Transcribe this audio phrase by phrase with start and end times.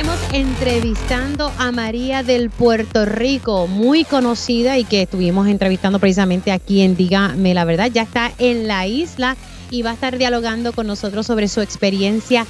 [0.00, 6.80] estaremos entrevistando a María del Puerto Rico, muy conocida y que estuvimos entrevistando precisamente aquí
[6.80, 7.90] en Dígame la Verdad.
[7.92, 9.36] Ya está en la isla
[9.70, 12.46] y va a estar dialogando con nosotros sobre su experiencia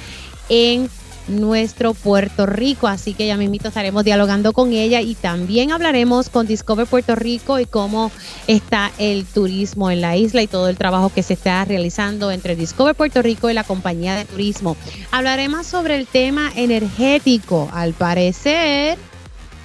[0.47, 0.89] en
[1.27, 2.87] nuestro Puerto Rico.
[2.87, 7.59] Así que ya mismito estaremos dialogando con ella y también hablaremos con Discover Puerto Rico
[7.59, 8.11] y cómo
[8.47, 12.55] está el turismo en la isla y todo el trabajo que se está realizando entre
[12.55, 14.75] Discover Puerto Rico y la compañía de turismo.
[15.11, 17.69] Hablaremos sobre el tema energético.
[17.73, 18.97] Al parecer,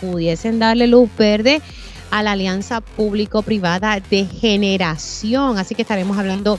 [0.00, 1.60] pudiesen darle luz verde
[2.10, 5.58] a la alianza público-privada de generación.
[5.58, 6.58] Así que estaremos hablando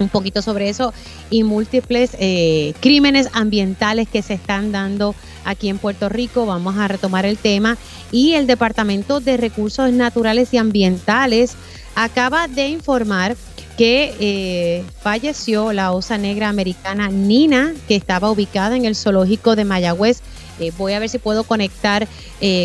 [0.00, 0.92] un poquito sobre eso
[1.30, 5.14] y múltiples eh, crímenes ambientales que se están dando
[5.44, 6.46] aquí en Puerto Rico.
[6.46, 7.76] Vamos a retomar el tema
[8.10, 11.54] y el Departamento de Recursos Naturales y Ambientales
[11.94, 13.36] acaba de informar
[13.80, 19.64] que eh, falleció la osa negra americana Nina, que estaba ubicada en el zoológico de
[19.64, 20.20] Mayagüez.
[20.58, 22.06] Eh, voy a ver si puedo conectar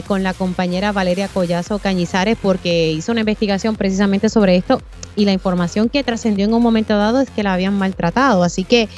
[0.08, 4.82] con la compañera Valeria Collazo Cañizares porque hizo una investigación precisamente sobre esto
[5.16, 8.44] y la información que trascendió en un momento dado es que la habían maltratado.
[8.44, 8.90] Así que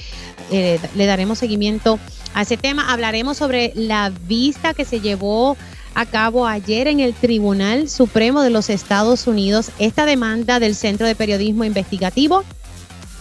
[0.52, 2.00] eh, le daremos seguimiento
[2.34, 2.92] a ese tema.
[2.92, 5.58] Hablaremos sobre la vista que se llevó
[5.98, 11.08] a cabo ayer en el Tribunal Supremo de los Estados Unidos esta demanda del Centro
[11.08, 12.44] de Periodismo Investigativo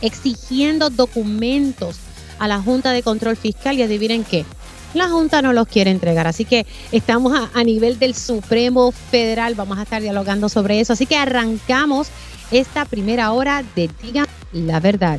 [0.02, 1.96] exigiendo documentos
[2.38, 4.44] a la Junta de Control Fiscal y adivinen qué,
[4.92, 6.26] la Junta no los quiere entregar.
[6.26, 10.92] Así que estamos a, a, nivel del Supremo Federal, vamos a estar dialogando sobre eso.
[10.92, 12.08] Así que arrancamos
[12.50, 15.18] esta primera hora de Diga la Verdad.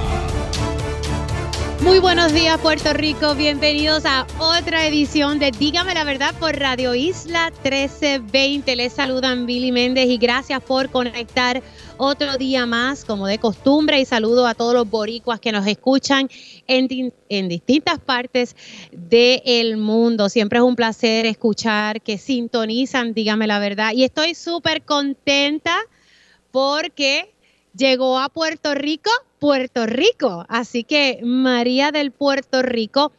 [1.81, 6.93] Muy buenos días Puerto Rico, bienvenidos a otra edición de Dígame la verdad por Radio
[6.93, 8.75] Isla 1320.
[8.75, 11.63] Les saludan Billy Méndez y gracias por conectar
[11.97, 16.29] otro día más como de costumbre y saludo a todos los boricuas que nos escuchan
[16.67, 18.55] en, en distintas partes
[18.91, 20.29] del mundo.
[20.29, 25.79] Siempre es un placer escuchar que sintonizan Dígame la verdad y estoy súper contenta
[26.51, 27.33] porque
[27.75, 29.11] llegó a Puerto Rico
[29.41, 30.45] Puerto Rico.
[30.49, 33.11] Así que María del Puerto Rico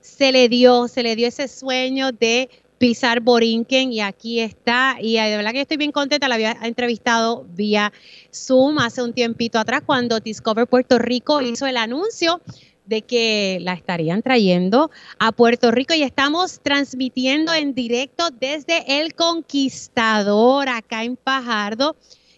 [0.00, 4.96] se le dio, se le dio ese sueño de pisar Borinquen y aquí está.
[5.02, 7.92] Y de verdad que estoy bien contenta, la había entrevistado vía
[8.32, 12.40] Zoom hace un tiempito atrás cuando Discover Puerto Rico hizo el anuncio
[12.86, 19.14] de que la estarían trayendo a Puerto Rico y estamos transmitiendo en directo desde El
[19.14, 21.96] Conquistador acá en Pajardo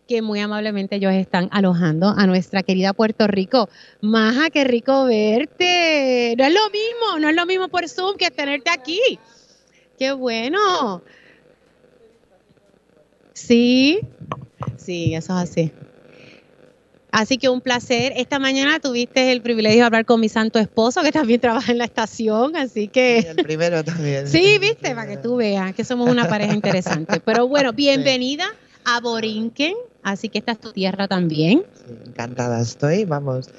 [0.09, 3.69] que muy amablemente ellos están alojando a nuestra querida Puerto Rico.
[4.01, 6.35] Maja, qué rico verte.
[6.37, 8.99] No es lo mismo, no es lo mismo por Zoom que tenerte aquí.
[9.99, 11.03] Qué bueno.
[13.35, 14.01] Sí,
[14.79, 15.73] sí, eso es así.
[17.11, 18.15] Así que un placer.
[18.17, 21.79] Esta mañana tuviste el privilegio de hablar con mi santo esposo, que también trabaja en
[21.79, 23.19] la estación, así que...
[23.19, 24.27] el primero también.
[24.27, 27.21] Sí, viste, para que tú veas que somos una pareja interesante.
[27.21, 28.47] Pero bueno, bienvenida
[28.85, 29.75] a Borinquen.
[30.09, 31.65] Así que esta es tu tierra también.
[32.07, 33.51] encantada estoy, vamos.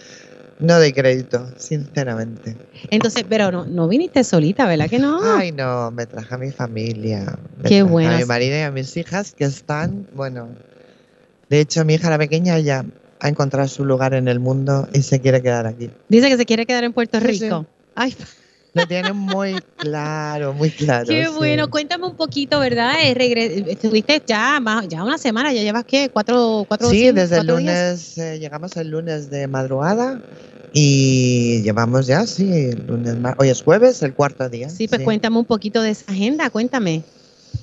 [0.60, 2.58] No doy crédito, sinceramente.
[2.90, 5.20] Entonces, pero no, no viniste solita, ¿verdad que no?
[5.24, 7.38] Ay, no, me traje a mi familia.
[7.64, 8.16] Qué bueno.
[8.16, 10.50] A mi marido y a mis hijas que están, bueno.
[11.50, 12.84] De hecho, mi hija la pequeña ya
[13.20, 15.92] ha encontrado su lugar en el mundo y se quiere quedar aquí.
[16.10, 17.66] Dice que se quiere quedar en Puerto Rico.
[17.96, 18.16] Ay,
[18.74, 21.08] lo tienen muy claro, muy claro.
[21.08, 22.96] Qué bueno, cuéntame un poquito, ¿verdad?
[23.02, 28.18] Eh, estuviste ya ya una semana, ya llevas qué, cuatro, cuatro Sí, desde el lunes,
[28.18, 30.22] eh, llegamos el lunes de madrugada
[30.74, 34.70] y llevamos ya, sí, el lunes, hoy es jueves, el cuarto día.
[34.70, 37.04] Sí, pues cuéntame un poquito de esa agenda, cuéntame.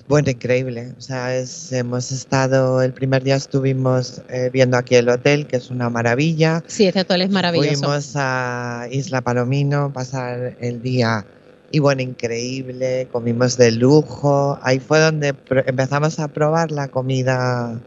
[0.09, 0.93] Bueno, increíble.
[0.97, 1.37] O sea,
[1.71, 6.63] hemos estado, el primer día estuvimos eh, viendo aquí el hotel, que es una maravilla.
[6.67, 7.79] Sí, este hotel es maravilloso.
[7.81, 11.27] Fuimos a Isla Palomino, pasar el día
[11.71, 14.59] y bueno, increíble, comimos de lujo.
[14.63, 15.35] Ahí fue donde
[15.67, 17.81] empezamos a probar la comida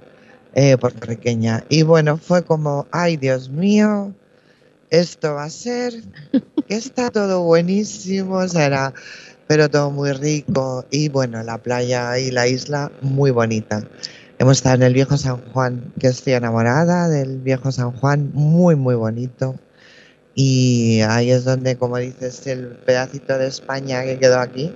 [0.53, 1.63] eh, puertorriqueña.
[1.69, 4.13] Y bueno, fue como, ay Dios mío,
[4.89, 5.93] esto va a ser,
[6.67, 8.35] que está todo buenísimo.
[8.35, 8.93] O sea, era
[9.49, 13.83] pero todo muy rico y bueno, la playa y la isla muy bonita.
[14.37, 18.75] Hemos estado en el viejo San Juan, que estoy enamorada del viejo San Juan, muy,
[18.75, 19.55] muy bonito.
[20.35, 24.71] Y ahí es donde, como dices, el pedacito de España que quedó aquí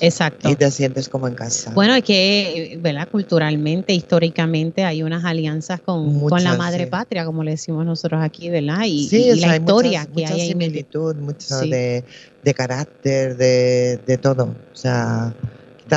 [0.00, 0.48] Exacto.
[0.48, 1.72] y te sientes como en casa.
[1.74, 3.08] Bueno, es que, ¿verdad?
[3.10, 6.90] Culturalmente, históricamente, hay unas alianzas con, con la Muchas, madre sí.
[6.90, 8.84] patria, como le decimos nosotros aquí, ¿verdad?
[8.86, 11.60] Y, sí, y o sea, la hay historia muchas- que mucha hay meti- similitud, mucho
[11.60, 11.70] Sí.
[11.70, 12.04] de,
[12.42, 14.44] de carácter, de, de todo.
[14.44, 15.34] O sea,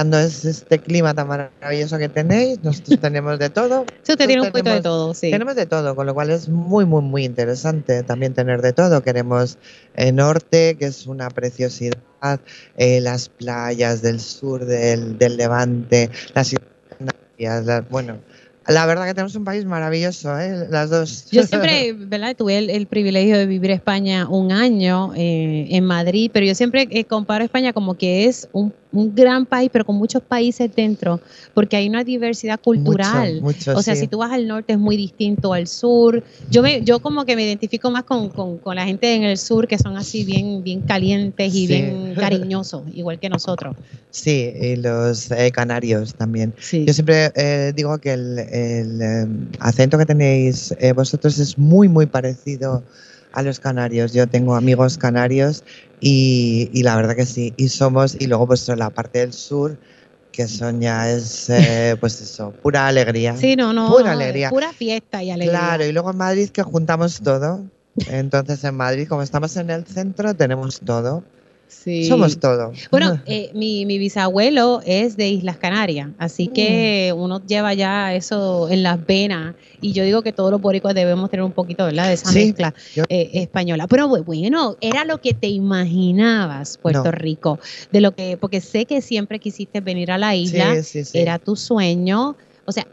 [0.01, 3.85] es- este clima tan maravilloso que tenéis, nosotros tenemos de todo.
[4.01, 5.31] Usted tiene un poquito de todo, sí.
[5.31, 9.01] Tenemos de todo, con lo cual es muy, muy, muy interesante también tener de todo.
[9.01, 9.57] Queremos
[9.95, 11.95] el norte, que es una preciosidad,
[12.77, 18.17] eh, las playas del sur, del, del levante, las islas bueno,
[18.67, 20.67] la verdad que tenemos un país maravilloso, ¿eh?
[20.69, 21.29] las dos.
[21.29, 22.35] Yo siempre, ¿verdad?
[22.35, 26.87] Tuve el, el privilegio de vivir España un año eh, en Madrid, pero yo siempre
[26.89, 31.19] eh, comparo España como que es un, un gran país, pero con muchos países dentro,
[31.53, 33.41] porque hay una diversidad cultural.
[33.41, 34.01] Mucho, mucho, O sea, sí.
[34.01, 36.23] si tú vas al norte es muy distinto al sur.
[36.49, 39.37] Yo me, yo como que me identifico más con, con- con la gente en el
[39.37, 41.67] sur que son así bien, bien calientes y Sí.
[41.67, 43.75] bien cariñosos, igual que nosotros.
[44.11, 46.53] Sí, y los eh, canarios también.
[46.59, 46.85] Sí.
[46.85, 49.27] Yo siempre eh, digo que el, el, eh,
[49.59, 52.83] acento que tenéis eh, vosotros es muy, muy parecido
[53.35, 54.13] a los canarios.
[54.13, 55.63] Yo tengo amigos canarios
[55.99, 57.53] y, y la verdad que sí.
[57.57, 59.77] Y somos, y luego pues la parte del sur,
[60.31, 63.35] que son ya es, eh, pues eso, pura alegría.
[63.37, 63.91] Sí, no, no.
[63.91, 64.49] Pura alegría.
[64.49, 65.59] Pura fiesta y alegría.
[65.59, 67.63] Claro, y luego en Madrid que juntamos todo.
[68.09, 71.23] Entonces en Madrid, como estamos en el centro, tenemos todo.
[71.83, 72.05] Sí.
[72.05, 72.71] Somos todo.
[72.89, 77.19] Bueno, eh, mi, mi bisabuelo es de Islas Canarias, así que Mm.
[77.19, 81.29] uno lleva ya eso en las venas y yo digo que todos los boricuas debemos
[81.29, 82.07] tener un poquito, ¿verdad?
[82.07, 83.85] De esa Sí, mezcla yo- eh, española.
[83.87, 87.11] Pero bu- bueno, era lo que te imaginabas, Puerto No.
[87.11, 87.59] Rico,
[87.91, 91.17] de lo que, porque sé que siempre quisiste venir a la isla, sí, sí, sí.
[91.19, 92.35] era tu sueño,
[92.65, 92.87] o sea,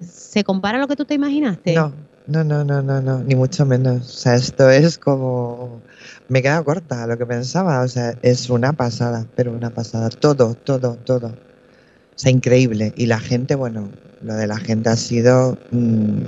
[0.00, 1.74] ¿se compara a lo que tú te imaginaste?
[1.74, 1.94] No,
[2.26, 4.00] no, no, no, no, no, ni mucho menos.
[4.08, 5.80] O sea, esto es como.
[6.28, 7.82] Me queda corta lo que pensaba.
[7.82, 10.08] O sea, es una pasada, pero una pasada.
[10.10, 11.28] Todo, todo, todo.
[11.28, 12.92] O sea, increíble.
[12.96, 13.90] Y la gente, bueno,
[14.22, 15.58] lo de la gente ha sido.
[15.70, 16.22] mm,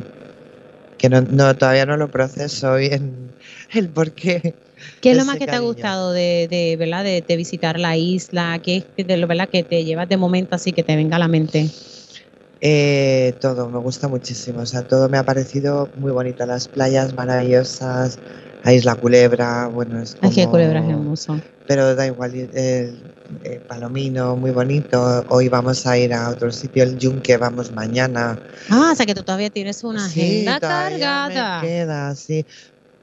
[0.99, 3.35] que no, no, todavía no lo proceso bien
[3.73, 4.55] el por qué.
[5.01, 7.05] ¿Qué es lo más que te ha gustado de, de, ¿verdad?
[7.05, 8.59] De, de visitar la isla?
[8.63, 11.19] ¿Qué es de lo verdad que te llevas de momento así que te venga a
[11.19, 11.71] la mente?
[12.67, 14.61] Eh, todo, me gusta muchísimo.
[14.61, 16.47] O sea, todo me ha parecido muy bonito.
[16.47, 18.19] Las playas maravillosas,
[18.65, 20.33] la isla Culebra, bueno, es como...
[20.33, 21.39] Qué culebra es hermoso.
[21.67, 23.03] pero da igual, el,
[23.45, 25.27] el Palomino, muy bonito.
[25.29, 28.39] Hoy vamos a ir a otro sitio, el Yunque, vamos mañana.
[28.71, 31.61] Ah, o sea que tú todavía tienes una Sí, agenda cargada.
[31.61, 32.47] Me queda, sí.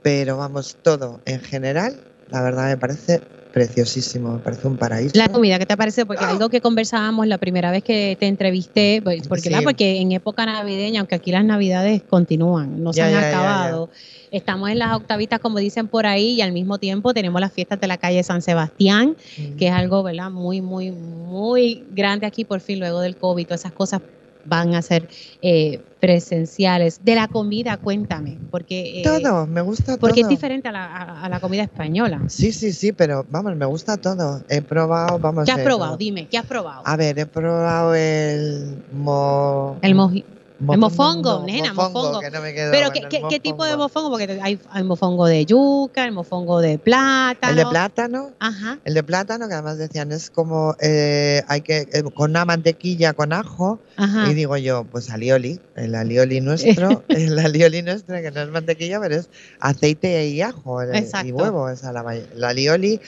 [0.02, 5.12] Pero vamos, todo en general, la verdad me parece preciosísimo, me parece un paraíso.
[5.16, 6.06] La comida, ¿qué te parece?
[6.06, 9.50] Porque algo que conversábamos la primera vez que te entrevisté, pues, porque, Sí.
[9.50, 9.64] ¿verdad?
[9.64, 13.90] porque en época navideña, aunque aquí las navidades continúan, no se han ya, ya, acabado.
[14.32, 17.80] Estamos en las octavitas, como dicen por ahí, y al mismo tiempo tenemos las fiestas
[17.82, 19.58] de la calle San Sebastián, Mm.
[19.58, 20.32] que es algo, ¿verdad?
[20.32, 24.02] Muy, muy, muy grande aquí por fin, luego del COVID, todas esas cosas
[24.44, 25.08] van a ser
[25.42, 27.04] eh, presenciales.
[27.04, 31.26] De la comida, cuéntame, porque, eh, Todo, me gusta porque es diferente a la, a-
[31.26, 32.24] a la comida española.
[32.28, 34.44] Sí, sí, sí, pero vamos, me gusta todo.
[34.50, 35.46] He probado, vamos.
[35.46, 35.98] ¿Qué has eh, probado?
[35.98, 36.82] Dime, ¿qué has probado?
[36.86, 39.80] A ver, he probado el mo...
[39.82, 40.26] El moji-
[40.62, 42.20] mofongo, no, nena, mofongo.
[42.20, 44.10] que no me quedo Pero ¿qué, qué, qué tipo de mofongo.
[44.10, 44.10] mofongo?
[44.12, 47.52] Porque hay, hay mofongo de yuca, el mofongo de plátano.
[47.52, 48.30] El de plátano.
[48.40, 48.80] Ajá.
[48.86, 53.14] El de plátano, que además decían, es como, eh, hay que, eh, con una mantequilla
[53.14, 54.30] con ajo, Ajá.
[54.30, 59.00] y digo yo, pues alioli, el alioli nuestro, el alioli nuestro, que no es mantequilla,
[59.00, 63.00] pero es aceite y ajo el- y huevo, a la el alioli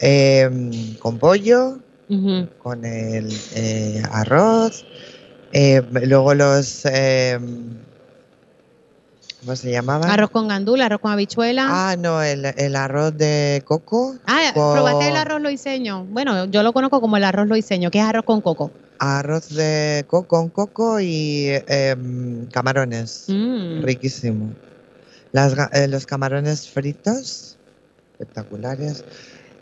[0.00, 1.78] eh, con pollo,
[2.08, 2.48] Ujú.
[2.58, 4.84] con el eh, arroz,
[5.52, 7.38] eh, luego los, eh,
[9.40, 10.10] ¿cómo se llamaban?
[10.10, 11.66] Arroz con gandula, arroz con habichuela.
[11.68, 16.04] Ah, no, el, el arroz de coco, Ah, con- ¿probaste el arroz loiseño?
[16.04, 18.70] Bueno, yo lo conozco como el arroz loiseño, que es arroz con coco.
[18.98, 23.24] arroz de coco con coco y em, camarones.
[23.28, 23.82] Mm.
[23.82, 24.52] Riquísimo.
[25.32, 27.56] Las eh, los camarones fritos,
[28.18, 29.04] espectaculares.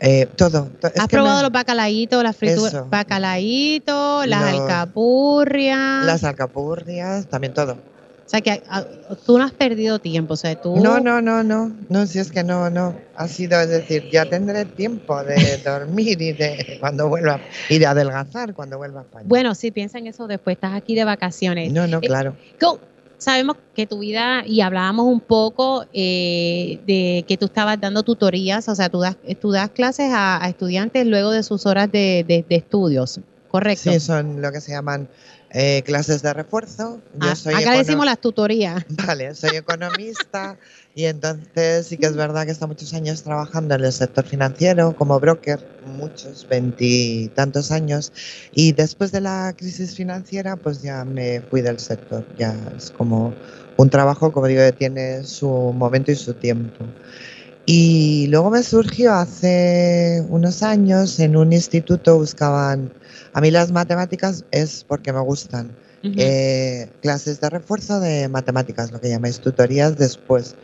[0.01, 0.69] Eh, todo.
[0.97, 2.89] ¿Has probado me- los bacalaitos, las frituras?
[2.89, 6.05] Bacalaitos, las Los- alcapurrias.
[6.05, 7.73] Las alcapurrias, también todo.
[7.73, 8.83] O sea que ah,
[9.25, 10.75] tú no has perdido tiempo, o sea, tú...
[10.77, 11.71] No, no, no, no.
[11.89, 12.95] No, si es que no, no.
[13.15, 17.39] Ha sido, es decir, ya tendré tiempo de dormir y de cuando vuelva
[17.69, 19.25] y de adelgazar cuando vuelva a España.
[19.27, 21.71] Bueno, sí, piensa en eso después, estás aquí de vacaciones.
[21.73, 22.35] no, no, eh, claro.
[22.61, 22.79] Go.
[23.19, 28.67] Sabemos que tu vida, y hablábamos un poco eh, de que tú estabas dando tutorías,
[28.69, 32.23] o sea, tú das, tú das clases a, a estudiantes luego de sus horas de,
[32.27, 33.91] de- de estudios, ¿correcto?
[33.91, 35.09] Sí, son lo que se llaman
[35.51, 37.01] eh, clases de refuerzo.
[37.15, 38.85] Yo Ah, soy acá decimos las tutorías.
[39.05, 40.57] Vale, soy economista
[40.99, 44.93] y entonces sí que es verdad que estado muchos años trabajando en el sector financiero
[44.97, 48.11] como broker, muchos, veintitantos años,
[48.51, 53.33] y después de la crisis financiera pues ya me fui del sector, ya es como
[53.77, 56.83] un trabajo, como digo, que tiene su momento y su tiempo.
[57.65, 62.91] Y luego me surgió hace unos años en un instituto, buscaban,
[63.31, 65.69] a mí las matemáticas es porque me gustan.
[66.01, 70.55] Eh, clases de refuerzo de matemáticas, lo que llamáis tutorías después.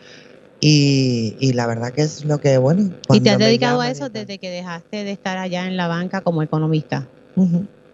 [0.67, 2.89] Y, y la verdad que es lo que, bueno.
[3.13, 5.88] ¿Y te has dedicado a llaman eso desde que dejaste de estar allá en la
[5.88, 7.07] banca como economista?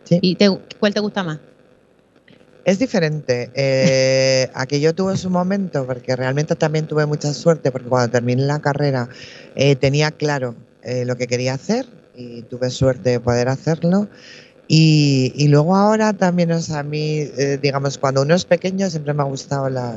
[0.06, 0.20] Sí.
[0.22, 0.50] ¿Y te,
[0.80, 1.40] cuál te gusta más?
[2.64, 3.52] Es diferente.
[3.56, 8.62] Eh, aquello tuvo su momento porque realmente también tuve mucha suerte porque cuando terminé la
[8.62, 9.10] carrera
[9.56, 11.86] eh, tenía claro eh, lo que quería hacer
[12.16, 14.08] y tuve suerte de poder hacerlo.
[14.74, 18.90] Y, y luego ahora también, o sea, a mí, eh, digamos, cuando uno es pequeño
[18.90, 19.94] siempre me ha gustado la,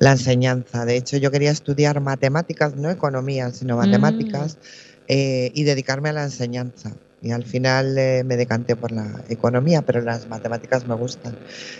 [0.00, 0.84] la enseñanza.
[0.84, 4.58] De hecho, yo quería estudiar matemáticas, no economía, sino matemáticas,
[5.06, 6.96] eh, y dedicarme a la enseñanza.
[7.20, 11.36] Y al final eh, me decanté por la economía, pero las matemáticas me gustan.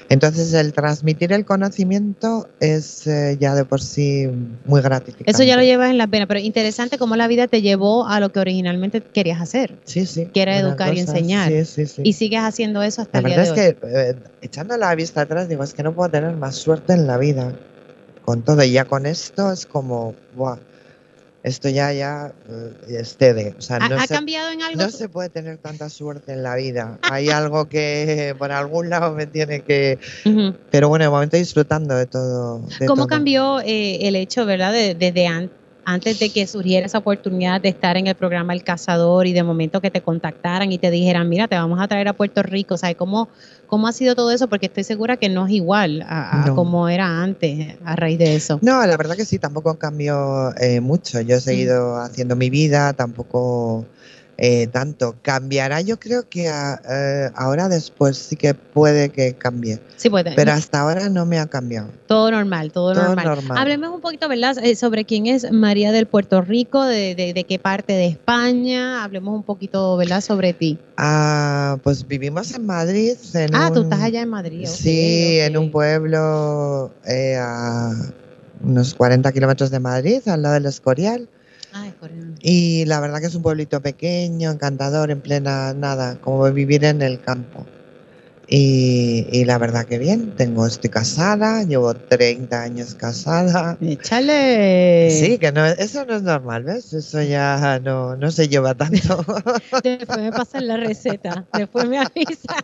[0.09, 4.29] Entonces, el transmitir el conocimiento es eh, ya de por sí
[4.67, 5.31] muy gratificante.
[5.31, 8.19] Eso ya lo llevas en la pena, pero interesante cómo la vida te llevó a
[8.19, 9.77] lo que originalmente querías hacer.
[9.85, 10.27] Sí, sí.
[10.27, 11.53] que era educar y enseñar.
[11.53, 12.03] Sí, sí, sí.
[12.05, 13.91] Y sigues haciendo eso hasta La el día verdad de es hoy.
[13.91, 17.07] que, eh, echando la vista atrás, digo, es que no puedo tener más suerte en
[17.07, 17.53] la vida.
[18.25, 20.59] Con todo, y ya con esto es como, ¡buah!
[21.49, 23.55] Esto ya, ya eh, excede.
[23.59, 24.83] O sea, ¿Ha, no, ha se, cambiado en algo?
[24.83, 26.99] no se puede tener tanta suerte en la vida.
[27.03, 29.99] Hay algo que por algún lado me tiene que.
[30.71, 32.61] Pero bueno, de momento disfrutando de todo.
[32.79, 33.07] de ¿Cómo todo.
[33.09, 35.51] cambió eh, el hecho, verdad, de- desde an-
[35.91, 39.43] antes de que surgiera esa oportunidad de estar en el programa El Cazador y de
[39.43, 42.77] momento que te contactaran y te dijeran, mira, te vamos a traer a Puerto Rico?
[42.77, 43.29] Sea, ¿cómo,
[43.67, 44.49] cómo ha sido todo eso?
[44.49, 46.55] Porque estoy segura que no es igual a, a No.
[46.55, 48.59] como era antes a raíz de eso.
[48.61, 51.23] No, la verdad que sí, tampoco cambió eh, mucho.
[51.23, 53.87] Yo he seguido haciendo mi vida, tampoco
[54.41, 55.17] eh, tanto.
[55.23, 60.25] Cambiará, yo creo que a- eh, ahora después sí que puede que cambie, Sí, pues
[60.37, 61.89] pero hasta ahora no me ha cambiado.
[62.07, 63.25] todo normal, todo, Todo normal.
[63.27, 63.59] normal.
[63.59, 67.45] Hablemos un poquito, ¿verdad?, eh, sobre quién es María del Puerto Rico, de, de- de
[67.45, 69.03] qué parte de España.
[69.03, 70.79] Hablemos un poquito, ¿verdad?, sobre ti.
[70.97, 73.15] Ah, pues vivimos en Madrid.
[73.35, 74.67] En Ah, tú un- estás allá en Madrid.
[74.67, 77.91] Sí, en un pueblo eh, a
[78.63, 81.29] unos 40 kilómetros de Madrid, al lado del Escorial.
[81.73, 82.39] Ay, corriendo.
[82.41, 87.03] Y la verdad que es un pueblito pequeño, encantador, en plena nada, como vivir en
[87.03, 87.67] el campo.
[88.51, 93.77] Y, y la verdad que bien, tengo, estoy casada, llevo 30 años casada.
[93.83, 95.11] Échale.
[95.11, 96.95] Sí, que no, eso no es normal, ¿ves?
[96.95, 99.23] Eso ya no, no se lleva tanto,
[99.85, 101.47] Después me pasan la receta.
[101.53, 102.57] Después me avisa.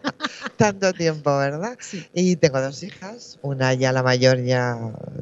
[0.57, 1.77] tanto tiempo, ¿verdad?
[1.79, 2.07] Sí.
[2.15, 4.79] Y tengo dos hijas, una ya la mayor ya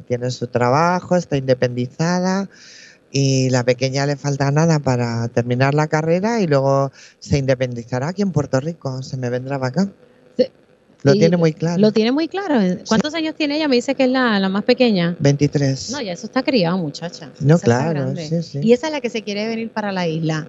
[0.07, 2.47] tiene su trabajo, está independizada
[3.15, 8.23] y la pequeña le falta nada para terminar la carrera y luego se independizará aquí
[8.23, 9.91] en Puerto Rico, se me vendrá para acá.
[10.35, 10.47] Sí.
[11.03, 11.79] Lo tiene muy claro.
[11.79, 12.59] Lo tiene muy claro.
[12.87, 13.67] ¿Cuántos años tiene ella?
[13.67, 15.15] Me dice que es la, la más pequeña.
[15.19, 15.91] 23.
[15.91, 17.31] No, ya eso está criado, muchacha.
[17.39, 18.59] No, Esa claro, sí.
[18.63, 20.47] Y esa es la que se quiere venir para la isla.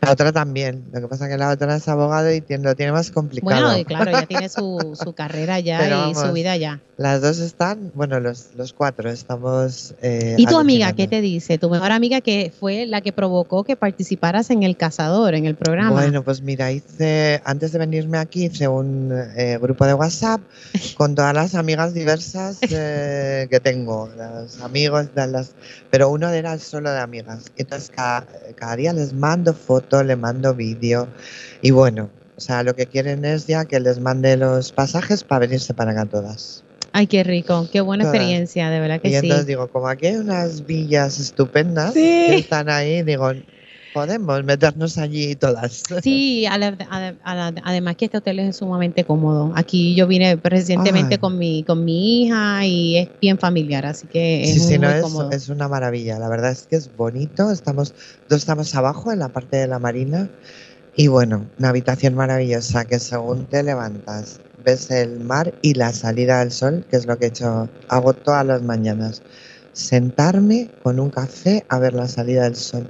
[0.00, 2.74] La otra también, lo que pasa es que la otra es abogado y tiene, lo
[2.74, 3.62] tiene más complicado.
[3.62, 6.80] Bueno, y claro, ya tiene su, su carrera ya Pero y su vamos, vida ya.
[6.96, 9.94] Las dos están, bueno, los, los cuatro estamos...
[10.02, 11.56] eh, ¿Y tu amiga qué te dice?
[11.56, 15.54] Tu mejor amiga que fue la que provocó que participaras en El Cazador, en el
[15.54, 15.92] programa.
[15.92, 20.40] Bueno, pues mira, hice, antes de venirme aquí, hice un eh, grupo de WhatsApp
[20.96, 25.52] con todas las amigas diversas eh, que tengo, los amigos, de las,
[25.90, 27.44] pero uno era solo de amigas.
[27.56, 31.06] Entonces cada, cada día les mando foto, le mando vídeo
[31.60, 32.08] y bueno,
[32.38, 35.90] o sea, lo que quieren es ya que les mande los pasajes para venirse para
[35.92, 36.64] acá todas.
[36.92, 38.14] Ay, qué rico, qué buena Todas.
[38.16, 39.16] experiencia, de verdad y que sí.
[39.26, 42.00] entonces digo, como aquí hay unas villas estupendas Sí.
[42.00, 43.30] que están ahí, digo,
[43.92, 45.82] podemos meternos allí todas.
[46.02, 49.52] Sí, a la- a- a la- además que este hotel es sumamente cómodo.
[49.54, 51.18] Aquí yo vine recientemente Ay.
[51.18, 54.78] con mi con mi hija y es bien familiar, así que es Sí, sí, muy
[54.78, 55.30] no, es, cómodo.
[55.30, 56.18] es una maravilla.
[56.18, 57.50] La verdad es que es bonito.
[57.50, 57.94] Estamos,
[58.28, 60.28] dos estamos abajo en la parte de la marina.
[60.94, 66.40] Y bueno, una habitación maravillosa que según te levantas, ves el mar y la salida
[66.40, 69.22] del sol, que es lo que he hecho, hago todas las mañanas.
[69.72, 72.88] Sentarme con un café a ver la salida del sol.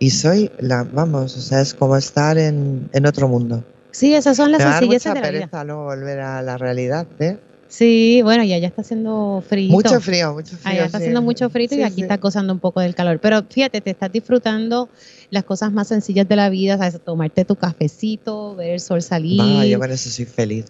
[0.00, 3.62] Y soy la, vamos, o sea, es como estar en, en otro mundo.
[3.92, 5.20] Sí, esas son las mucha de la vida.
[5.20, 7.38] pereza luego volver a la realidad, ¿eh?
[7.68, 9.70] Sí, bueno, y allá está haciendo frío.
[9.70, 10.72] Mucho frío, mucho frío.
[10.72, 11.04] Allá está sí.
[11.04, 12.02] haciendo mucho frío y Sí, aquí sí.
[12.02, 13.20] está gozando un poco del calor.
[13.20, 14.88] Pero fíjate, te estás disfrutando
[15.30, 16.98] las cosas más sencillas de la vida, ¿sabes?
[17.04, 19.38] tomarte tu cafecito, ver el sol salir.
[19.40, 20.64] Va, yo con eso soy feliz.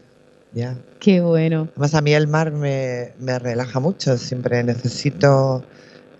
[0.52, 0.76] ya.
[0.98, 1.68] Qué bueno.
[1.72, 4.18] Además, a mí el mar me, me relaja mucho.
[4.18, 5.64] Siempre necesito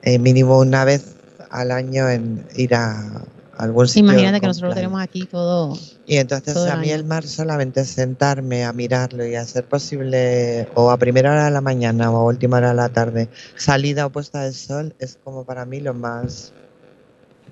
[0.03, 1.17] eh, mínimo una vez
[1.51, 3.25] al año en ir a
[3.57, 4.05] algún sitio.
[4.05, 5.77] Imagínate que nosotros lo tenemos aquí todo.
[6.07, 10.69] Y entonces todo a mí el mar solamente sentarme a mirarlo y a ser posible
[10.75, 14.07] o a primera hora de la mañana o a última hora de la tarde, salida
[14.07, 16.53] o puesta del sol, es como para mí lo más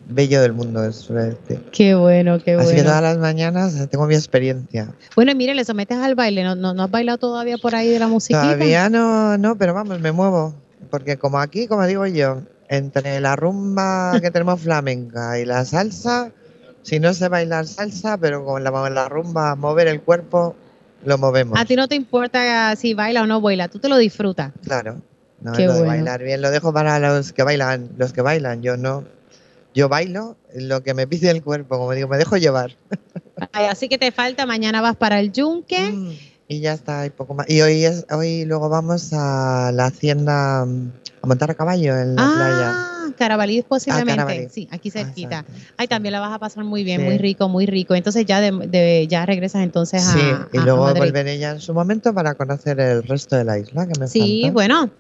[0.08, 1.62] bello del mundo, suele decir.
[1.70, 2.84] Qué bueno, qué Así que bueno.
[2.84, 4.94] todas las mañanas tengo mi experiencia.
[5.14, 6.42] Bueno, y mire, le sometes al baile.
[6.42, 8.42] ¿No, no, no has bailado todavía por ahí de la musiquita?
[8.42, 10.54] Todavía no, no, pero vamos, me muevo.
[10.90, 16.32] Porque como aquí, como digo yo, entre la rumba que tenemos flamenca y la salsa,
[16.82, 20.54] si no sé bailar salsa, pero con la, la rumba mover el cuerpo,
[21.04, 21.58] lo movemos.
[21.58, 24.52] A ti no te importa si baila o no baila, tú te lo disfrutas.
[24.64, 25.00] Claro.
[25.40, 25.92] No, Qué lo de bueno.
[25.92, 29.04] bailar bien lo dejo para los que bailan, los que bailan, yo no.
[29.74, 32.72] Yo bailo lo que me pide el cuerpo, como digo, me dejo llevar.
[33.52, 35.92] Ay, así que te falta, mañana vas para el yunque.
[35.92, 36.10] Mm,
[36.50, 37.48] Y ya está, y poco más.
[37.50, 42.14] Y hoy es, hoy luego vamos a la hacienda mm, a montar a caballo en
[42.16, 42.70] la playa.
[42.74, 44.16] ah, Carabalí posiblemente.
[44.16, 44.48] Carabalí.
[44.48, 45.40] Sí, aquí Ah, cerquita.
[45.40, 45.52] exacto.
[45.76, 47.06] Ay, también la vas a pasar muy bien, Sí.
[47.06, 47.94] muy rico, muy rico.
[47.94, 50.20] Entonces ya de, de- ya regresas entonces a, Sí,
[50.52, 51.00] y a- a luego Madrid.
[51.02, 54.40] volveré ya en su momento para conocer el resto de la isla que me Sí,
[54.44, 54.52] falta.
[54.54, 54.90] bueno,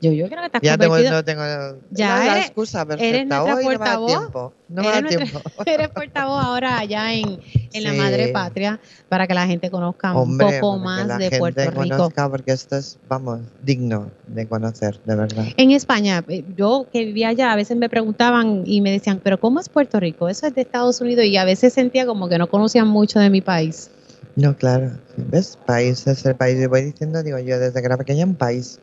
[0.00, 1.42] yo, yo creo que estás Ya tengo, no tengo
[1.90, 3.24] Ya la eres- excusa eres perfecta.
[3.24, 4.06] nuestra Hoy no me da portavoz.
[4.06, 4.52] tiempo.
[4.68, 5.50] No me Eres da nuestra- tiempo.
[5.66, 7.40] Eres portavoz ahora allá en,
[7.72, 7.96] en la Sí.
[7.98, 11.60] madre patria para que la gente conozca Hombre, un poco más la de gente Puerto
[11.70, 11.74] Rico.
[11.96, 15.44] conozca, porque esto es, vamos, digno de conocer, de verdad.
[15.56, 19.38] En España, eh, yo que vivía allá, a veces me preguntaban y me decían, pero
[19.38, 20.28] ¿cómo es Puerto Rico?
[20.28, 23.30] Eso es de Estados Unidos y a veces sentía como que no conocían mucho de
[23.30, 23.90] mi país.
[24.36, 24.90] No, claro.
[25.16, 25.56] ¿Ves?
[25.66, 26.58] País es el país.
[26.60, 28.80] Y voy diciendo, digo yo, desde que era pequeña, un país.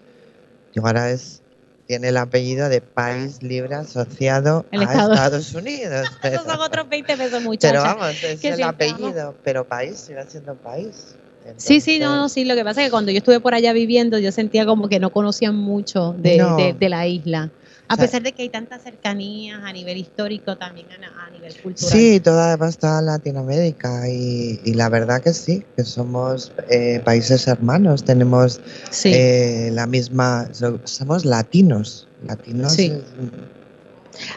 [0.73, 1.41] Y ahora es
[1.87, 6.07] tiene el apellido de País Libre Asociado El a Estado- Estados Unidos.
[6.23, 7.83] Esos son otros 20 pesos, Pero muchachos.
[7.83, 11.15] vamos, es el apellido, pero país sigue siendo país.
[11.57, 12.45] Sí, sí, no, no, Entonces, sí.
[12.45, 14.99] Lo que pasa es que cuando yo estuve por allá viviendo, yo sentía como que
[14.99, 16.55] no conocían mucho de, No.
[16.55, 17.49] de- de la isla.
[17.91, 21.53] A sea, pesar de que hay tantas cercanías a nivel histórico, también a, a nivel
[21.61, 21.91] cultural.
[21.91, 27.47] Sí, toda, además toda Latinoamérica y, y la verdad que sí, que somos eh, países
[27.47, 29.11] hermanos, tenemos Sí.
[29.13, 32.73] eh, la misma, so- somos latinos, latinos.
[32.73, 32.85] Sí.
[32.93, 33.60] es-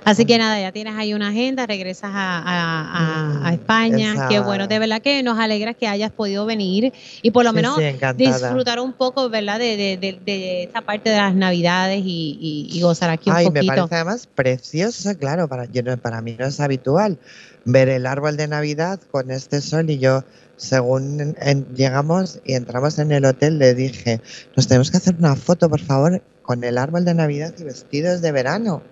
[0.04, 4.12] Así que nada, ya tienes ahí una agenda, regresas a, a- a- a España.
[4.14, 7.50] esa- Qué bueno, de verdad que nos alegra que hayas podido venir y por lo
[7.50, 7.82] sí, menos sí,
[8.16, 9.58] disfrutar un poco, ¿verdad?
[9.58, 13.36] De, de, de- de esta parte de las navidades y, y- y gozar aquí un
[13.36, 17.18] Ay, me parece además precioso, claro, para, yo no- para mí no es habitual
[17.64, 20.22] ver el árbol de Navidad con este sol y yo,
[20.56, 24.20] según en- en- llegamos y entramos en el hotel, le dije,
[24.56, 28.20] nos tenemos que hacer una foto, por favor, con el árbol de Navidad y vestidos
[28.20, 28.82] de verano.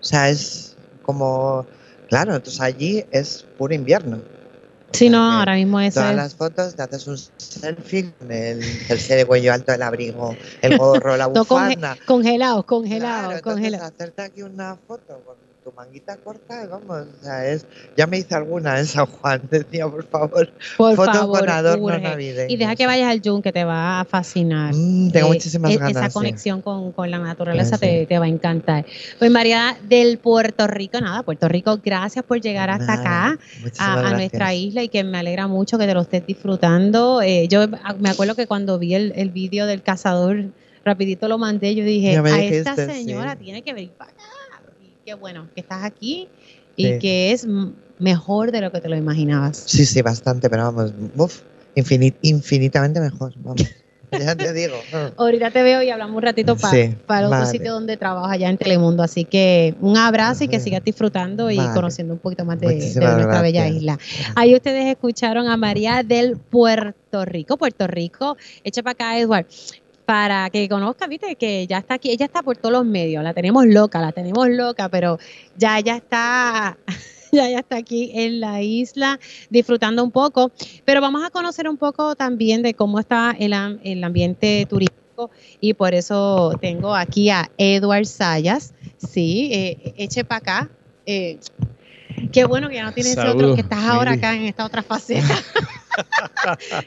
[0.00, 1.66] O sea, es como,
[2.08, 4.20] claro, entonces allí es puro invierno.
[4.92, 6.16] Sí, no, ahora mismo eso Todas es.
[6.16, 10.78] las fotos, te haces un selfie con el jersey de cuello alto, el abrigo, el
[10.78, 11.96] gorro, la conge- bufanda.
[12.06, 13.92] Congelados, congelados, Claro, entonces congelados.
[13.92, 15.36] hacerte aquí una foto con
[15.68, 19.86] tu manguita corta, vamos, o sea, es, ya me hice alguna en San Juan, decía,
[19.86, 22.46] por favor, Por foto favor, con adorno navideño.
[22.52, 24.74] Y deja que vayas al Jun, que te va a fascinar.
[24.74, 25.90] Mm, tengo Eh, muchísimas e- ganas.
[25.96, 26.14] Esa sí.
[26.14, 27.80] conexión con, con la naturaleza Sí.
[27.80, 28.86] te, te va a encantar.
[29.18, 33.38] Pues María del Puerto Rico, nada, Puerto Rico, gracias por llegar hasta Nada, acá.
[33.78, 37.20] a, a nuestra isla y que me alegra mucho que te lo estés disfrutando.
[37.22, 37.66] Eh, yo
[37.98, 40.44] me acuerdo que cuando vi el, el vídeo del cazador,
[40.84, 43.44] rapidito lo mandé, yo dije, a esta señora sí.
[43.44, 44.22] tiene que venir para acá.
[45.08, 46.28] Qué bueno que estás aquí
[46.76, 46.98] y Sí.
[46.98, 47.46] que es
[47.98, 49.56] mejor de lo que te lo imaginabas.
[49.56, 51.40] Sí, sí, bastante, pero vamos, uf,
[51.74, 53.56] infini- infinitamente mejor, vamos.
[54.12, 54.74] ya te digo.
[55.16, 58.50] Ahorita te veo y hablamos un ratito para Sí, para otro sitio donde trabajas allá
[58.50, 59.02] en Telemundo.
[59.02, 63.40] Así que un abrazo y que sigas disfrutando y conociendo un poquito más de, nuestra
[63.40, 63.98] bella isla.
[64.34, 68.36] Ahí ustedes escucharon a María del Puerto Rico, Puerto Rico.
[68.62, 69.46] Echa para acá, Edward.
[70.08, 73.34] Para que conozca, viste, que ya está aquí, ella está por todos los medios, la
[73.34, 75.18] tenemos loca, la tenemos loca, pero
[75.58, 76.78] ya ya está,
[77.30, 80.50] ya está aquí en la isla disfrutando un poco.
[80.86, 83.52] Pero vamos a conocer un poco también de cómo está el,
[83.84, 88.72] el ambiente turístico y por eso tengo aquí a Edward Sayas.
[88.96, 90.70] Sí, eh, eche para acá.
[91.04, 91.38] Eh,
[92.32, 94.64] qué bueno que ya no tienes ese otro, Saludos, que estás ahora acá en esta
[94.64, 95.34] otra faceta.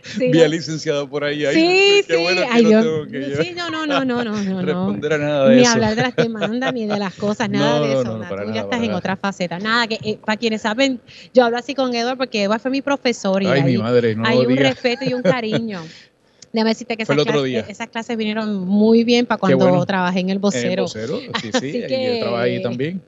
[0.04, 1.46] Sí, Vi al licenciado por ahí.
[1.46, 2.22] ay, Sí, qué sí.
[2.22, 5.17] bueno que Ay, no yo- que sí, no, no, no, no, no, no, responder a
[5.17, 5.72] nada de Ni eso.
[5.72, 8.04] hablar de las demandas, ni de las cosas, nada No, de eso.
[8.06, 8.30] no, nada.
[8.30, 8.98] Tú ya nada, estás para en nada.
[9.00, 9.60] otra faceta.
[9.60, 11.02] Nada, que eh, para quienes saben,
[11.34, 14.15] yo hablo así con Edward porque Edward fue mi profesor y Ay, mi ahí madre,
[14.15, 15.82] no hay un respeto y un cariño.
[16.54, 19.86] Déjame decirte que esas, clases, esas clases vinieron muy bien para cuando bueno.
[19.86, 20.84] trabajé en el En el vocero.
[20.84, 23.02] vocero, sí, sí, que- yo trabajé ahí también.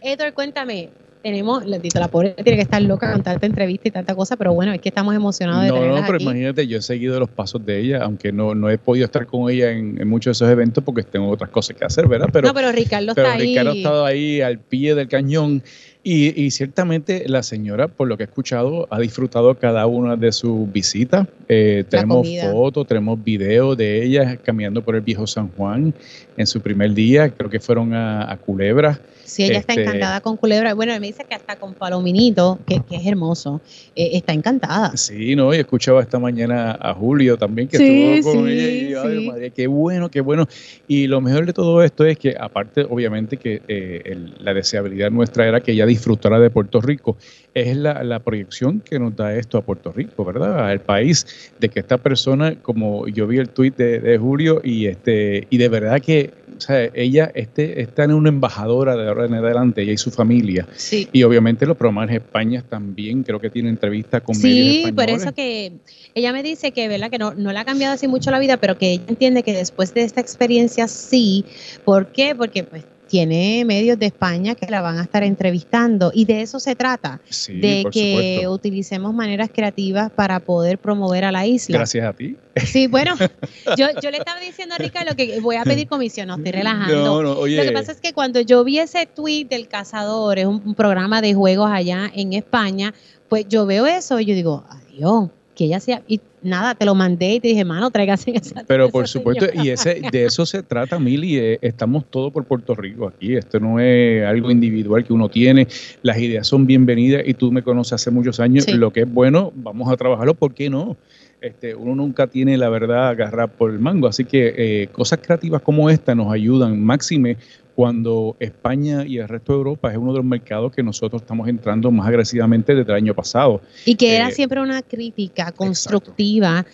[0.00, 0.88] Edward, cuéntame,
[1.26, 4.54] tenemos, la, la pobre tiene que estar loca con tanta entrevista y tanta cosa, pero
[4.54, 6.22] bueno, es que estamos emocionados de No, no, pero aquí.
[6.22, 9.50] imagínate, yo he seguido los pasos de ella, aunque no, no he podido estar con
[9.50, 12.28] ella en, en muchos de esos eventos porque tengo otras cosas que hacer, ¿verdad?
[12.32, 13.48] Pero, no, pero Ricardo pero está ahí.
[13.48, 15.64] Ricardo ha estado ahí al pie del cañón
[16.04, 20.30] y, y ciertamente la señora, por lo que he escuchado, ha disfrutado cada una de
[20.30, 21.26] sus visitas.
[21.48, 25.92] Eh, tenemos fotos, tenemos videos de ella caminando por el viejo San Juan
[26.36, 29.00] en su primer día, creo que fueron a, a Culebra.
[29.26, 30.72] Sí, ella está Este- encantada con Culebra.
[30.74, 33.60] Bueno, me dice que hasta con Palominito, que, que es hermoso,
[33.94, 34.96] eh, está encantada.
[34.96, 38.68] Sí, no, y escuchaba esta mañana a Julio también que Sí, estuvo con sí, ella
[38.70, 39.26] y yo, sí.
[39.26, 40.46] madre, qué bueno, qué bueno.
[40.86, 45.10] Y lo mejor de todo esto es que aparte, obviamente, que eh, el- la deseabilidad
[45.10, 47.16] nuestra era que ella disfrutara de Puerto Rico.
[47.52, 50.68] Es la, la proyección que nos da esto a Puerto Rico, ¿verdad?
[50.68, 51.26] Al país,
[51.58, 55.56] de que esta persona, como yo vi el tuit de, de Julio, y este, y
[55.56, 59.82] de verdad que, o sea, ella este, está en una embajadora de ahora en adelante,
[59.82, 60.66] ella y su familia.
[60.76, 61.08] Sí.
[61.12, 65.10] Y obviamente los programas en España también, creo que tiene entrevistas con medios Sí, por
[65.10, 65.72] eso que
[66.14, 67.10] ella me dice que, ¿verdad?
[67.10, 69.52] Que no, no le ha cambiado así mucho la vida, pero que ella entiende que
[69.52, 71.44] después de esta experiencia sí.
[71.84, 72.34] ¿Por qué?
[72.34, 76.58] Porque pues tiene medios de España que la van a estar entrevistando y de eso
[76.60, 78.52] se trata, Sí, de que supuesto.
[78.52, 81.78] utilicemos maneras creativas para poder promover a la isla.
[81.78, 82.36] Gracias a ti.
[82.64, 83.14] Sí, bueno,
[83.78, 87.04] yo, yo le estaba diciendo a Ricardo que voy a pedir comisión, no estoy relajando.
[87.04, 87.56] No, no, oye.
[87.56, 90.74] Lo que pasa es que cuando yo vi ese tweet del cazador, es un, un
[90.74, 92.92] programa de juegos allá en España,
[93.28, 96.94] pues yo veo eso y yo digo, adiós, que ella sea, y nada, te lo
[96.94, 99.66] mandé y te dije, mano, tráigase esa Pero esa por supuesto, señora".
[99.66, 101.38] y ese, de eso se trata, Mili.
[101.38, 103.34] eh, estamos todos por Puerto Rico aquí.
[103.34, 105.66] Esto no es algo individual que uno tiene.
[106.02, 108.64] Las ideas son bienvenidas y tú me conoces hace muchos años.
[108.64, 108.72] Sí.
[108.74, 110.34] Lo que es bueno, vamos a trabajarlo.
[110.34, 110.96] ¿Por qué no?
[111.40, 114.06] Este, uno nunca tiene la verdad agarrar por el mango.
[114.06, 116.82] Así que eh, cosas creativas como esta nos ayudan.
[116.82, 117.36] Máxime
[117.76, 121.46] cuando España y el resto de Europa es uno de los mercados que nosotros estamos
[121.46, 123.60] entrando más agresivamente desde el año pasado.
[123.84, 126.64] Y que era eh, siempre una crítica constructiva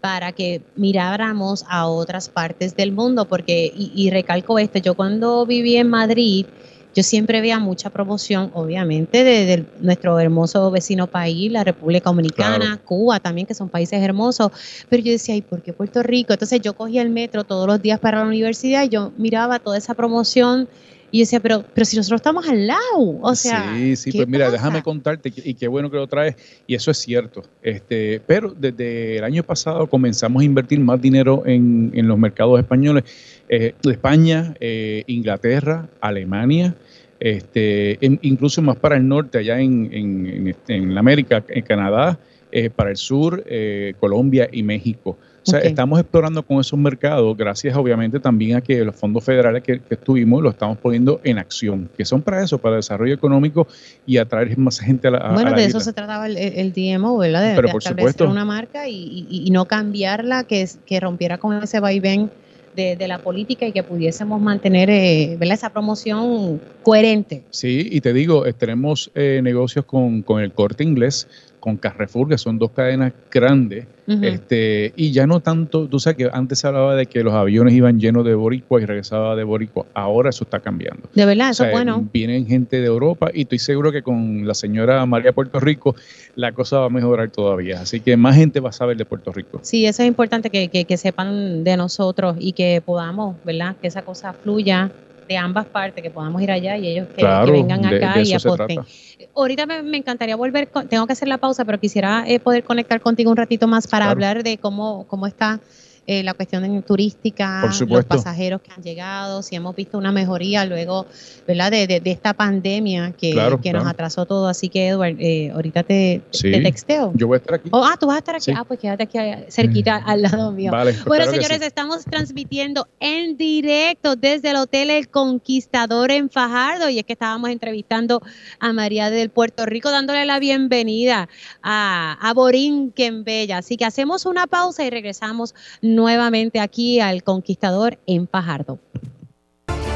[0.00, 5.46] para que miráramos a otras partes del mundo, porque, y, y recalco esto, yo cuando
[5.46, 6.46] viví en Madrid,
[6.94, 12.58] yo siempre veía mucha promoción, obviamente, de, de nuestro hermoso vecino país, la República Dominicana,
[12.58, 12.80] Claro.
[12.84, 14.50] Cuba también, que son países hermosos,
[14.88, 16.32] pero yo decía, ¿y por qué Puerto Rico?
[16.32, 19.78] Entonces yo cogía el metro todos los días para la universidad y yo miraba toda
[19.78, 20.68] esa promoción
[21.10, 23.74] y yo decía, pero, pero si nosotros estamos al lado, o sea...
[23.74, 24.56] sí, sí, ¿qué pues mira, pasa?
[24.58, 27.44] déjame contarte y qué bueno que lo traes y eso es cierto.
[27.62, 32.60] Este, pero desde el año pasado comenzamos a invertir más dinero en, en los mercados
[32.60, 33.04] españoles,
[33.48, 36.74] eh, España, eh, Inglaterra, Alemania,
[37.20, 42.18] este, en- incluso más para el norte, allá en, en, en, este, América, en Canadá,
[42.50, 45.18] eh, para el sur, eh, Colombia y México.
[45.46, 49.62] O sea, estamos explorando con esos mercados, gracias obviamente también a que los fondos federales
[49.62, 53.14] que, que estuvimos los estamos poniendo en acción, que son para eso, para el desarrollo
[53.14, 53.66] económico
[54.04, 55.78] y atraer más gente a la, a- Bueno, a la de isla.
[55.78, 57.42] eso se trataba el, el DMO, ¿verdad?
[57.48, 58.30] De, Pero de por establecer supuesto.
[58.30, 62.30] una marca y, y- y no cambiarla, que, que rompiera con ese vaivén
[62.78, 67.42] de, la política y que pudiésemos mantener eh, esa promoción coherente.
[67.50, 71.26] Sí, y te digo, eh, tenemos eh, negocios con, con el corte inglés,
[71.68, 73.86] con Carrefour, que son dos cadenas grandes,
[74.24, 77.74] este, y ya no tanto, tú sabes que antes se hablaba de que los aviones
[77.74, 81.08] iban llenos de boricua y regresaba de boricua, ahora eso está cambiando.
[81.14, 82.08] de verdad, O eso es bueno.
[82.12, 85.94] Vienen gente de Europa y estoy seguro que con la señora María Puerto Rico
[86.36, 87.80] la cosa va a mejorar todavía.
[87.82, 89.60] Así que más gente va a saber de Puerto Rico.
[89.62, 93.76] Sí, eso es importante que, que- que sepan de nosotros y que podamos, ¿verdad?
[93.80, 94.90] Que esa cosa fluya
[95.28, 98.86] de ambas partes, que podamos ir allá y ellos que, vengan acá de y trata.
[99.34, 102.64] Ahorita me, me encantaría volver, con- tengo que hacer la pausa, pero quisiera eh, poder
[102.64, 104.10] conectar contigo un ratito más para Claro.
[104.12, 105.60] hablar de cómo, cómo está
[106.08, 111.06] eh, la cuestión turística, los pasajeros que han llegado, si hemos visto una mejoría luego
[111.46, 111.70] ¿verdad?
[111.70, 114.48] De, de- de esta pandemia que, Claro, que nos atrasó todo.
[114.48, 116.50] Así que, Edward, eh, ahorita te, Sí.
[116.50, 117.12] te texteo.
[117.14, 117.68] Yo voy a estar aquí.
[117.72, 118.44] Oh, ah, tú vas a estar aquí.
[118.46, 118.52] Sí.
[118.56, 120.72] Ah, pues quédate aquí eh, cerquita al lado mío.
[120.72, 121.64] Vale, Bueno, señores, sí.
[121.64, 127.50] estamos transmitiendo en directo desde el Hotel El Conquistador en Fajardo y es que estábamos
[127.50, 128.22] entrevistando
[128.60, 131.28] a María del Puerto Rico dándole la bienvenida
[131.62, 133.58] a, a Borinquen Bella.
[133.58, 135.54] Así que hacemos una pausa y regresamos
[135.98, 138.78] nuevamente aquí al Conquistador en Fajardo.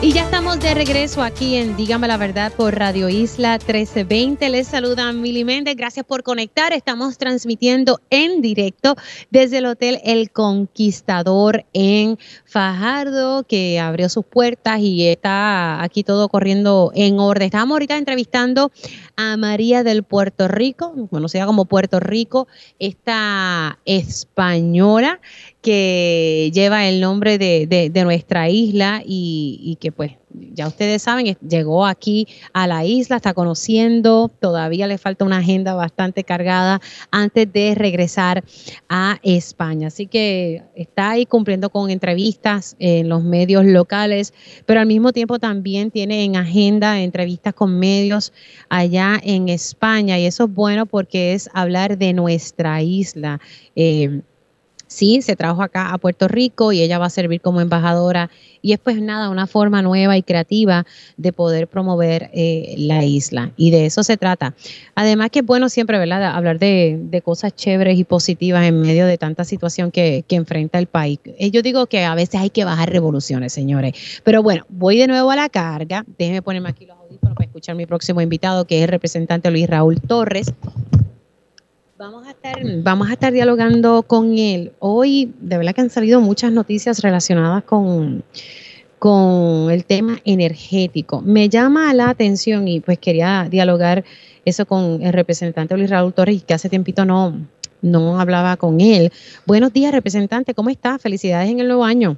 [0.04, 4.48] Y ya estamos de regreso aquí en Dígame la Verdad por Radio Isla 1320.
[4.48, 5.76] Les saluda Mili Méndez.
[5.76, 6.72] Gracias por conectar.
[6.72, 8.96] Estamos transmitiendo en directo
[9.30, 16.28] desde el Hotel El Conquistador en Fajardo, que abrió sus puertas y está aquí todo
[16.28, 17.46] corriendo en orden.
[17.46, 18.72] Estábamos ahorita entrevistando
[19.14, 22.48] a María del Puerto Rico, conocida como Puerto Rico,
[22.80, 25.20] esta española
[25.62, 30.12] que lleva el nombre de, nuestra isla y, que pues
[30.54, 35.74] ya ustedes saben, llegó aquí a la isla, está conociendo, todavía le falta una agenda
[35.74, 36.80] bastante cargada
[37.12, 38.42] antes de regresar
[38.88, 39.86] a España.
[39.86, 44.34] Así que está ahí cumpliendo con entrevistas en los medios locales,
[44.66, 48.32] pero al mismo tiempo también tiene en agenda entrevistas con medios
[48.68, 53.40] allá en España y eso es bueno porque es hablar de nuestra isla.
[53.76, 54.22] Eh,
[54.92, 58.30] sí, se trajo acá a Puerto Rico y ella va a servir como embajadora.
[58.60, 63.52] Y es pues nada, una forma nueva y creativa de poder promover eh, la isla.
[63.56, 64.54] Y de eso se trata.
[64.94, 66.24] Además que es bueno siempre, ¿verdad?
[66.24, 71.18] Hablar de, cosas chéveres y positivas en medio de tanta situación que, enfrenta el país.
[71.24, 74.20] Eh, yo digo que a veces hay que bajar revoluciones, señores.
[74.24, 76.04] Pero bueno, voy de nuevo a la carga.
[76.18, 79.68] Déjenme ponerme aquí los audífonos para escuchar mi próximo invitado, que es el representante Luis
[79.68, 80.52] Raúl Torres
[82.02, 84.72] Vamos a, estar, vamos a estar dialogando con él.
[84.80, 88.24] Hoy, de verdad que han salido muchas noticias relacionadas con,
[88.98, 91.20] con el tema energético.
[91.20, 94.02] Me llama la atención y pues quería dialogar
[94.44, 97.36] eso con el representante Luis Raúl Torres, que hace tiempito no,
[97.82, 99.12] no hablaba con él.
[99.46, 100.98] Buenos días, representante, ¿cómo está?
[100.98, 102.16] Felicidades en el nuevo año.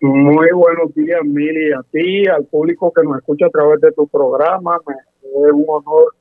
[0.00, 4.08] Muy buenos días, Mili, a ti, al público que nos escucha a través de tu
[4.08, 4.78] programa.
[4.86, 6.14] Me es un honor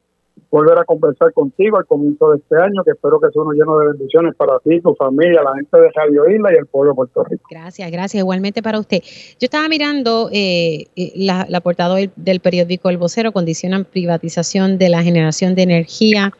[0.49, 3.77] volver a conversar contigo al comienzo de este año, que espero que sea uno lleno
[3.79, 6.95] de bendiciones para ti, tu familia, la gente de Radio Isla y el pueblo de
[6.95, 7.43] Puerto Rico.
[7.49, 8.21] Gracias, gracias.
[8.21, 9.01] Igualmente para usted.
[9.03, 15.03] Yo estaba mirando eh, eh la, portada del, periódico El Vocero, condicionan privatización de la
[15.03, 16.31] generación de energía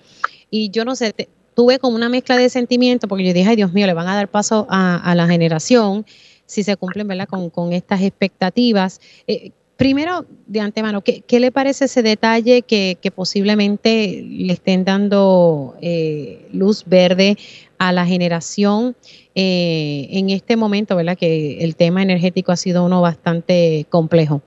[0.49, 1.13] y yo no sé,
[1.53, 4.15] tuve como una mezcla de sentimientos porque yo dije, ay Dios mío, le van a
[4.15, 6.05] dar paso a, la generación
[6.45, 7.27] si se cumplen ¿verdad?
[7.27, 9.01] Con, con estas expectativas.
[9.27, 16.47] Eh, Primero, de antemano, ¿qué, le parece ese detalle que, posiblemente le estén dando eh,
[16.51, 17.37] luz verde
[17.77, 18.95] a la generación
[19.35, 21.15] eh, en este momento, ¿verdad?
[21.15, 24.41] Que el tema energético ha sido uno bastante complejo.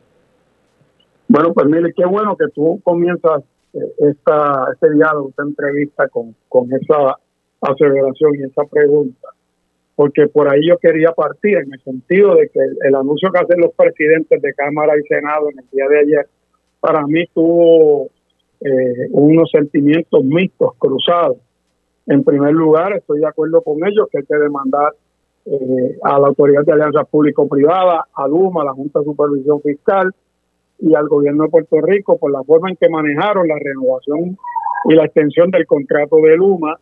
[1.29, 6.35] Bueno, pues mire, qué bueno que tú comienzas eh, esta, este diálogo, esta entrevista con,
[6.49, 7.17] con esa
[7.61, 9.29] aceleración y esa pregunta
[10.01, 13.61] porque por ahí yo quería partir en el sentido de que el, anuncio que hacen
[13.61, 16.27] los presidentes de Cámara y Senado en el día de ayer,
[16.81, 18.07] para mí tuvo
[18.63, 21.37] eh, unos sentimientos mixtos, cruzados.
[22.07, 24.95] En primer lugar, estoy de acuerdo con ellos que hay que demandar
[25.45, 30.15] eh, a la Autoridad de Alianza Público-Privada, a Luma, a la Junta de Supervisión Fiscal
[30.79, 34.39] y al gobierno de Puerto Rico por la forma en que manejaron la renovación
[34.87, 36.79] y la extensión del contrato de Luma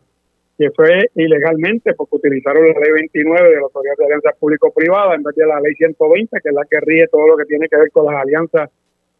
[0.59, 5.23] que fue ilegalmente porque utilizaron la ley 29 de la Autoridad de Alianzas Público-Privada en
[5.23, 7.77] vez de la ley 120, que es la que rige todo lo que tiene que
[7.77, 8.69] ver con las alianzas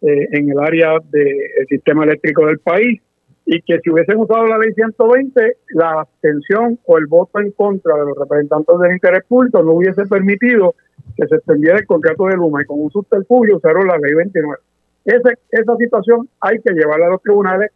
[0.02, 3.02] eh, en el área del sistema eléctrico del país,
[3.46, 7.96] y que si hubiesen usado la ley 120, la abstención o el voto en contra
[7.96, 10.76] de los representantes del interés público no hubiese permitido
[11.16, 14.60] que se extendiera el contrato de Luma y con un subterfugio usaron la ley 29.
[15.06, 17.72] Ese, esa situación hay que llevarla a los tribunales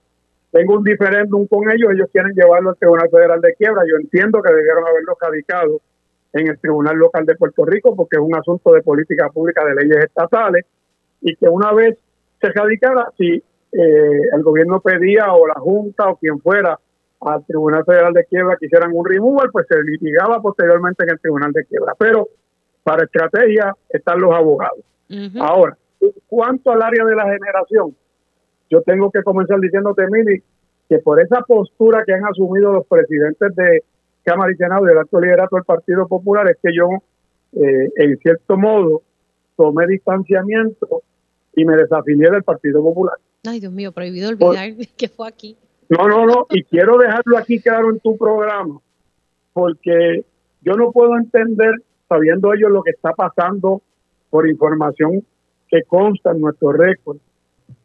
[0.53, 3.81] tengo un diferéndum con ellos, ellos quieren llevarlo al Tribunal Federal de Quiebra.
[3.89, 5.81] Yo entiendo que debieron haberlo radicado
[6.31, 9.73] en el Tribunal Local de Puerto Rico porque es un asunto de política pública de
[9.73, 10.63] leyes estatales
[11.21, 11.97] y que una vez
[12.39, 16.79] se radicara, si eh, el gobierno pedía o la Junta o quien fuera
[17.21, 21.19] al Tribunal Federal de Quiebra que hicieran un removal, pues se litigaba posteriormente en el
[21.19, 21.93] Tribunal de Quiebra.
[21.97, 22.27] Pero
[22.83, 24.85] para estrategia están los abogados.
[25.39, 25.75] Ahora,
[26.27, 27.95] cuanto al área de la generación,
[28.73, 30.41] yo tengo que comenzar diciéndote, Mili,
[30.89, 33.83] que por esa postura que han asumido los presidentes de
[34.23, 36.87] Cámara y Senado y del alto liderato del Partido Popular es que yo,
[37.53, 39.03] eh, en cierto modo,
[39.55, 41.03] tomé distanciamiento
[41.55, 43.15] y me desafilié del Partido Popular.
[43.45, 45.55] Ay, Dios mío, prohibido olvidar que fue aquí.
[45.89, 48.79] No, no, no, y quiero dejarlo aquí claro en tu programa,
[49.51, 50.25] porque
[50.61, 51.75] yo no puedo entender,
[52.09, 53.83] sabiendo ellos lo que está pasando
[54.31, 55.23] por información
[55.67, 57.17] que consta en nuestro récord,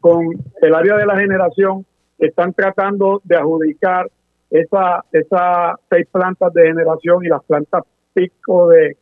[0.00, 0.26] con
[0.60, 1.84] el área de la generación
[2.18, 4.08] están tratando de adjudicar
[4.50, 8.96] esas esa seis plantas de generación y las plantas pico de,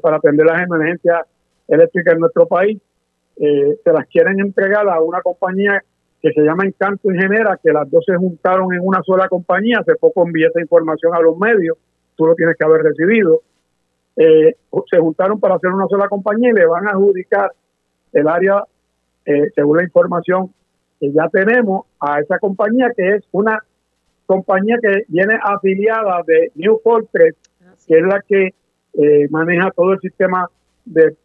[0.00, 1.22] para atender las emergencias
[1.68, 2.80] eléctricas en nuestro país.
[3.36, 5.82] Eh, se las quieren entregar a una compañía
[6.20, 9.78] que se llama Encanto Ingeniera, que las dos se juntaron en una sola compañía.
[9.80, 11.78] Hace poco envié esa información a los medios,
[12.16, 13.42] tú lo tienes que haber recibido.
[14.16, 14.56] Eh,
[14.90, 17.52] se juntaron para hacer una sola compañía y le van a adjudicar
[18.12, 18.64] el área
[19.24, 20.52] eh, según la información
[21.00, 23.62] que ya tenemos, a esa compañía que es una
[24.26, 27.34] compañía que viene afiliada de New Fortress,
[27.86, 28.54] que es la que
[28.94, 30.48] eh, maneja todo el sistema
[30.84, 31.16] de,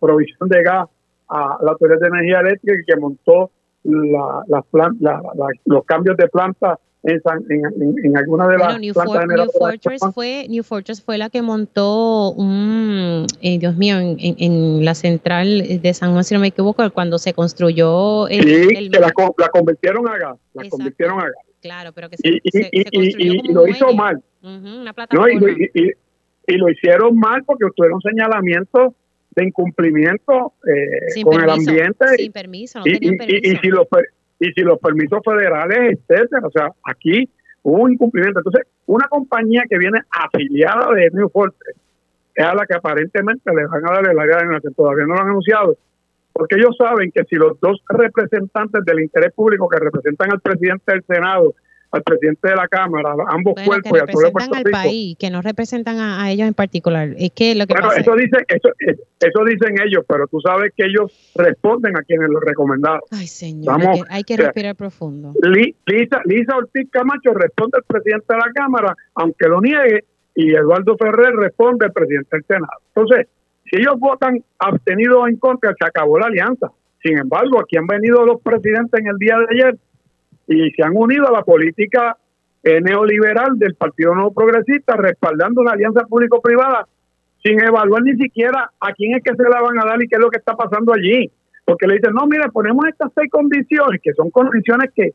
[0.00, 0.88] provisión de gas
[1.28, 3.50] a la Autoridad de Energía Eléctrica y que montó
[3.84, 4.44] la,
[5.66, 7.62] los cambios de planta en, San- en,
[8.04, 9.58] en- alguna de las New, plantas For- New generadoras que
[9.90, 15.80] Fortress fue New Fortress fue la que montó un, eh, Dios mío, en, la central
[15.80, 19.12] de San Juan, si no me equivoco, cuando se construyó el, Sí, el- que la,
[19.12, 20.70] co- la convirtieron a gas, la Exacto.
[20.70, 21.32] convirtieron a gas.
[21.62, 24.22] claro, pero que se, Y, y, se- y, se y- construyó y- lo hizo mal.
[24.42, 25.28] Ujú, una ¿no?
[25.28, 28.94] Y, lo, hicieron mal porque tuvieron señalamientos
[29.36, 33.40] de incumplimiento eh, con el ambiente sin permiso, no y, tenían permiso.
[33.52, 34.08] y si los per-
[34.40, 36.46] y si los permisos federales, etcétera.
[36.46, 37.28] O sea, aquí
[37.62, 38.40] hubo un incumplimiento.
[38.40, 41.76] Entonces, una compañía que viene afiliada de New Fortress
[42.34, 44.74] es a la que aparentemente le van a dar el área de generación.
[44.74, 45.76] Todavía no lo han anunciado.
[46.32, 50.92] Porque ellos saben que si los dos representantes del interés público que representan al presidente
[50.92, 51.54] del Senado,
[51.90, 54.54] al presidente de la Cámara, ambos bueno, que cuerpos y al pueblo de representan Puerto
[54.56, 57.14] al Rico, país, que no representan a, a ellos en particular.
[57.16, 58.68] Es que lo que bueno, pasa eso dicen, eso,
[59.20, 63.00] eso dicen ellos, pero tú sabes que ellos responden a quienes lo recomendaron.
[63.10, 65.32] Ay, señor, Vamos, hay que, hay que o sea, respirar profundo.
[65.42, 70.54] Li- Lisa, Lisa Ortiz Camacho responde al presidente de la Cámara, aunque lo niegue, y
[70.54, 72.78] Eduardo Ferrer responde al presidente del Senado.
[72.94, 73.26] Entonces,
[73.64, 76.70] si ellos votan abstenidos en contra, se acabó la alianza.
[77.02, 79.78] Sin embargo, aquí han venido los presidentes en el día de ayer
[80.48, 82.16] y se han unido a la política
[82.62, 86.86] eh, neoliberal del Partido Nuevo Progresista, respaldando una alianza público-privada
[87.42, 90.16] sin evaluar ni siquiera a quién es que se la van a dar y qué
[90.16, 91.30] es lo que está pasando allí.
[91.64, 95.12] Porque le dicen, no, mira, ponemos estas seis condiciones, que son condiciones que,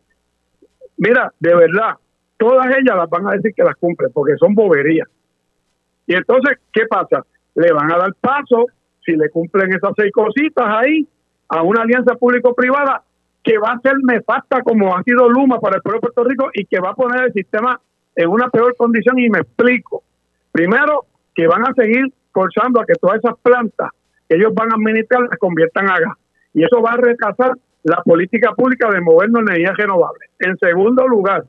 [0.98, 1.96] mira, de verdad,
[2.38, 5.08] todas ellas las van a decir que las cumplen, porque son boberías.
[6.06, 7.26] Y entonces, ¿qué pasa?
[7.56, 8.68] Le van a dar paso,
[9.04, 11.08] si le cumplen esas seis cositas ahí,
[11.50, 13.04] a una alianza público-privada
[13.44, 16.50] que va a ser nefasta como ha sido Luma para el pueblo de Puerto Rico
[16.54, 17.80] y que va a poner el sistema
[18.16, 20.04] en una peor condición y me explico.
[20.52, 23.90] Primero, que van a seguir forzando a que todas esas plantas
[24.30, 26.18] que ellos van a administrar las conviertan a gas.
[26.54, 27.54] Y eso va a retrasar
[27.84, 30.30] la política pública de movernos en energías renovables.
[30.40, 31.44] En segundo lugar,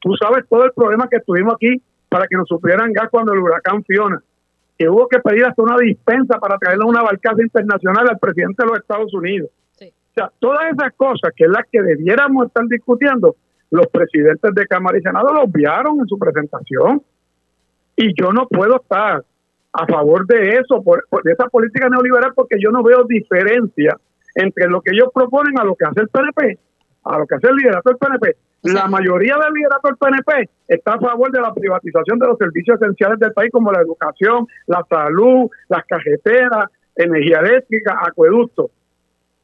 [0.00, 3.38] tú sabes todo el problema que tuvimos aquí para que nos supieran gas cuando el
[3.38, 4.22] huracán Fiona,
[4.78, 8.68] que hubo que pedir hasta una dispensa para traerle una barcaza internacional al presidente de
[8.68, 9.48] los Estados Unidos.
[10.12, 13.34] O sea, todas esas cosas que es las que debiéramos estar discutiendo,
[13.70, 17.02] los presidentes de Cámara y Senado lo obviaron en su presentación.
[17.96, 19.24] Y yo no puedo estar
[19.72, 23.96] a favor de eso, por, por- de esa política neoliberal, porque yo no veo diferencia
[24.34, 26.58] entre lo que ellos proponen a lo que hace el PNP,
[27.04, 28.36] a lo que hace el liderato del PNP.
[28.64, 32.80] La mayoría del liderato del PNP está a favor de la privatización de los servicios
[32.80, 38.70] esenciales del país, como la educación, la salud, las carreteras, energía eléctrica, acueductos.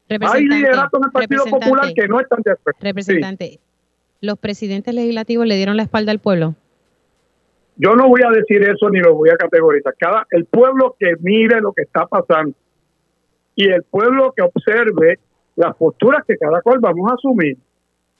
[0.09, 2.77] Hay liderato en el Partido Popular que no están de acuerdo.
[2.79, 2.85] Sí.
[2.85, 3.59] representante,
[4.21, 6.55] los presidentes legislativos le dieron la espalda al pueblo.
[7.77, 9.95] Yo no voy a decir eso ni lo voy a categorizar.
[9.97, 12.53] Cada el pueblo que mire lo que está pasando
[13.55, 15.19] y el pueblo que observe
[15.55, 17.57] las posturas que cada cual vamos a asumir.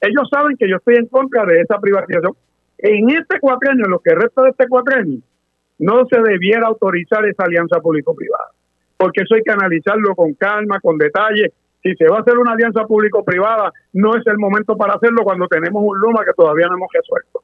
[0.00, 2.32] Ellos saben que yo estoy en contra de esa privatización.
[2.78, 5.20] En este cuatrenio, en lo que resta de este cuatrenio,
[5.78, 8.50] no se debiera autorizar esa alianza público-privada,
[8.96, 11.52] porque eso hay que analizarlo con calma, con detalle.
[11.82, 15.46] Si se va a hacer una alianza público-privada, no es el momento para hacerlo cuando
[15.48, 17.42] tenemos un Luma que todavía no hemos resuelto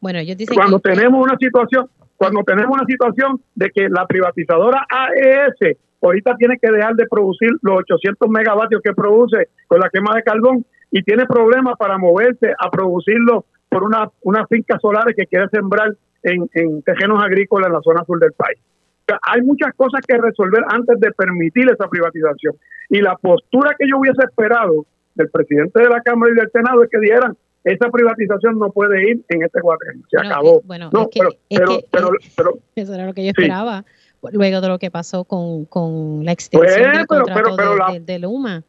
[0.00, 4.04] Bueno, ellos dicen cuando que, tenemos una situación cuando tenemos una situación de que la
[4.06, 9.88] privatizadora AES ahorita tiene que dejar de producir los 800 megavatios que produce con la
[9.88, 15.14] quema de carbón y tiene problemas para moverse a producirlo por una unas fincas solares
[15.14, 18.58] que quiere sembrar en, en terrenos agrícolas en la zona sur del país.
[19.22, 22.54] Hay muchas cosas que resolver antes de permitir esa privatización.
[22.90, 26.82] Y la postura que yo hubiese esperado del presidente de la Cámara y del Senado
[26.84, 30.58] es que dijeran esa privatización no puede ir en este cuatrenio, se Bueno, acabó.
[30.58, 33.22] eh, bueno, no, es que- pero, es pero, que- pero, pero, eso era lo que
[33.26, 33.42] yo Sí.
[33.42, 33.84] esperaba,
[34.32, 37.70] luego de lo que pasó con, con la extensión Pues, del pero- contrato pero- pero
[37.72, 38.62] de, la- de- de Luma.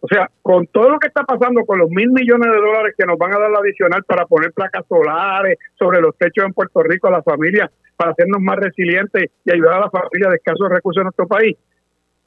[0.00, 3.04] o sea, con todo lo que está pasando con los mil millones de dólares que
[3.06, 7.08] nos van a dar adicional para poner placas solares sobre los techos en Puerto Rico
[7.08, 11.00] a las familias, para hacernos más resilientes y ayudar a las familias de escasos recursos
[11.00, 11.56] en nuestro país,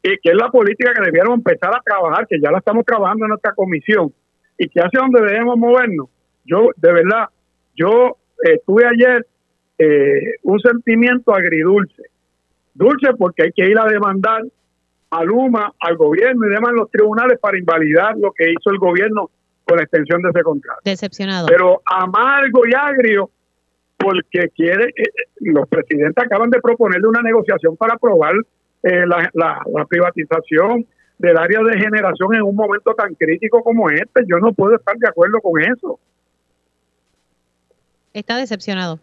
[0.02, 3.26] y que es la política que debieron empezar a trabajar, que ya la estamos trabajando
[3.26, 4.14] en nuestra comisión,
[4.58, 6.08] y que hacia donde debemos movernos.
[6.46, 7.30] Yo, de verdad,
[7.76, 9.26] yo eh, tuve ayer
[9.78, 12.04] eh, un sentimiento agridulce.
[12.74, 14.44] Dulce porque hay que ir a demandar
[15.12, 19.30] a Luma, al gobierno y demás los tribunales para invalidar lo que hizo el gobierno
[19.66, 20.82] con la extensión de ese contrato.
[20.84, 21.48] Decepcionado.
[21.48, 23.30] Pero amargo y agrio
[24.00, 28.34] porque quiere, eh, eh, los presidentes acaban de proponerle una negociación para aprobar
[28.84, 30.86] eh, la, la- la privatización
[31.18, 34.24] del área de generación en un momento tan crítico como este.
[34.26, 36.00] Yo no puedo estar de acuerdo con eso.
[38.14, 39.00] Está decepcionado.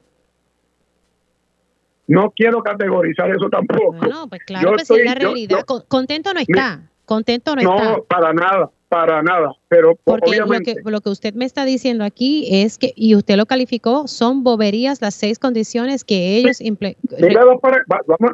[2.09, 3.92] No quiero categorizar eso tampoco.
[3.99, 5.59] Bueno, pues claro, Yo pues es la estoy- yo- realidad.
[5.68, 6.80] yo- contento no está.
[7.05, 7.90] Contento no, está.
[7.97, 9.53] No, para nada, para nada.
[9.68, 10.74] Pero Porque obviamente.
[10.76, 14.09] Lo que, lo que usted me está diciendo aquí es que, y usted lo calificó,
[14.09, 17.18] son boberías las seis condiciones que ellos implementan.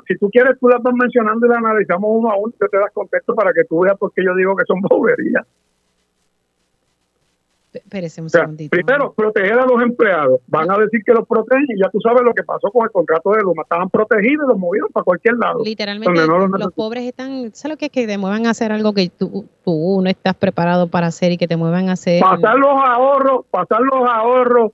[0.08, 2.92] Si tú quieres, tú las vas mencionando y las analizamos uno a uno, te das
[2.92, 5.46] contexto para que tú veas por qué yo digo que son boberías.
[7.78, 8.28] Espérese un
[8.68, 10.40] Primero, proteger a los empleados.
[10.46, 12.90] Van a decir que los protegen y ya tú sabes lo que pasó con el
[12.90, 13.62] contrato de Luma.
[13.62, 15.60] Estaban protegidos y los movieron para cualquier lado.
[15.64, 17.54] Literalmente, los, pobres están.
[17.54, 20.34] ¿Sabes lo que es que te muevan a hacer algo que tú, tú no estás
[20.34, 22.20] preparado para hacer y que te muevan a hacer?
[22.20, 24.72] Pasar los ahorros, pasar los ahorros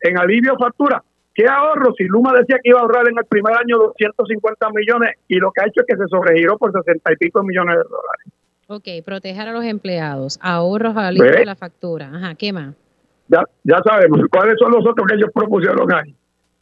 [0.00, 1.02] en alivio factura.
[1.34, 1.92] ¿Qué ahorro?
[1.98, 5.52] Si Luma decía que iba a ahorrar en el primer año 250 millones y lo
[5.52, 8.32] que ha hecho es que se sobregiró por 60 y pico millones de dólares.
[8.68, 12.10] Ok, proteger a los empleados, ahorros al de la factura.
[12.12, 12.74] Ajá, ¿qué más?
[13.28, 16.14] Ya, ya sabemos cuáles son los otros que ellos propusieron ahí.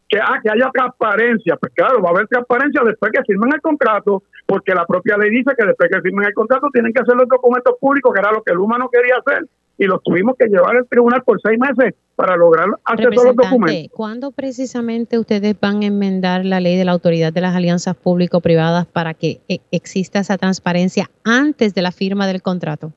[0.08, 1.56] Que, ah, que haya transparencia.
[1.56, 5.30] Pues claro, va a haber transparencia después que firmen el contrato, porque la propia ley
[5.30, 8.32] dice que después que firmen el contrato tienen que hacer los documentos públicos, que era
[8.32, 9.46] lo que Luma no quería hacer
[9.78, 13.36] y los tuvimos que llevar al tribunal por seis meses para lograr hacer todos los
[13.36, 13.92] documentos.
[13.92, 18.86] ¿Cuándo precisamente ustedes van a enmendar la ley de la autoridad de las alianzas público-privadas
[18.86, 22.92] para que e, exista esa transparencia antes de la firma del contrato?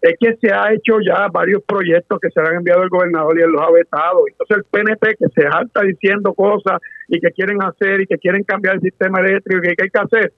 [0.00, 3.42] Es que se ha hecho ya varios proyectos que se han enviado al gobernador y
[3.42, 4.24] él los ha vetado.
[4.28, 8.44] Entonces el PNP que se salta diciendo cosas y que quieren hacer y que quieren
[8.44, 10.32] cambiar el sistema eléctrico y que hay que hacer,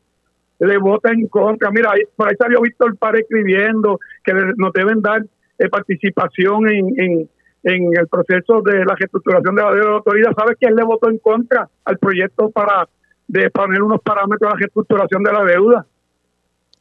[0.60, 1.70] le vota en contra.
[1.70, 5.22] Mira, por ahí salió Víctor Párez escribiendo que nos deben dar
[5.58, 7.28] de participación en, en,
[7.74, 10.32] el proceso de la reestructuración de la deuda de la autoridad.
[10.36, 12.88] ¿Sabes que él le votó en contra al proyecto para
[13.28, 15.86] de poner unos parámetros a la reestructuración de la deuda?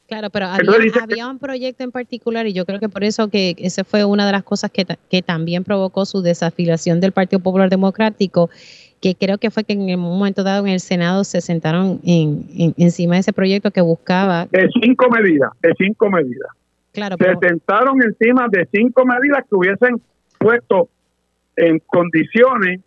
[0.08, 3.84] Claro, pero había, un proyecto en particular y yo creo que por eso que esa
[3.84, 8.52] fue una de las cosas que, que también provocó su desafiliación del Partido Popular Democrático,
[9.02, 12.46] que creo que fue que en el momento dado en el Senado se sentaron en,
[12.78, 14.46] encima de ese proyecto que buscaba...
[14.52, 16.50] De cinco medidas, de cinco medidas.
[16.94, 20.02] Se sentaron encima de cinco medidas que hubiesen
[20.46, 20.90] puesto
[21.56, 22.80] en condiciones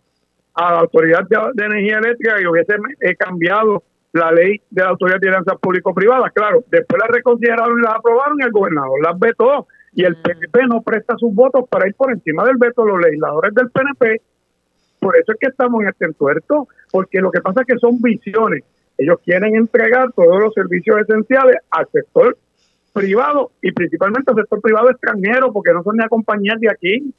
[0.53, 3.83] a la Autoridad de, Energía Eléctrica y hubiesen eh, cambiado
[4.13, 6.31] la ley de la Autoridad de Alianzas Público-Privadas.
[6.31, 9.67] Claro, después la reconsideraron y la aprobaron y el gobernador las vetó.
[9.91, 13.53] Y el PNP no presta sus votos para ir por encima del veto los legisladores
[13.53, 14.21] del PNP.
[15.01, 18.01] Por eso es que estamos en este entuerto, porque lo que pasa es que son
[18.01, 18.63] visiones.
[18.97, 22.37] Ellos quieren entregar todos los servicios esenciales al sector
[22.93, 27.13] privado y principalmente el sector privado extranjero, porque no son ni a compañías de aquí.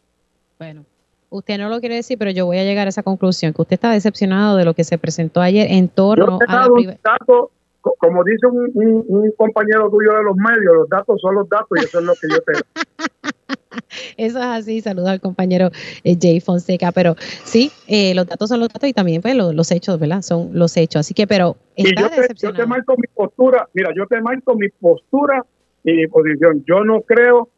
[0.60, 0.84] Bueno,
[1.30, 3.74] usted no lo quiere decir, pero yo voy a llegar a esa conclusión, que usted
[3.74, 7.50] está decepcionado de lo que se presentó ayer en torno a la dato,
[7.80, 12.00] como dice un, compañero tuyo de los medios, los datos son los datos y eso
[12.00, 12.60] es lo que yo tengo.
[14.16, 15.70] Eso es así, saludo al compañero
[16.04, 19.70] eh, Jay Fonseca, pero sí, eh, los datos son los datos y también pues, los,
[19.70, 20.22] hechos, ¿verdad?
[20.22, 23.90] Son los hechos, así que, pero está yo te, yo te marco mi postura, mira,
[23.96, 25.44] yo te marco mi postura
[25.84, 26.64] y mi posición.
[26.66, 27.48] Yo no creo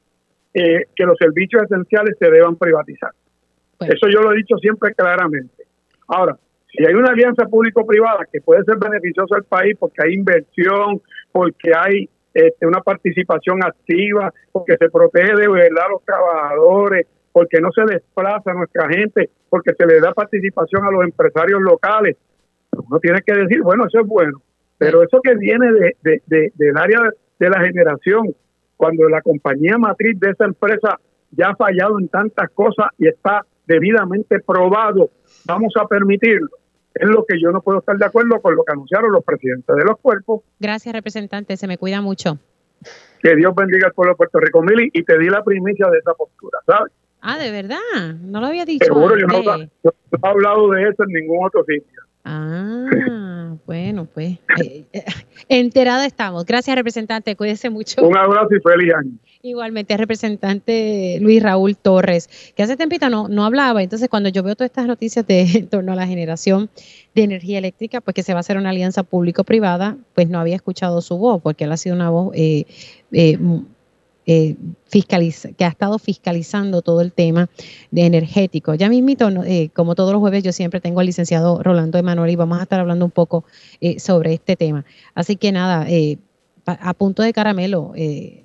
[0.55, 3.11] eh, que los servicios esenciales se deban privatizar.
[3.81, 5.65] Eso yo lo he dicho siempre claramente.
[6.07, 6.37] Ahora,
[6.71, 11.01] si hay una alianza público-privada que puede ser beneficiosa al país porque hay inversión,
[11.33, 17.61] porque hay este, una participación activa, porque se protege de verdad a los trabajadores, porque
[17.61, 22.17] no se desplaza a nuestra gente, porque se le da participación a los empresarios locales,
[22.73, 24.41] uno tiene que decir, bueno, eso es bueno.
[24.79, 25.67] Pero eso que viene
[26.03, 28.35] de, del área de la generación,
[28.83, 30.99] cuando la compañía matriz de esa empresa
[31.31, 35.09] ya ha fallado en tantas cosas y está debidamente probado,
[35.45, 36.49] vamos a permitirlo.
[36.93, 39.77] Es lo que yo no puedo estar de acuerdo con lo que anunciaron los presidentes
[39.77, 40.41] de los cuerpos.
[40.59, 41.57] Gracias, representante.
[41.57, 42.39] Se me cuida mucho.
[43.23, 45.99] Que Dios bendiga al pueblo de Puerto Rico, Mili, y te di la primicia de
[45.99, 46.93] esa postura, ¿sabes?
[47.21, 48.17] Ah, de verdad.
[48.21, 48.85] No lo había dicho.
[48.85, 52.03] Seguro, yo no, yo no he hablado de eso en ningún otro sitio.
[52.25, 52.87] Ah,
[53.67, 55.05] bueno, pues eh, eh,
[55.49, 56.45] enterada estamos.
[56.45, 57.37] Gracias, representante.
[57.37, 58.07] Cuídese mucho.
[58.07, 59.13] Un abrazo y feliz año.
[59.45, 63.83] Igualmente, representante Luis Raúl Torres, que hace tempito no, no hablaba.
[63.83, 66.71] Entonces, cuando yo veo todas estas noticias de, en torno a la generación
[67.15, 70.57] de energía eléctrica, pues que se va a hacer una alianza público-privada, pues no había
[70.57, 72.67] escuchado su voz, porque él ha sido una voz eh,
[73.11, 73.39] eh
[74.27, 74.57] eh,
[74.87, 77.49] fiscaliza, que ha estado fiscalizando todo el tema
[77.91, 78.75] de energético.
[78.75, 82.37] Ya mismito, eh, como todos los jueves, yo siempre tengo al licenciado Rolando Emanuel y
[82.37, 83.45] vamos a estar hablando un poco
[83.81, 84.85] eh, sobre este tema.
[85.15, 85.87] Así que nada,
[86.67, 87.93] a punto de caramelo,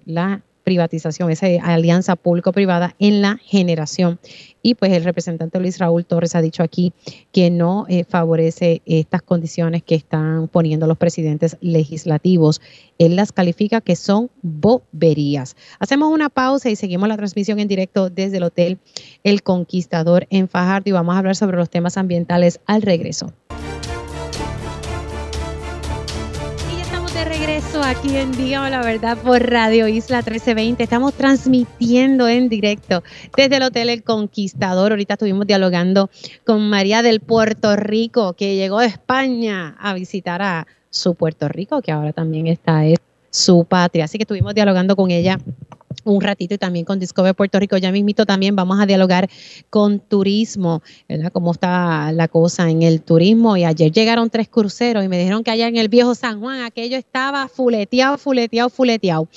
[0.05, 4.19] la privatización, esa alianza público-privada en la generación.
[4.61, 6.91] Y pues el representante Luis Raúl Torres ha dicho aquí
[7.31, 12.59] que no eh, favorece estas condiciones que están poniendo los presidentes legislativos.
[12.97, 15.55] Él las califica que son boberías.
[15.79, 18.77] Hacemos una pausa y seguimos la transmisión en directo desde el Hotel
[19.23, 23.31] El Conquistador en Fajardo y vamos a hablar sobre los temas ambientales al regreso.
[27.57, 30.83] Regreso aquí en Dígame la Verdad por Radio Isla 1320.
[30.83, 33.01] Estamos transmitiendo en directo
[33.35, 34.91] desde el Hotel El Conquistador.
[34.91, 36.11] Ahorita estuvimos dialogando
[36.45, 41.81] con María del Puerto Rico, que llegó de España a visitar a su Puerto Rico,
[41.81, 42.97] que ahora también está en
[43.31, 44.05] su patria.
[44.05, 45.39] Así que estuvimos dialogando con ella
[46.03, 47.77] un ratito y también con Discover Puerto Rico.
[47.77, 49.29] Ya mismito también vamos a dialogar
[49.69, 51.31] con turismo, ¿verdad?
[51.31, 53.57] Cómo está la cosa en el turismo.
[53.57, 56.61] Y ayer llegaron tres cruceros y me dijeron que allá en el viejo San Juan
[56.61, 59.27] aquello estaba fuleteado, fuleteado, fuleteado.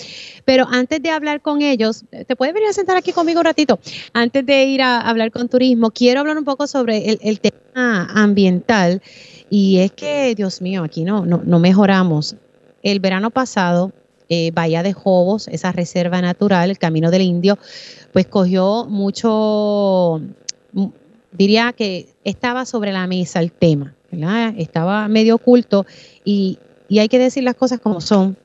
[0.44, 3.78] Pero antes de hablar con ellos, ¿te puedes venir a sentar aquí conmigo un ratito?
[4.12, 9.02] Antes de ir a hablar con turismo, quiero hablar un poco sobre el, tema ambiental.
[9.48, 12.36] Y es que, Dios mío, aquí no, no, no mejoramos.
[12.82, 13.92] El verano pasado
[14.30, 17.58] eh, Bahía de Jobos, esa reserva natural, el Camino del Indio,
[18.12, 20.22] pues cogió mucho,
[20.72, 20.86] mm,
[21.32, 23.94] diría que estaba sobre la mesa el tema.
[24.56, 25.84] Estaba medio oculto
[26.24, 26.58] y,
[26.88, 28.36] y hay que decir las cosas como son.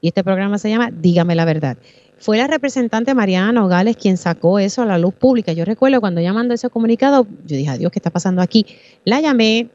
[0.00, 1.78] Y este programa se llama Dígame la verdad.
[2.18, 5.52] Fue la representante Mariana Nogales quien sacó eso a la luz pública.
[5.52, 8.66] Yo recuerdo cuando ella mandó ese comunicado, yo dije, adiós, ¿qué está pasando aquí?
[9.04, 9.68] La llamé,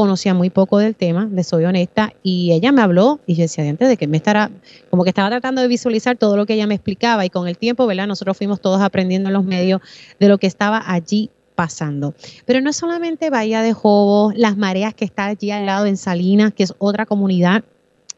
[0.00, 3.66] conocía muy poco del tema, le soy honesta, y ella me habló y yo decía,
[3.66, 4.50] antes de que me estará,
[4.90, 7.56] como que estaba tratando de visualizar todo lo que ella me explicaba y con el
[7.56, 8.06] tiempo, ¿verdad?
[8.06, 9.80] Nosotros fuimos todos aprendiendo en los medios
[10.20, 12.12] de lo que estaba allí pasando.
[12.44, 15.96] Pero no es solamente Bahía de Jobo, las mareas que está allí al lado en
[15.96, 17.64] Salinas, que es otra comunidad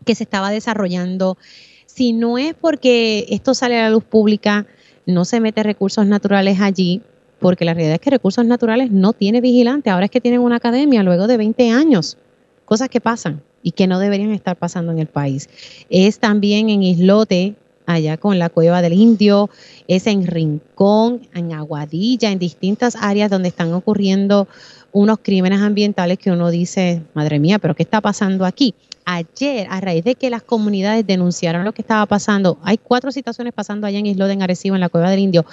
[0.04, 1.38] que se estaba desarrollando.
[1.86, 4.66] Si no es porque esto sale a la luz pública,
[5.06, 7.02] no se mete recursos naturales allí,
[7.38, 10.56] porque la realidad es que Recursos Naturales no tiene vigilante, ahora es que tienen una
[10.56, 12.16] academia luego de 20 años,
[12.64, 15.48] cosas que pasan y que no deberían estar pasando en el país.
[15.90, 17.54] Es también en Islote,
[17.86, 19.48] allá con la Cueva del Indio,
[19.88, 24.46] es en Rincón, en Aguadilla, en distintas áreas donde están ocurriendo
[24.92, 28.74] unos crímenes ambientales que uno dice, madre mía, pero ¿qué está pasando aquí?
[29.10, 33.54] Ayer, a raíz de que las comunidades denunciaron lo que estaba pasando, hay cuatro situaciones
[33.54, 35.46] pasando allá en Islote, en Arecibo, en la Cueva del Indio,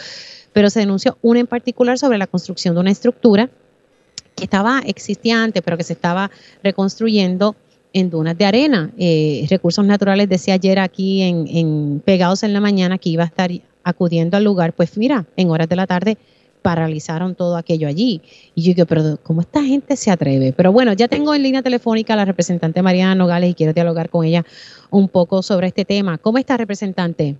[0.51, 3.49] pero se denunció una en particular sobre la construcción de una estructura
[4.35, 6.29] que estaba existiente, pero que se estaba
[6.63, 7.55] reconstruyendo
[7.93, 8.91] en dunas de arena.
[8.97, 13.51] Eh, Recursos Naturales decía ayer aquí en, Pegados en la Mañana que iba a estar
[13.85, 14.73] acudiendo al lugar.
[14.73, 16.17] Pues mira, en horas de la tarde
[16.65, 18.21] paralizaron todo aquello allí.
[18.55, 20.51] Y yo digo, pero ¿cómo esta gente se atreve?
[20.51, 24.09] Pero bueno, ya tengo en línea telefónica a la representante Mariana Nogales y quiero dialogar
[24.09, 24.43] con ella
[24.89, 26.17] un poco sobre este tema.
[26.17, 27.35] ¿Cómo está, representante?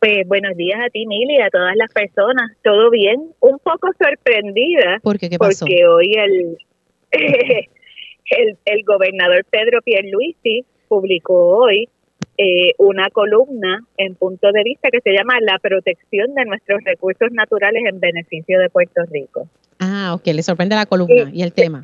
[0.00, 2.52] Pues buenos días a ti, Mili, y a todas las personas.
[2.64, 3.34] ¿Todo bien?
[3.40, 5.00] Un poco sorprendida.
[5.02, 5.28] ¿Por qué?
[5.28, 5.66] ¿Qué pasó?
[5.66, 6.56] Porque hoy el,
[8.30, 11.90] el, el, gobernador Pedro Pierluisi publicó hoy
[12.38, 17.32] eh, una columna en punto de vista que se llama La protección de nuestros recursos
[17.32, 19.48] naturales en beneficio de Puerto Rico.
[19.80, 20.26] Ah, ok.
[20.26, 21.82] ¿Le sorprende la columna y, y el tema?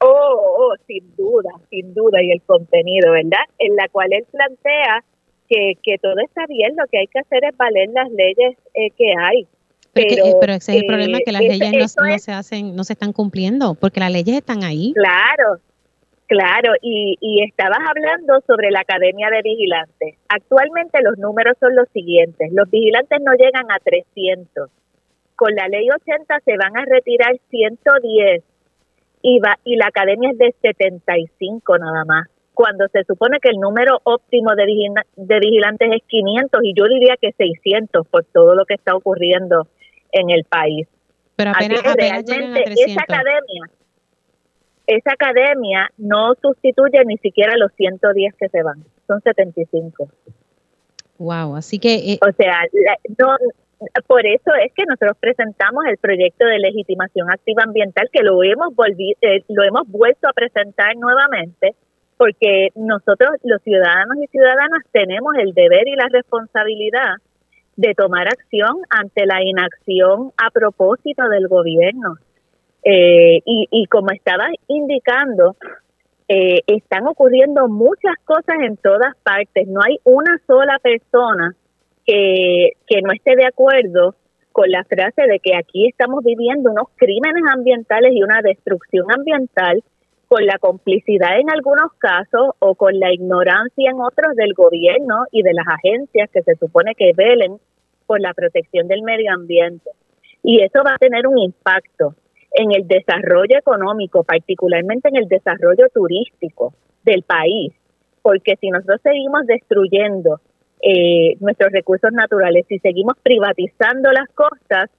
[0.00, 3.44] Oh, oh, sin duda, sin duda, y el contenido, ¿verdad?
[3.58, 5.02] En la cual él plantea
[5.48, 8.90] que, que todo está bien, lo que hay que hacer es valer las leyes eh,
[8.90, 9.46] que hay.
[9.94, 12.94] Pero, pero, ese es el problema, que las eh, leyes no, se hacen, no se
[12.94, 14.92] están cumpliendo, porque las leyes están ahí.
[14.94, 15.60] Claro,
[16.34, 20.18] claro, y, y estabas hablando sobre la Academia de Vigilantes.
[20.28, 24.70] Actualmente los números son los siguientes, los vigilantes no llegan a 300.
[25.36, 28.42] Con la ley 80 se van a retirar 110
[29.22, 33.58] y, va, y la Academia es de 75 nada más cuando se supone que el
[33.58, 34.64] número óptimo de,
[35.16, 39.66] de vigilantes es 500 y yo diría que 600 por todo lo que está ocurriendo
[40.12, 40.86] en el país.
[41.36, 43.64] Pero apenas, realmente esa academia,
[44.86, 50.08] esa academia no sustituye ni siquiera los 110 que se van, son 75.
[51.18, 51.94] Wow, así que...
[51.94, 52.60] Eh, o sea,
[53.18, 53.36] no,
[54.06, 58.72] por eso es que nosotros presentamos el proyecto de legitimación activa ambiental que lo hemos,
[59.20, 61.74] eh, lo hemos vuelto a presentar nuevamente
[62.16, 67.16] porque nosotros los ciudadanos y ciudadanas tenemos el deber y la responsabilidad
[67.76, 72.16] de tomar acción ante la inacción a propósito del gobierno.
[72.84, 75.56] Eh, y, como estaba indicando,
[76.28, 79.66] eh, están ocurriendo muchas cosas en todas partes.
[79.68, 81.54] No hay una sola persona
[82.04, 84.14] que, que no esté de acuerdo
[84.52, 89.82] con la frase de que aquí estamos viviendo unos crímenes ambientales y una destrucción ambiental
[90.28, 95.42] con la complicidad en algunos casos o con la ignorancia en otros del gobierno y
[95.42, 97.56] de las agencias que se supone que velen
[98.06, 99.90] por la protección del medio ambiente.
[100.42, 102.14] Y eso va a tener un impacto
[102.54, 107.74] en el desarrollo económico, particularmente en el desarrollo turístico del país,
[108.22, 110.40] porque si nosotros seguimos destruyendo
[110.80, 114.90] eh, nuestros recursos naturales, si seguimos privatizando las costas,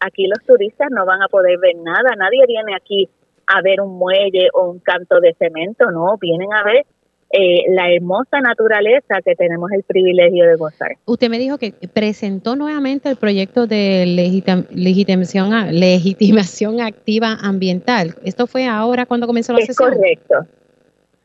[0.00, 3.08] aquí los turistas no van a poder ver nada, nadie viene aquí
[3.46, 6.86] a ver un muelle o un canto de cemento, no, vienen a ver
[7.32, 10.96] eh, la hermosa naturaleza que tenemos el privilegio de gozar.
[11.04, 14.04] Usted me dijo que presentó nuevamente el proyecto de
[14.74, 18.16] legitimación, legitimación activa ambiental.
[18.24, 19.92] ¿Esto fue ahora cuando comenzó la es sesión?
[19.92, 20.34] correcto,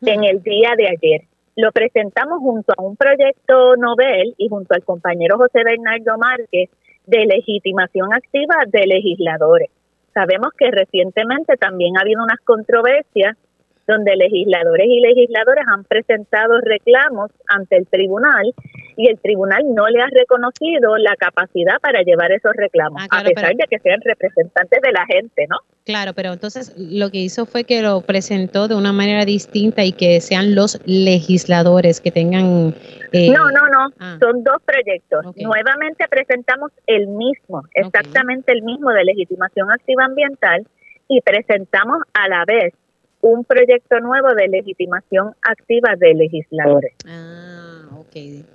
[0.06, 1.22] en el día de ayer.
[1.56, 6.70] Lo presentamos junto a un proyecto Nobel y junto al compañero José Bernardo Márquez
[7.08, 9.72] de legitimación activa de legisladores.
[10.14, 13.38] Sabemos que recientemente también ha habido unas controversias
[13.88, 18.54] donde legisladores y legisladoras han presentado reclamos ante el tribunal
[18.98, 23.24] y el tribunal no le ha reconocido la capacidad para llevar esos reclamos, ah, a
[23.24, 25.58] pesar de que sean representantes de la gente, ¿no?
[25.86, 29.92] Claro, pero entonces lo que hizo fue que lo presentó de una manera distinta y
[29.92, 32.74] que sean los legisladores que tengan...
[33.12, 34.18] Eh, no, no, no, ah.
[34.20, 35.36] son dos proyectos.
[35.36, 40.66] Nuevamente presentamos el mismo, exactamente el mismo de legitimación activa ambiental
[41.08, 42.74] y presentamos a la vez
[43.26, 46.94] un proyecto nuevo de legitimación activa de legisladores.
[47.08, 48.46] Ah, ok.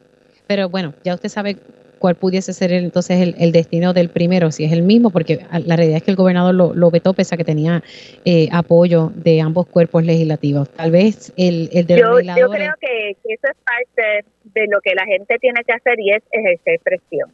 [0.47, 1.57] Pero bueno, ya usted sabe
[1.99, 5.99] cuál pudiese ser entonces el, destino del primero, si es el mismo, porque la realidad
[5.99, 7.83] es que el gobernador lo, vetó pese a que tenía
[8.25, 10.71] eh, apoyo de ambos cuerpos legislativos.
[10.71, 14.95] Tal vez el, el de yo, yo creo que, eso es parte de lo que
[14.95, 17.33] la gente tiene que hacer y es ejercer presión.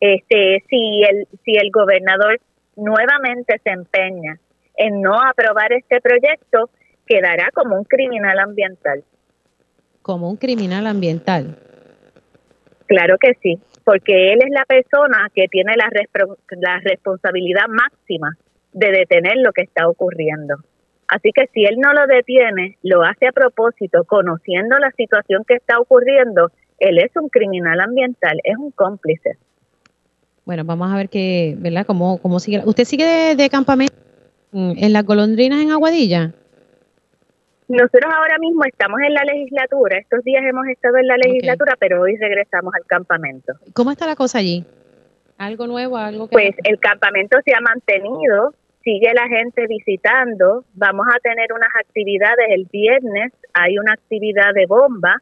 [0.00, 2.40] Este, si el, si el gobernador
[2.76, 4.38] nuevamente se empeña
[4.76, 6.70] en no aprobar este proyecto,
[7.06, 9.04] quedará como un criminal ambiental.
[10.02, 11.56] Como un criminal ambiental.
[12.86, 15.88] Claro que sí, porque él es la persona que tiene la,
[16.60, 18.36] la responsabilidad máxima
[18.72, 20.56] de detener lo que está ocurriendo.
[21.08, 25.54] Así que si él no lo detiene, lo hace a propósito, conociendo la situación que
[25.54, 29.36] está ocurriendo, él es un criminal ambiental, es un cómplice.
[30.44, 31.86] Bueno, vamos a ver qué, ¿verdad?
[31.86, 32.62] ¿Cómo, cómo sigue?
[32.64, 33.94] ¿Usted sigue de campamento?
[34.52, 36.32] Mm, ¿En las golondrinas en Aguadilla?
[37.68, 39.96] Nosotros ahora mismo estamos en la legislatura.
[39.98, 43.54] Estos días hemos estado en la legislatura, pero hoy regresamos al campamento.
[43.72, 44.64] ¿Cómo está la cosa allí?
[45.38, 45.96] ¿Algo nuevo?
[45.96, 48.52] algo que Pues el campamento se ha mantenido,
[48.84, 50.64] sigue la gente visitando.
[50.74, 55.16] Vamos a tener unas actividades el viernes, hay una actividad de bomba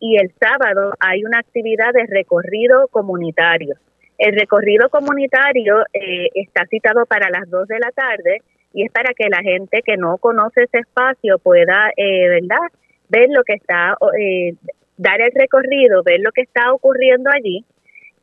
[0.00, 3.76] y el sábado hay una actividad de recorrido comunitario.
[4.18, 8.42] El recorrido comunitario eh, está citado para las 2 de la tarde
[8.72, 12.68] y es para que la gente que no conoce ese espacio pueda, eh, ¿verdad?,
[13.08, 14.54] ver lo que está, eh,
[14.96, 17.64] dar el recorrido, ver lo que está ocurriendo allí.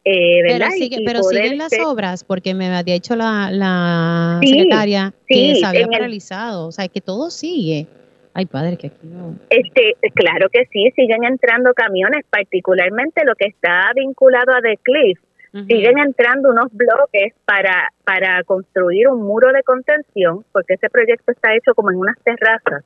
[0.06, 0.70] Eh, ¿verdad?
[1.06, 6.68] Pero, siguen las obras, porque me había dicho la, la secretaria que se había paralizado,
[6.68, 7.86] o sea, que todo sigue.
[8.34, 9.36] Ay, padre, que aquí no.
[9.50, 15.20] Este, claro que sí, siguen entrando camiones, particularmente lo que está vinculado a The Cliff
[15.52, 21.56] Siguen entrando unos bloques para, para construir un muro de contención, porque ese proyecto está
[21.56, 22.84] hecho como en unas terrazas.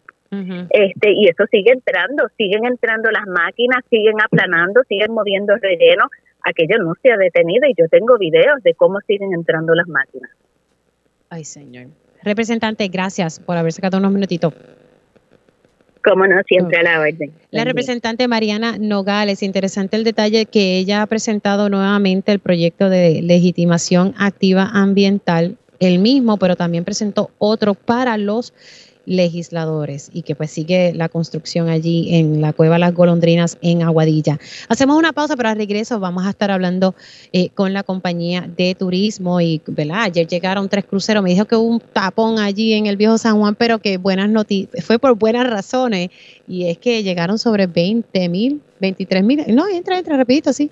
[0.70, 6.06] este Y eso sigue entrando, siguen entrando las máquinas, siguen aplanando, siguen moviendo relleno.
[6.44, 10.32] Aquello no se ha detenido y yo tengo videos de cómo siguen entrando las máquinas.
[11.30, 11.88] Ay, señor.
[12.24, 14.54] Representante, gracias por haber sacado unos minutitos.
[16.04, 17.32] Cómo no, siempre a la orden.
[17.52, 23.22] La representante Mariana Nogales, interesante el detalle que ella ha presentado nuevamente el proyecto de
[23.22, 28.54] legitimación activa ambiental, el mismo, pero también presentó otro para los
[29.06, 34.40] legisladores y que pues sigue la construcción allí en la cueva Las Golondrinas en Aguadilla.
[34.70, 36.96] Hacemos una pausa, pero al regreso vamos a estar hablando
[37.32, 40.04] eh, con la compañía de turismo y, ¿verdad?
[40.04, 43.40] Ayer llegaron tres cruceros, me dijo que hubo un tapón allí en el viejo San
[43.40, 46.10] Juan, pero que buenas noticias, fue por buenas razones
[46.48, 50.72] y es que llegaron sobre 20 mil, 23 mil, no, entra, entra, rapidito, sí.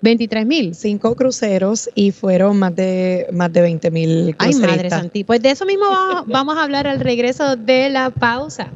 [0.00, 0.74] 23 mil.
[0.74, 5.24] Cinco cruceros y fueron más de, más de 20 mil Ay, madre Santi.
[5.24, 5.86] Pues de eso mismo
[6.26, 8.68] vamos, a hablar al regreso de la pausa.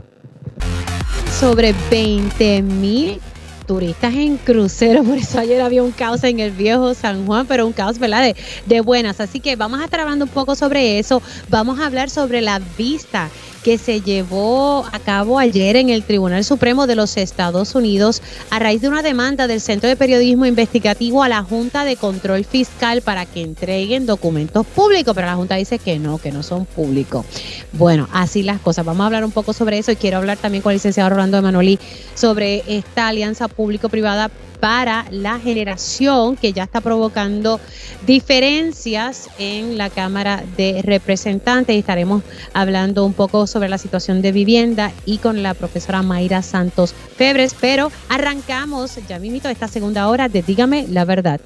[1.38, 3.20] Sobre 20 mil
[3.66, 7.66] turistas en crucero, por eso ayer había un caos en el viejo San Juan, pero
[7.66, 8.22] un caos, ¿verdad?
[8.22, 9.20] De, de buenas.
[9.20, 11.22] Así que vamos a estar hablando un poco sobre eso.
[11.48, 13.30] Vamos a hablar sobre la vista
[13.62, 18.58] que se llevó a cabo ayer en el Tribunal Supremo de los Estados Unidos a
[18.58, 23.02] raíz de una demanda del Centro de Periodismo Investigativo a la Junta de Control Fiscal
[23.02, 27.24] para que entreguen documentos públicos, pero la Junta dice que no, que no son públicos.
[27.72, 28.84] Bueno, así las cosas.
[28.84, 31.38] Vamos a hablar un poco sobre eso y quiero hablar también con el licenciado Rolando
[31.38, 31.78] Emanueli
[32.14, 34.30] sobre esta alianza público-privada
[34.62, 37.58] para la generación que ya está provocando
[38.06, 41.74] diferencias en la Cámara de Representantes.
[41.74, 42.22] Estaremos
[42.54, 47.56] hablando un poco sobre la situación de vivienda y con la profesora Mayra Santos Febres.
[47.60, 51.40] Pero arrancamos ya mismito esta segunda hora de Dígame la verdad.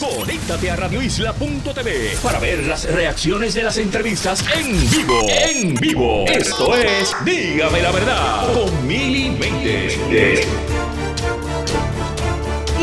[0.00, 5.26] Conéctate a radioisla.tv para ver las reacciones de las entrevistas en vivo.
[5.28, 6.24] En vivo.
[6.26, 9.98] Esto es Dígame la verdad con Mili Méndez.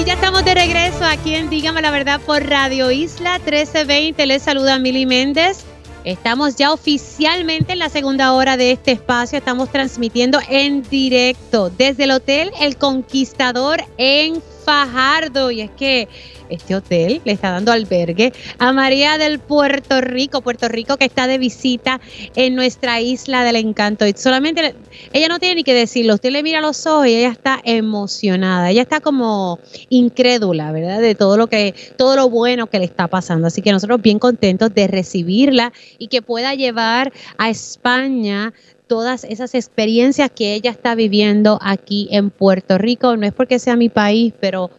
[0.05, 4.25] Ya estamos de regreso aquí en Dígame la verdad por Radio Isla 1320.
[4.25, 5.63] Les saluda Mili Méndez.
[6.03, 9.37] Estamos ya oficialmente en la segunda hora de este espacio.
[9.37, 15.51] Estamos transmitiendo en directo desde el Hotel El Conquistador en Fajardo.
[15.51, 16.09] Y es que
[16.55, 21.27] este hotel le está dando albergue a María del Puerto Rico, Puerto Rico que está
[21.27, 21.99] de visita
[22.35, 24.05] en nuestra isla del encanto.
[24.07, 24.75] Y solamente
[25.11, 28.69] ella no tiene ni que decirlo, usted le mira los ojos y ella está emocionada,
[28.69, 31.01] ella está como incrédula, ¿verdad?
[31.01, 33.47] De todo lo que, todo lo bueno que le está pasando.
[33.47, 38.53] Así que nosotros bien contentos de recibirla y que pueda llevar a España
[38.87, 43.15] todas esas experiencias que ella está viviendo aquí en Puerto Rico.
[43.17, 44.69] No es porque sea mi país, pero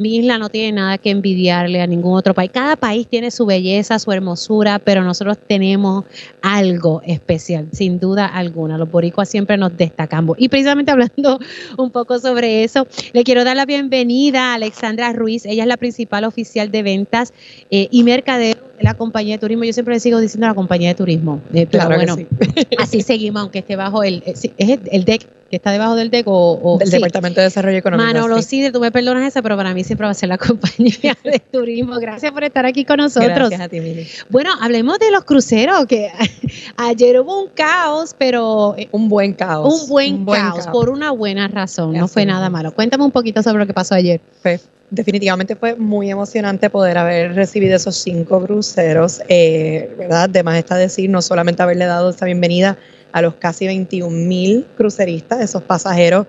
[0.00, 2.50] mi isla no tiene nada que envidiarle a ningún otro país.
[2.54, 6.06] Cada país tiene su belleza, su hermosura, pero nosotros tenemos
[6.40, 8.78] algo especial, sin duda alguna.
[8.78, 10.38] Los boricuas siempre nos destacamos.
[10.38, 11.38] Y precisamente hablando
[11.76, 15.44] un poco sobre eso, le quiero dar la bienvenida a Alexandra Ruiz.
[15.44, 17.34] Ella es la principal oficial de ventas
[17.70, 19.64] eh, y mercadeo de la compañía de turismo.
[19.64, 21.40] Yo siempre le sigo diciendo la compañía de turismo.
[21.52, 22.26] Eh, pero Claro bueno, sí.
[22.78, 26.10] así seguimos, aunque esté bajo el, eh, sí, es el, DEC, que está debajo del
[26.10, 26.58] DEC o...
[26.62, 26.94] o- Del sí.
[26.94, 28.06] Departamento de Desarrollo Económico.
[28.06, 28.42] Manolo sí.
[28.44, 31.38] Sidre, tú me perdonas esa, pero para mí siempre va a ser la compañía de
[31.52, 31.96] turismo.
[31.98, 33.30] Gracias por estar aquí con nosotros.
[33.50, 34.06] Gracias a ti, Mili.
[34.28, 36.08] Bueno, hablemos de los cruceros, que
[36.76, 39.82] ayer hubo un caos, pero eh, Un buen caos.
[39.82, 42.72] un buen, caos, por una buena razón, no fue nada malo.
[42.74, 44.20] Cuéntame un poquito sobre lo que pasó ayer.
[44.42, 50.24] Pues, definitivamente fue muy emocionante poder haber recibido esos cinco cruceros, eh, ¿verdad?
[50.24, 52.76] Además está decir, no solamente haberle dado esa bienvenida
[53.12, 56.26] a los casi 21 mil cruceristas, esos pasajeros,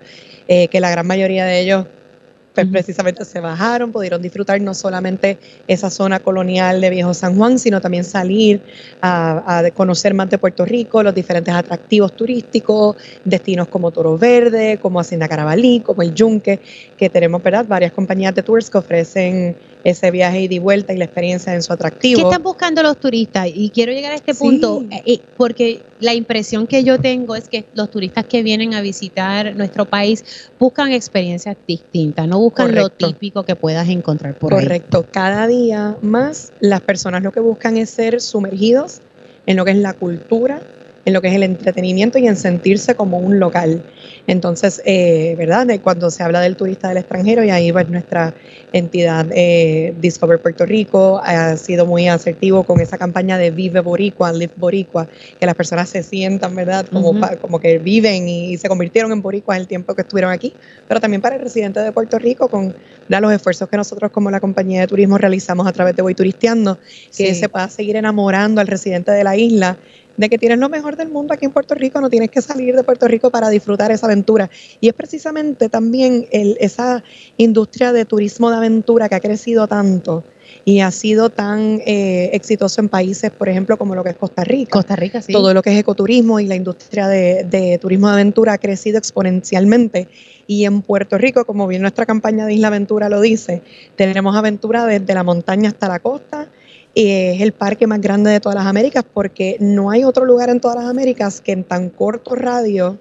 [0.48, 1.86] eh, que la gran mayoría de ellos
[2.54, 7.58] pues, precisamente se bajaron, pudieron disfrutar no solamente esa zona colonial de Viejo San Juan,
[7.58, 8.62] sino también salir
[9.00, 15.00] a, conocer más de Puerto Rico, los diferentes atractivos turísticos, destinos como Toro Verde, como
[15.00, 16.60] Hacienda Carabalí, como el Yunque,
[16.98, 17.64] que tenemos, ¿verdad?
[17.66, 21.62] Varias compañías de tours que ofrecen ese viaje ida y vuelta y la experiencia en
[21.62, 22.20] su atractivo.
[22.20, 23.48] ¿Qué están buscando los turistas?
[23.52, 24.40] Y quiero llegar a este Sí.
[24.40, 28.74] punto, eh, eh, porque la impresión que yo tengo es que los turistas que vienen
[28.74, 30.24] a visitar nuestro país
[30.58, 33.06] buscan experiencias distintas, no buscan Correcto.
[33.06, 34.64] lo típico que puedas encontrar por ahí.
[34.64, 35.06] Correcto.
[35.10, 39.00] Cada día más las personas lo que buscan es ser sumergidos
[39.46, 40.60] en lo que es la cultura,
[41.04, 43.82] en lo que es el entretenimiento y en sentirse como un local.
[44.26, 45.66] Entonces, eh, ¿verdad?
[45.66, 48.32] De cuando se habla del turista del extranjero y ahí pues nuestra
[48.72, 54.32] entidad eh, Discover Puerto Rico ha sido muy asertivo con esa campaña de Vive Boricua,
[54.32, 55.08] Live Boricua,
[55.40, 56.86] que las personas se sientan, ¿verdad?
[56.90, 57.20] Como, Ujú.
[57.20, 60.52] pa- como que viven y, se convirtieron en Boricua el tiempo que estuvieron aquí,
[60.86, 62.74] pero también para el residente de Puerto Rico con
[63.08, 63.22] ¿verdad?
[63.22, 66.78] los esfuerzos que nosotros como la compañía de turismo realizamos a través de Voy Turisteando,
[67.16, 67.40] que Sí.
[67.40, 69.76] se pueda seguir enamorando al residente de la isla
[70.16, 72.76] de que tienes lo mejor del mundo aquí en Puerto Rico, no tienes que salir
[72.76, 74.50] de Puerto Rico para disfrutar esa aventura.
[74.80, 77.02] Y es precisamente también el- esa
[77.36, 80.24] industria de turismo de aventura que ha crecido tanto
[80.64, 84.44] y ha sido tan eh, exitoso en países, por ejemplo, como lo que es Costa
[84.44, 84.70] Rica.
[84.70, 85.32] Costa Rica, sí.
[85.32, 88.98] Todo lo que es ecoturismo y la industria de, de turismo de aventura ha crecido
[88.98, 90.08] exponencialmente.
[90.46, 93.62] Y en Puerto Rico, como bien nuestra campaña de Isla Aventura lo dice,
[93.96, 96.48] tenemos aventura desde la montaña hasta la costa.
[96.94, 100.50] Y es el parque más grande de todas las Américas porque no hay otro lugar
[100.50, 102.98] en todas las Américas que en tan corto radio,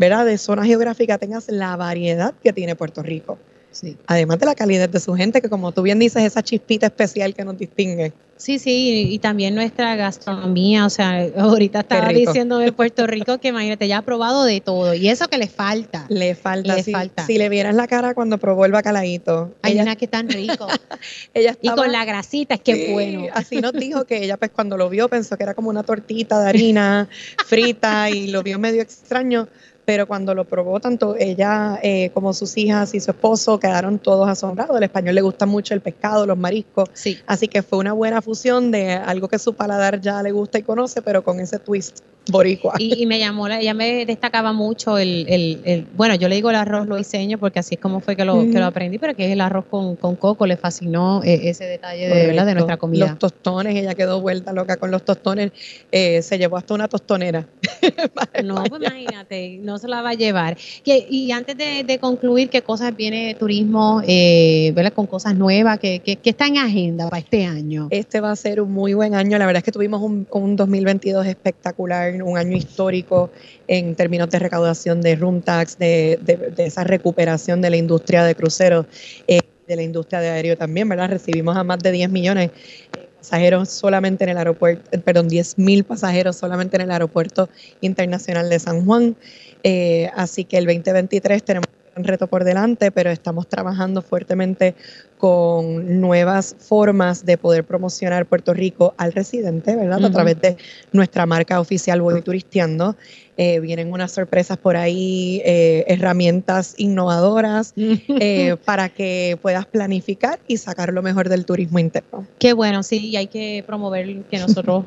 [0.00, 0.24] ¿verdad?
[0.24, 3.38] De zona geográfica tengas la variedad que tiene Puerto Rico.
[3.70, 3.98] Sí.
[4.06, 7.34] Además de la calidad de su gente, que como tú bien dices, esa chispita especial
[7.34, 8.14] que nos distingue.
[8.40, 13.48] Sí, sí, y también nuestra gastronomía, o sea, ahorita estaba diciendo de Puerto Rico que
[13.48, 16.06] imagínate, ya ha probado de todo, y eso que le falta.
[16.08, 17.26] Le falta, Le si, falta.
[17.26, 19.54] si le vieras la cara cuando probó el bacalaíto.
[19.60, 20.66] Hay ella, una que tan rico.
[21.34, 23.26] ella y con la grasita, es que Sí, bueno.
[23.34, 26.40] Así nos dijo que ella, pues cuando lo vio, pensó que era como una tortita
[26.40, 27.10] de harina
[27.46, 29.48] frita y lo vio medio extraño.
[29.90, 34.28] Pero cuando lo probó, tanto ella eh, como sus hijas y su esposo quedaron todos
[34.28, 34.76] asombrados.
[34.76, 36.88] Al español le gusta mucho el pescado, los mariscos.
[36.92, 37.18] Sí.
[37.26, 40.62] Así que fue una buena fusión de algo que su paladar ya le gusta y
[40.62, 41.98] conoce, pero con ese twist
[42.30, 42.74] boricua.
[42.78, 46.36] Y, y me llamó, la, ella me destacaba mucho el, el, el- bueno, yo le
[46.36, 49.16] digo el arroz luiseño porque así es como fue que lo, que lo aprendí, pero
[49.16, 52.46] que es el arroz con, con coco, le fascinó eh, ese detalle de, ¿verdad?
[52.46, 53.06] de nuestra comida.
[53.08, 55.50] Los tostones, ella quedó vuelta loca con los tostones.
[55.90, 57.48] eh, se llevó hasta una tostonera.
[58.44, 60.56] No, pues imagínate, no se la va a llevar.
[60.84, 64.92] Y antes de, concluir, ¿qué cosas viene turismo, eh, ¿verdad?
[64.92, 67.88] Con cosas nuevas que, que, que está en agenda para este año?
[67.90, 69.38] Este va a ser un muy buen año.
[69.38, 73.30] La verdad es que tuvimos un, un 2022 espectacular, un año histórico
[73.66, 78.24] en términos de recaudación de room tax, de, de- de esa recuperación de la industria
[78.24, 78.86] de cruceros.
[79.26, 81.10] Eh, de la industria de aéreo también, ¿verdad?
[81.10, 82.50] Recibimos a más de 10 millones
[82.92, 87.48] de pasajeros solamente en el aeropuerto, eh, perdón, 10 mil pasajeros solamente en el aeropuerto
[87.80, 89.14] internacional de San Juan.
[89.62, 94.74] Eh, así que el 2023 tenemos un reto por delante, pero estamos trabajando fuertemente
[95.18, 100.04] con nuevas formas de poder promocionar Puerto Rico al residente, ¿verdad?
[100.04, 100.56] A través de
[100.92, 102.96] nuestra marca oficial Voy Turisteando.
[103.36, 110.56] Eh, vienen unas sorpresas por ahí, eh, herramientas innovadoras eh, para que puedas planificar y
[110.56, 112.26] sacar lo mejor del turismo interno.
[112.38, 114.84] Qué bueno, sí, y hay que promover que nosotros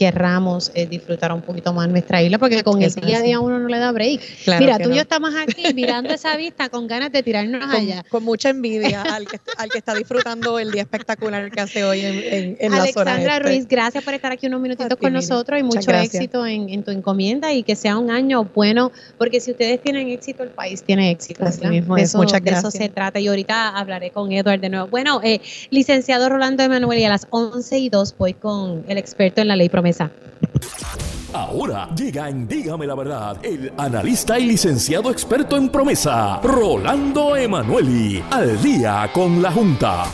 [0.00, 3.58] querramos eh, disfrutar un poquito más nuestra isla, porque con el día a día uno
[3.58, 4.18] no le da break.
[4.58, 8.02] Mira, tú y yo estamos aquí mirando esa vista con ganas de tirarnos allá.
[8.08, 12.00] Con mucha envidia al que, al que está disfrutando el día espectacular que hace hoy
[12.00, 13.12] en, en, la zona.
[13.12, 13.48] Alexandra este.
[13.50, 17.52] Ruiz, gracias por estar aquí unos minutitos con nosotros y mucho éxito en, tu encomienda
[17.52, 21.44] y que sea un año bueno, porque si ustedes tienen éxito, el país tiene éxito.
[21.44, 22.62] Así mismo es, muchas gracias.
[22.62, 24.86] De eso se trata y ahorita hablaré con Edward de nuevo.
[24.86, 29.42] Bueno, eh, licenciado Rolando Emanuel y a las 11 y 2 voy con el experto
[29.42, 29.68] en la ley
[31.32, 38.22] Ahora llega en Dígame la Verdad el analista y licenciado experto en promesa, Rolando Emanueli,
[38.30, 40.04] al día con la Junta.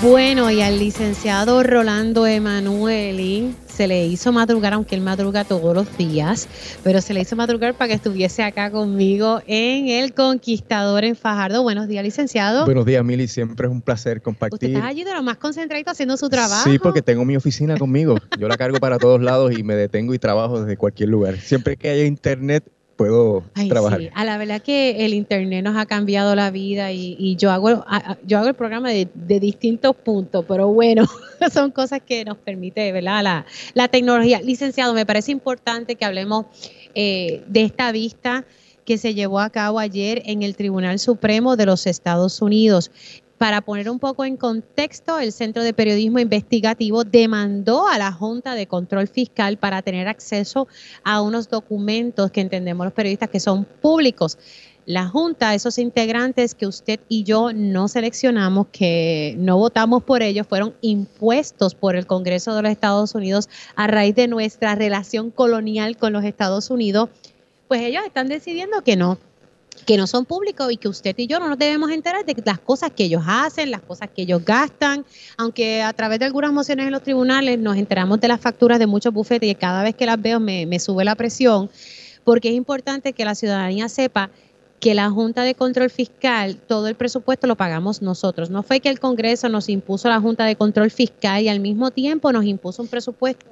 [0.00, 5.96] Bueno, y al licenciado Rolando Emanueli se le hizo madrugar, aunque él madruga todos los
[5.96, 6.48] días,
[6.84, 11.62] pero se le hizo madrugar para que estuviese acá conmigo en El Conquistador en Fajardo.
[11.62, 12.64] Buenos días, licenciado.
[12.64, 13.28] Buenos días, Mili.
[13.28, 14.54] Siempre es un placer compartir.
[14.54, 16.68] Usted está allí de lo más concentradito haciendo su trabajo.
[16.70, 18.16] Sí, porque tengo mi oficina conmigo.
[18.38, 21.38] Yo la cargo para todos lados y me detengo y trabajo desde cualquier lugar.
[21.38, 22.64] Siempre que haya internet,
[22.96, 24.00] puedo trabajar.
[24.00, 24.10] Sí.
[24.14, 27.84] A la verdad que el internet nos ha cambiado la vida y, yo hago
[28.24, 29.08] yo hago el programa de,
[29.40, 31.06] distintos puntos, pero bueno,
[31.52, 33.22] son cosas que nos permite, ¿verdad?
[33.22, 34.40] La, la tecnología.
[34.40, 36.46] Licenciado, me parece importante que hablemos
[36.94, 38.44] eh, de esta vista
[38.84, 42.90] que se llevó a cabo ayer en el Tribunal Supremo de los Estados Unidos.
[43.42, 48.54] Para poner un poco en contexto, el Centro de Periodismo Investigativo demandó a la Junta
[48.54, 50.68] de Control Fiscal para tener acceso
[51.02, 54.38] a unos documentos que entendemos los periodistas que son públicos.
[54.86, 60.46] La Junta, esos integrantes que usted y yo no seleccionamos, que no votamos por ellos,
[60.46, 65.96] fueron impuestos por el Congreso de los Estados Unidos a raíz de nuestra relación colonial
[65.96, 67.08] con los Estados Unidos,
[67.66, 69.18] pues ellos están decidiendo que no,
[69.86, 72.58] que no son públicos y que usted y yo no nos debemos enterar de las
[72.58, 75.04] cosas que ellos hacen, las cosas que ellos gastan,
[75.36, 78.86] aunque a través de algunas mociones en los tribunales nos enteramos de las facturas de
[78.86, 81.70] muchos bufetes y cada vez que las veo me, me sube la presión,
[82.24, 84.30] porque es importante que la ciudadanía sepa
[84.82, 88.50] que la Junta de Control Fiscal, todo el presupuesto lo pagamos nosotros.
[88.50, 91.92] No fue que el Congreso nos impuso la Junta de Control Fiscal y al mismo
[91.92, 93.46] tiempo nos impuso un presupuesto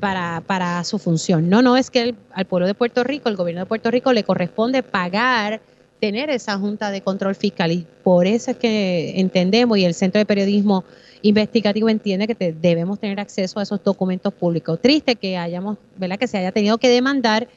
[0.00, 1.48] para, para su función.
[1.48, 4.24] No, no, es que al pueblo de Puerto Rico, el gobierno de Puerto Rico le
[4.24, 5.60] corresponde pagar,
[6.00, 10.18] tener esa Junta de Control Fiscal y por eso es que entendemos y el Centro
[10.18, 10.84] de Periodismo
[11.22, 14.78] Investigativo entiende que debemos tener acceso a esos documentos públicos.
[14.80, 16.18] Triste que hayamos, ¿verdad?
[16.18, 17.48] Que se haya tenido que demandar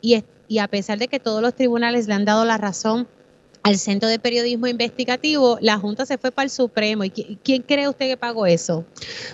[0.00, 3.08] y, y a pesar de que todos los tribunales le han dado la razón
[3.62, 7.04] al Centro de Periodismo Investigativo, la Junta se fue para el Supremo.
[7.04, 8.84] ¿Y quién cree usted que pagó eso?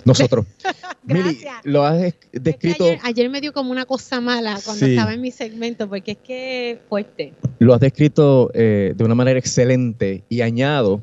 [0.05, 0.47] Nosotros.
[1.05, 2.87] Mili, lo has descrito.
[3.03, 6.81] ayer, me dio como una cosa mala cuando estaba en mi segmento, porque es que
[6.89, 7.33] fuerte.
[7.59, 11.01] Lo has descrito eh, de una manera excelente y añado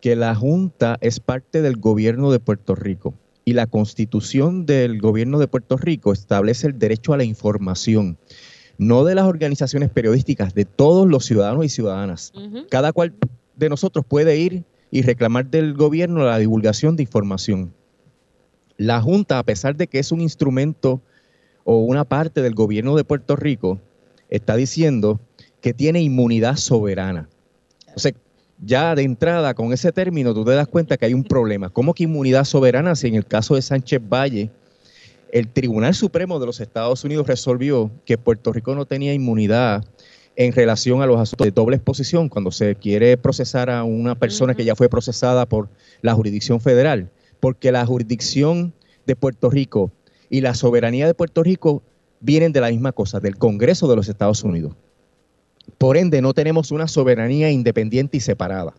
[0.00, 5.38] que la Junta es parte del gobierno de Puerto Rico y la constitución del gobierno
[5.38, 8.18] de Puerto Rico establece el derecho a la información
[8.78, 12.32] no de las organizaciones periodísticas, de todos los ciudadanos y ciudadanas.
[12.70, 13.14] Cada cual
[13.56, 17.72] de nosotros puede ir y reclamar del gobierno la divulgación de información.
[18.76, 21.00] La Junta, a pesar de que es un instrumento
[21.64, 23.80] o una parte del gobierno de Puerto Rico,
[24.28, 25.20] está diciendo
[25.60, 27.28] que tiene inmunidad soberana.
[27.94, 28.12] O sea,
[28.62, 31.70] ya de entrada con ese término tú te das cuenta que hay un problema.
[31.70, 34.50] ¿Cómo que inmunidad soberana si en el caso de Sánchez Valle
[35.32, 39.84] el Tribunal Supremo de los Estados Unidos resolvió que Puerto Rico no tenía inmunidad
[40.36, 44.54] en relación a los asuntos de doble exposición cuando se quiere procesar a una persona
[44.54, 45.68] que ya fue procesada por
[46.02, 47.10] la jurisdicción federal,
[47.40, 48.74] porque la jurisdicción
[49.06, 49.90] de Puerto Rico
[50.28, 51.82] y la soberanía de Puerto Rico
[52.20, 54.74] vienen de la misma cosa, del Congreso de los Estados Unidos.
[55.78, 58.74] Por ende, no tenemos una soberanía independiente y separada.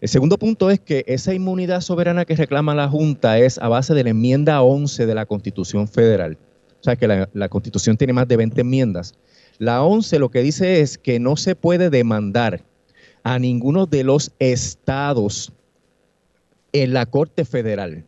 [0.00, 3.94] El segundo punto es que esa inmunidad soberana que reclama la Junta es a base
[3.94, 6.36] de la enmienda 11 de la Constitución Federal.
[6.80, 9.14] O sea que la, Constitución tiene más de 20 enmiendas.
[9.58, 12.62] La 11 lo que dice es que no se puede demandar
[13.22, 15.52] a ninguno de los estados
[16.72, 18.04] en la Corte Federal.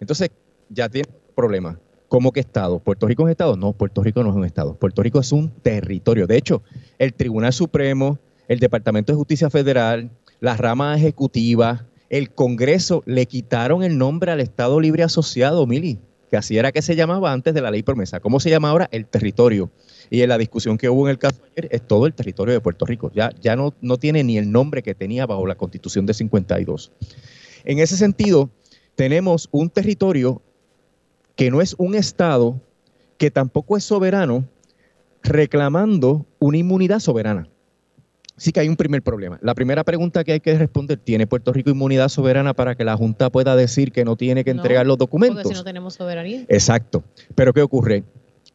[0.00, 0.30] Entonces,
[0.68, 1.80] ya tiene problema.
[2.08, 2.78] ¿Cómo que estado?
[2.78, 3.56] ¿Puerto Rico es estado?
[3.56, 4.74] No, Puerto Rico no es un estado.
[4.74, 6.26] Puerto Rico es un territorio.
[6.26, 6.62] De hecho,
[6.98, 8.18] el Tribunal Supremo,
[8.48, 14.40] el Departamento de Justicia Federal, la rama ejecutiva, el Congreso le quitaron el nombre al
[14.40, 15.98] Estado Libre Asociado, Mili,
[16.30, 18.20] que así era que se llamaba antes de la ley promesa.
[18.20, 18.88] ¿Cómo se llama ahora?
[18.92, 19.70] El territorio.
[20.10, 22.60] Y en la discusión que hubo en el caso ayer es todo el territorio de
[22.60, 23.10] Puerto Rico.
[23.14, 26.92] Ya, ya no, no tiene ni el nombre que tenía bajo la constitución de 52.
[27.64, 28.50] En ese sentido,
[28.94, 30.40] tenemos un territorio
[31.36, 32.60] que no es un Estado,
[33.16, 34.44] que tampoco es soberano,
[35.22, 37.48] reclamando una inmunidad soberana.
[38.38, 39.38] Sí que hay un primer problema.
[39.42, 42.96] La primera pregunta que hay que responder, ¿tiene Puerto Rico inmunidad soberana para que la
[42.96, 45.42] Junta pueda decir que no tiene que No, entregar los documentos?
[45.42, 46.44] Porque si no tenemos soberanía.
[46.48, 47.02] Exacto.
[47.34, 48.04] Pero ¿qué ocurre?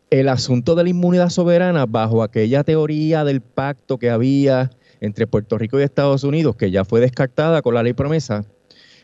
[0.10, 4.72] El asunto de la inmunidad soberana bajo aquella teoría del pacto que había
[5.02, 8.46] entre Puerto Rico y Estados Unidos, que ya fue descartada con la ley promesa,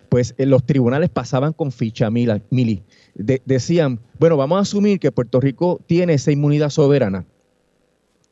[0.07, 2.83] pues eh, los tribunales pasaban con ficha mili.
[3.15, 7.25] De- decían, bueno, vamos a asumir que Puerto Rico tiene esa inmunidad soberana.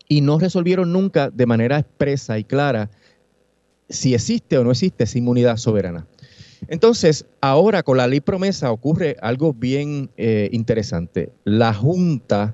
[0.09, 2.89] Y no resolvieron nunca de manera expresa y clara
[3.89, 6.07] si existe o no existe esa inmunidad soberana.
[6.69, 11.31] Entonces, ahora con la ley promesa ocurre algo bien eh, interesante.
[11.43, 12.53] La Junta,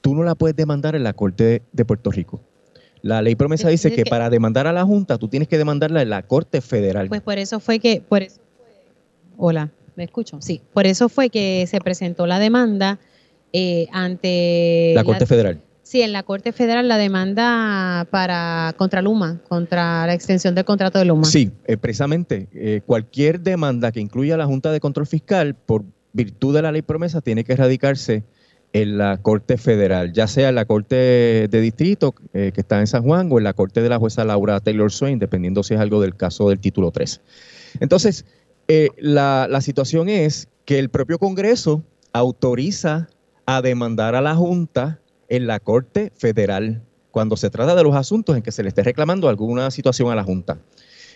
[0.00, 2.40] tú no la puedes demandar en la Corte de, de Puerto Rico.
[3.02, 5.48] La ley promesa Es- dice es que que- para demandar a la Junta, tú tienes
[5.48, 7.08] que demandarla en la Corte Federal.
[7.08, 8.66] Pues por eso fue que, por eso fue-
[9.38, 10.38] hola, ¿me escucho?
[10.42, 12.98] Sí, por eso fue que se presentó la demanda
[13.52, 15.60] eh, ante la Corte Federal.
[15.90, 21.00] Sí, en la Corte Federal la demanda para contra Luma, contra la extensión del contrato
[21.00, 21.24] de Luma.
[21.24, 22.46] Sí, eh, precisamente.
[22.52, 25.82] eh, cualquier demanda que incluya a la Junta de Control Fiscal, por
[26.12, 28.22] virtud de la ley promesa, tiene que radicarse
[28.72, 32.86] en la Corte Federal, ya sea en la Corte de Distrito, eh, que está en
[32.86, 35.80] San Juan, o en la Corte de la jueza Laura Taylor Swain, dependiendo si es
[35.80, 37.20] algo del caso del título 3.
[37.80, 38.26] Entonces,
[38.68, 41.82] eh, la, la situación es que el propio Congreso
[42.12, 43.08] autoriza
[43.44, 44.99] a demandar a la Junta
[45.30, 48.82] en la Corte Federal cuando se trata de los asuntos en que se le esté
[48.82, 50.58] reclamando alguna situación a la Junta.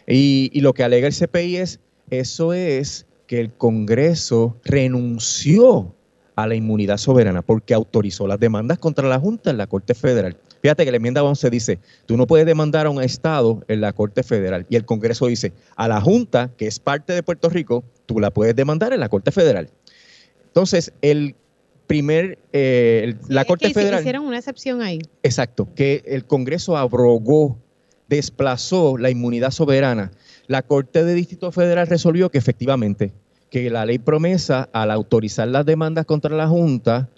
[0.06, 5.94] Y, lo que alega el CPI es, eso es que el Congreso renunció
[6.36, 10.36] a la inmunidad soberana porque autorizó las demandas contra la Junta en la Corte Federal.
[10.62, 13.92] Fíjate que la enmienda 11 dice, tú no puedes demandar a un Estado en la
[13.92, 14.66] Corte Federal.
[14.68, 18.30] Y el Congreso dice, a la Junta, que es parte de Puerto Rico, tú la
[18.30, 19.70] puedes demandar en la Corte Federal.
[20.46, 21.34] Entonces, el
[21.87, 24.01] primer, eh, la es Corte que Federal...
[24.01, 25.01] Hicieron una excepción ahí.
[25.22, 27.59] Exacto, que el Congreso abrogó,
[28.09, 30.12] desplazó la inmunidad soberana.
[30.47, 33.12] La Corte de Distrito Federal resolvió que efectivamente,
[33.51, 37.09] que la ley promesa, al autorizar las demandas contra la Junta,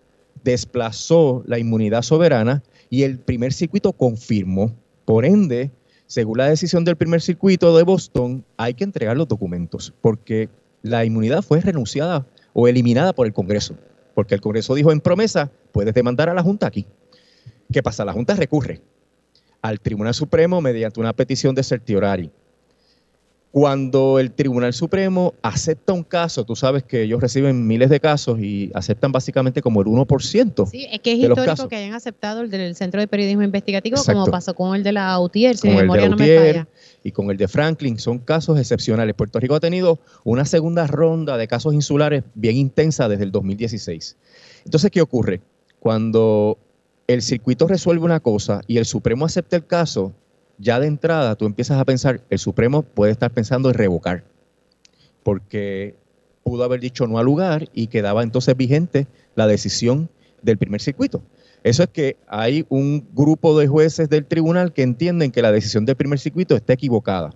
[0.45, 4.75] desplazó la inmunidad soberana y el primer circuito confirmó.
[5.05, 5.71] Por ende,
[6.07, 10.49] según la decisión del primer circuito de Boston, hay que entregar los documentos, porque
[10.83, 13.77] la inmunidad fue renunciada o eliminada por el Congreso,
[14.17, 16.87] porque el Congreso dijo en promesa, puedes demandar a la Junta aquí.
[17.71, 18.03] ¿Qué pasa?
[18.03, 18.81] La Junta recurre
[19.61, 22.31] al Tribunal Supremo mediante una petición de certiorari.
[23.57, 28.39] Cuando el Tribunal Supremo acepta un caso, tú sabes que ellos reciben miles de casos
[28.39, 30.69] y aceptan básicamente como el 1%.
[30.71, 31.69] Sí, es que es de los histórico casos.
[31.71, 34.21] que hayan aceptado el del Centro de Periodismo Investigativo, Exacto.
[34.21, 36.27] como pasó con el de la UTIER, si con mi el de memoria no me
[36.27, 36.69] Lautier falla.
[37.03, 39.15] y con el de Franklin, son casos excepcionales.
[39.15, 44.19] Puerto Rico ha tenido una segunda ronda de casos insulares bien intensa desde el 2016.
[44.67, 45.41] Entonces, ¿qué ocurre?
[45.81, 46.59] Cuando
[47.07, 50.13] el circuito resuelve una cosa y el Supremo acepta el caso,
[50.59, 54.25] ya de entrada tú empiezas a pensar, el Supremo puede estar pensando en revocar,
[55.23, 55.97] porque
[56.43, 60.09] pudo haber dicho no al lugar y quedaba entonces vigente la decisión
[60.43, 61.23] del primer circuito.
[61.65, 65.85] Eso es que hay un grupo de jueces del tribunal que entienden que la decisión
[65.85, 67.35] del primer circuito está equivocada.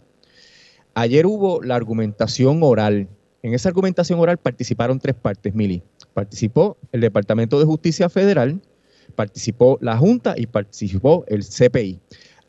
[0.95, 3.09] Ayer hubo la argumentación oral.
[3.43, 5.83] En esa argumentación oral participaron tres partes, Mili.
[6.15, 8.61] Participó el Departamento de Justicia Federal,
[9.17, 12.01] participó la Junta y participó el CPI.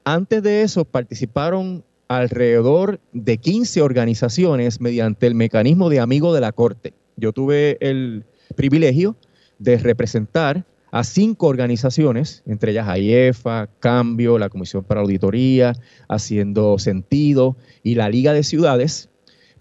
[0.03, 6.51] Antes de eso participaron alrededor de 15 organizaciones mediante el mecanismo de amigo de la
[6.51, 6.93] Corte.
[7.15, 8.25] Yo tuve el
[8.55, 9.15] privilegio
[9.59, 15.73] de representar a cinco organizaciones, entre ellas AIEFA, Cambio, la Comisión para Auditoría,
[16.09, 19.09] Haciendo Sentido y la Liga de Ciudades,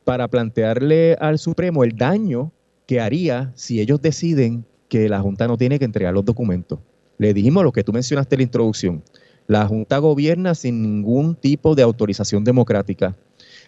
[0.05, 2.51] para plantearle al Supremo el daño
[2.87, 6.81] que haría si ellos deciden que la Junta no tiene que entregar los documentos.
[7.19, 9.05] Le dijimos lo que tú mencionaste en la introducción.
[9.51, 13.17] La Junta gobierna sin ningún tipo de autorización democrática.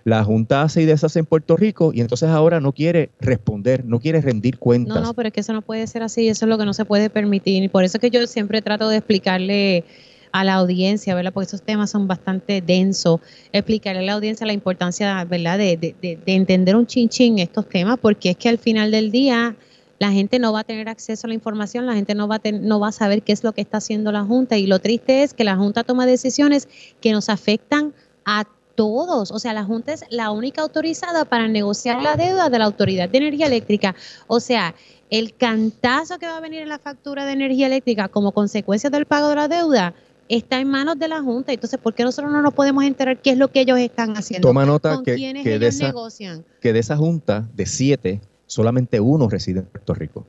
[0.04, 3.98] La Junta hace y deshace en Puerto Rico y entonces ahora no quiere responder, no
[3.98, 4.94] quiere rendir cuentas.
[4.94, 6.72] No, no, pero es que eso no puede ser así, eso es lo que no
[6.72, 7.64] se puede permitir.
[7.64, 9.84] Y por eso es que yo siempre trato de explicarle
[10.30, 11.32] a la audiencia, ¿verdad?
[11.32, 13.18] Porque esos temas son bastante densos.
[13.50, 15.58] Explicarle a la audiencia la importancia, ¿verdad?
[15.58, 19.10] De, de, de, de entender un chinchín estos temas, porque es que al final del
[19.10, 19.56] día
[20.03, 22.38] la gente no va a tener acceso a la información, la gente no va a
[22.40, 24.57] ten- no va a saber qué es lo que está haciendo la Junta.
[24.59, 26.66] Y lo triste es que la Junta toma decisiones
[27.00, 27.94] que nos afectan
[28.24, 28.44] a
[28.74, 29.30] todos.
[29.30, 33.09] O sea, la Junta es la única autorizada para negociar la deuda de la Autoridad
[33.09, 33.94] de Energía Eléctrica.
[34.26, 34.74] O sea,
[35.09, 39.07] el cantazo que va a venir en la factura de energía eléctrica como consecuencia del
[39.07, 39.94] pago de la deuda
[40.28, 41.53] está en manos de la Junta.
[41.53, 44.48] Entonces, ¿por qué nosotros no nos podemos enterar qué es lo que ellos están haciendo?
[44.48, 46.44] Toma nota ¿Con que, que de esa, negocian?
[46.61, 48.20] que de esa junta de siete,
[48.53, 50.26] solamente uno reside en Puerto Rico.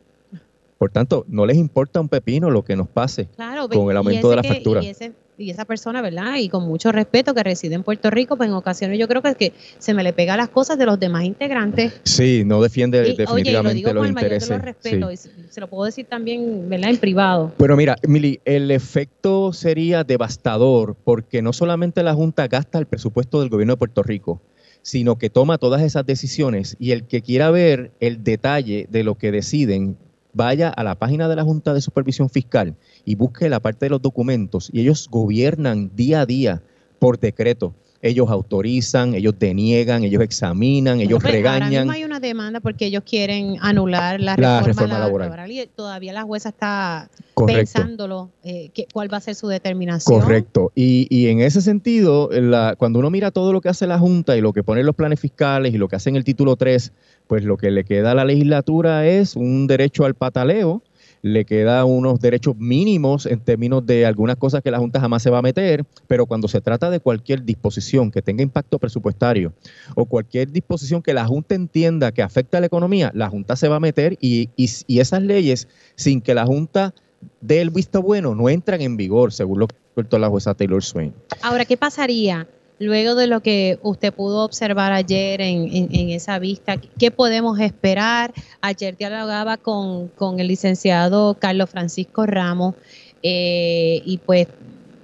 [0.77, 4.29] Por tanto, no les importa un pepino lo que nos pase Claro, con el aumento
[4.29, 4.83] de la que- factura.
[4.83, 6.35] Y, ese- y esa persona, ¿verdad?
[6.39, 9.29] Y con mucho respeto que reside en Puerto Rico, pues en ocasiones yo creo que,
[9.29, 11.93] es que se me le pega las cosas de los demás integrantes.
[12.03, 14.57] Sí, no defiende Y, oye, y lo definitivamente digo los con el mayor de intereses.
[14.57, 16.89] los respetos, y se, se lo puedo decir también, ¿verdad?
[16.91, 17.51] En privado.
[17.57, 23.39] Pero mira, Mili, el efecto sería devastador porque no solamente la Junta gasta el presupuesto
[23.39, 24.41] del gobierno de Puerto Rico,
[24.83, 29.17] sino que toma todas esas decisiones y el que quiera ver el detalle de lo
[29.17, 29.97] que deciden,
[30.33, 32.75] vaya a la página de la Junta de Supervisión Fiscal
[33.05, 36.61] y busque la parte de los documentos y ellos gobiernan día a día
[36.99, 37.73] por decreto.
[38.05, 41.83] Ellos autorizan, ellos deniegan, ellos examinan, ellos Bueno, pues, Ahora regañan.
[41.83, 45.51] mismo hay una demanda porque ellos quieren anular la La reforma, reforma la- laboral.
[45.51, 47.59] y todavía la jueza está Correcto.
[47.59, 50.19] pensándolo, eh, que- cuál va a ser su determinación.
[50.19, 50.73] Correcto.
[50.75, 54.35] Y, y en ese sentido, la- cuando uno mira todo lo que hace la Junta
[54.35, 56.91] y lo que ponen los planes fiscales y lo que hacen el título 3,
[57.27, 60.81] pues lo que le queda a la legislatura es un derecho al pataleo,
[61.23, 65.29] le queda unos derechos mínimos en términos de algunas cosas que la Junta jamás se
[65.29, 69.53] va a meter, pero cuando se trata de cualquier disposición que tenga impacto presupuestario
[69.95, 73.69] o cualquier disposición que la Junta entienda que afecta a la economía, la Junta se
[73.69, 76.93] va a meter y, y- y esas leyes, sin que la Junta
[77.39, 80.83] dé el visto bueno, no entran en vigor, según lo que expertó la jueza Taylor
[80.83, 81.13] Swain.
[81.41, 82.47] Ahora, ¿qué pasaría
[82.79, 86.77] luego de lo que usted pudo observar ayer en, esa vista?
[86.97, 88.33] ¿Qué podemos esperar?
[88.61, 92.75] Ayer dialogaba con, con el licenciado Carlos Francisco Ramos
[93.21, 94.47] eh, y pues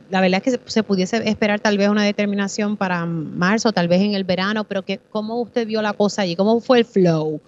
[0.10, 3.88] la verdad es que se, se pudiese esperar tal vez una determinación para marzo, tal
[3.88, 6.36] vez en el verano, pero que, ¿cómo usted vio la cosa allí?
[6.36, 7.40] ¿Cómo fue el flow?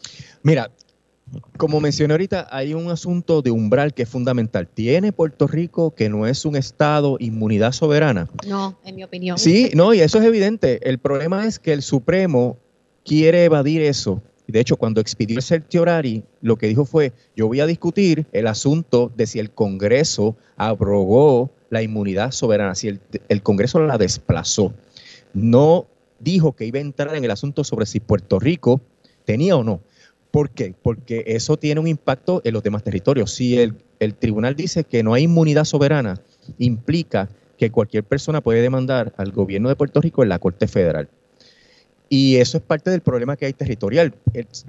[0.43, 0.69] Mira,
[1.57, 4.67] como mencioné ahorita, hay un asunto de umbral que es fundamental.
[4.67, 8.27] ¿Tiene Puerto Rico, que no es un Estado, inmunidad soberana?
[8.47, 9.37] No, en mi opinión.
[9.37, 10.79] Sí, no, y eso es evidente.
[10.87, 12.57] El problema es que el Supremo
[13.05, 14.21] quiere evadir eso.
[14.47, 18.47] De hecho, cuando expidió el certiorari, lo que dijo fue, yo voy a discutir el
[18.47, 24.73] asunto de si el Congreso abrogó la inmunidad soberana, si el, el Congreso la desplazó.
[25.33, 25.87] No
[26.19, 28.81] dijo que iba a entrar en el asunto sobre si Puerto Rico
[29.23, 29.81] tenía o no.
[30.31, 30.73] ¿Por qué?
[30.81, 33.33] Porque eso tiene un impacto en los demás territorios.
[33.33, 33.75] Si el,
[34.17, 36.21] tribunal dice que no hay inmunidad soberana,
[36.57, 41.09] implica que cualquier persona puede demandar al gobierno de Puerto Rico en la Corte Federal.
[42.09, 44.13] Y eso es parte del problema que hay territorial.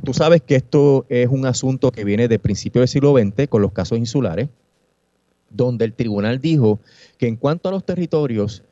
[0.05, 3.63] Tú sabes que esto es un asunto que viene de principios del siglo XX con
[3.63, 4.49] los casos insulares,
[5.49, 6.81] donde el tribunal dijo
[7.19, 8.63] que en cuanto a los territorios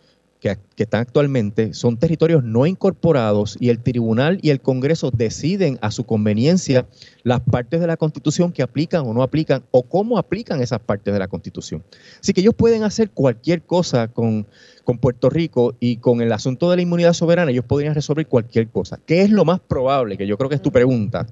[0.41, 5.79] que, que están actualmente, son territorios no incorporados y el tribunal y el Congreso deciden
[5.83, 6.87] a su conveniencia
[7.23, 11.13] las partes de la Constitución que aplican o no aplican o cómo aplican esas partes
[11.13, 11.85] de la Constitución.
[12.21, 14.47] Así que ellos pueden hacer cualquier cosa con,
[14.85, 18.69] con Puerto Rico y con el asunto de la inmunidad soberana, ellos podrían resolver cualquier
[18.69, 18.99] cosa.
[19.05, 20.17] ¿Qué es lo más probable?
[20.17, 21.27] Que yo creo que es tu pregunta.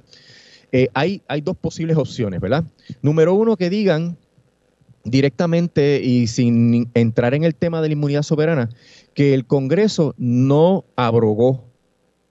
[0.71, 2.65] Eh, hay, hay dos posibles opciones, ¿verdad?
[3.01, 4.19] Número uno, que digan
[5.11, 8.69] directamente y sin entrar en el tema de la inmunidad soberana,
[9.15, 11.65] que el Congreso no abrogó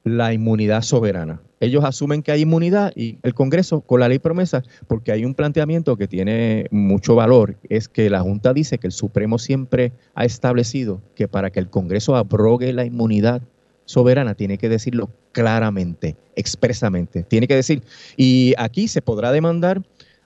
[0.03, 1.41] la inmunidad soberana.
[1.59, 5.33] Ellos asumen que hay inmunidad y el Congreso, con la ley promesa, porque hay un
[5.33, 10.23] planteamiento que tiene mucho valor, es que la Junta dice que el Supremo siempre ha
[10.23, 13.41] establecido que para que el Congreso abrogue la inmunidad
[13.85, 17.23] soberana tiene que decirlo claramente, expresamente.
[17.23, 17.81] Tiene que decir,
[18.17, 19.81] y aquí se podrá demandar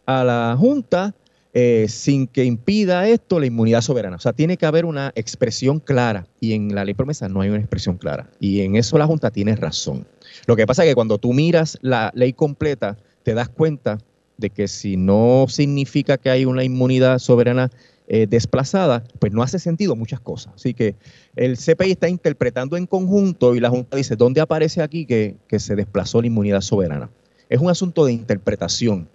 [0.05, 1.15] a la Junta
[1.53, 4.15] eh, sin que impida esto la inmunidad soberana.
[4.15, 7.49] O sea, tiene que haber una expresión clara y en la ley promesa no hay
[7.49, 8.29] una expresión clara.
[8.39, 10.07] Y en eso la Junta tiene razón.
[10.47, 13.97] Lo que pasa es que cuando tú miras la ley completa, te das cuenta
[14.37, 17.69] de que si no significa que hay una inmunidad soberana
[18.07, 20.53] eh, desplazada, pues no hace sentido muchas cosas.
[20.55, 20.95] Así que
[21.35, 25.59] el CPI está interpretando en conjunto y la Junta dice, ¿dónde aparece aquí que, que
[25.59, 27.09] se desplazó la inmunidad soberana?
[27.49, 29.09] Es un asunto de interpretación.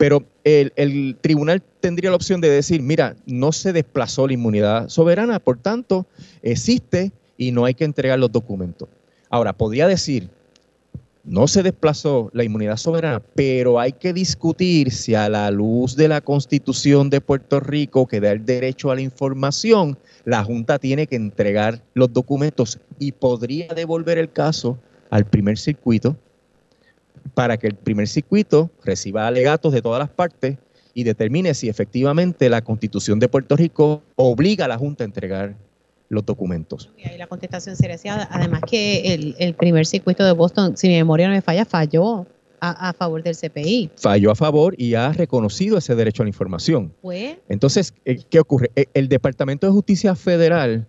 [0.00, 5.40] Pero el, tribunal tendría la opción de decir, mira, no se desplazó la inmunidad soberana,
[5.40, 6.06] por tanto,
[6.40, 8.88] existe y no hay que entregar los documentos.
[9.28, 10.30] Ahora, podría decir,
[11.22, 16.08] no se desplazó la inmunidad soberana, pero hay que discutir si a la luz de
[16.08, 21.06] la constitución de Puerto Rico que da el derecho a la información, la Junta tiene
[21.08, 24.78] que entregar los documentos y podría devolver el caso
[25.10, 26.16] al primer circuito
[27.34, 30.58] para que el primer circuito reciba alegatos de todas las partes
[30.94, 35.56] y determine si efectivamente la constitución de Puerto Rico obliga a la Junta a entregar
[36.08, 36.90] los documentos.
[36.98, 38.08] Y ahí la contestación sería así.
[38.08, 42.26] Además que el, el primer circuito de Boston, si mi memoria no me falla, falló
[42.60, 43.90] a, a favor del CPI.
[43.96, 46.92] Falló a favor y ha reconocido ese derecho a la información.
[47.00, 48.70] Pues, Entonces, eh, ¿qué ocurre?
[48.74, 50.86] Eh, El Departamento de Justicia Federal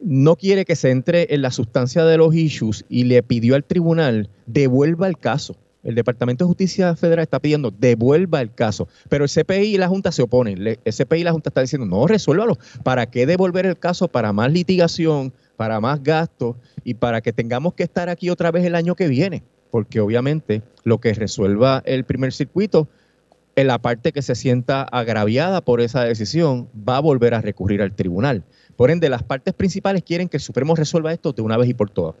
[0.00, 3.64] no quiere que se entre en la sustancia de los issues y le pidió al
[3.64, 5.56] tribunal devuelva el caso.
[5.88, 9.88] El Departamento de Justicia Federal está pidiendo devuelva el caso, pero el CPI y la
[9.88, 10.58] Junta se oponen.
[10.84, 12.58] El CPI y la Junta está diciendo no, resuélvalo.
[12.82, 14.06] ¿Para qué devolver el caso?
[14.06, 18.66] Para más litigación, para más gastos y para que tengamos que estar aquí otra vez
[18.66, 19.42] el año que viene.
[19.70, 22.86] Porque obviamente lo que resuelva el primer circuito
[23.56, 27.80] en la parte que se sienta agraviada por esa decisión va a volver a recurrir
[27.80, 28.44] al tribunal.
[28.76, 31.74] Por ende, las partes principales quieren que el Supremo resuelva esto de una vez y
[31.74, 32.14] por todas.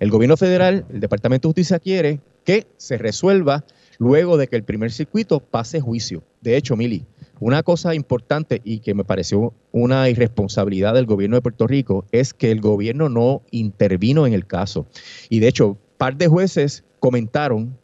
[0.00, 3.64] El gobierno federal, el Departamento de Justicia quiere que se resuelva
[3.98, 6.22] luego de que el primer circuito pase juicio.
[6.40, 7.04] De hecho, Mili,
[7.40, 12.34] una cosa importante y que me pareció una irresponsabilidad del gobierno de Puerto Rico es
[12.34, 14.86] que el gobierno no intervino en el caso.
[15.28, 17.76] Y de hecho, par de jueces comentaron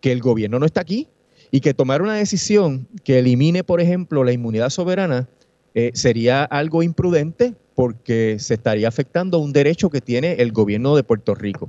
[0.00, 1.08] que el gobierno no está aquí
[1.50, 5.28] y que tomar una decisión que elimine, por ejemplo, la inmunidad soberana
[5.74, 11.02] eh, sería algo imprudente porque se estaría afectando un derecho que tiene el gobierno de
[11.02, 11.68] Puerto Rico.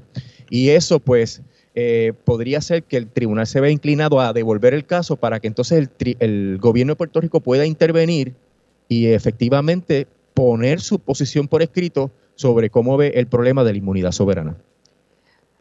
[0.50, 1.42] Y eso, pues,
[1.76, 5.48] eh, podría ser que el tribunal se vea inclinado a devolver el caso para que
[5.48, 8.34] entonces el, tri- el gobierno de Puerto Rico pueda intervenir
[8.88, 14.12] y efectivamente poner su posición por escrito sobre cómo ve el problema de la inmunidad
[14.12, 14.56] soberana.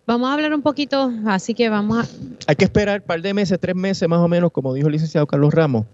[0.07, 2.09] vamos a hablar un poquito, así que vamos a,
[2.47, 4.93] Hay que esperar un par de meses, tres meses más o menos, como dijo el
[4.93, 5.86] licenciado Carlos Ramos,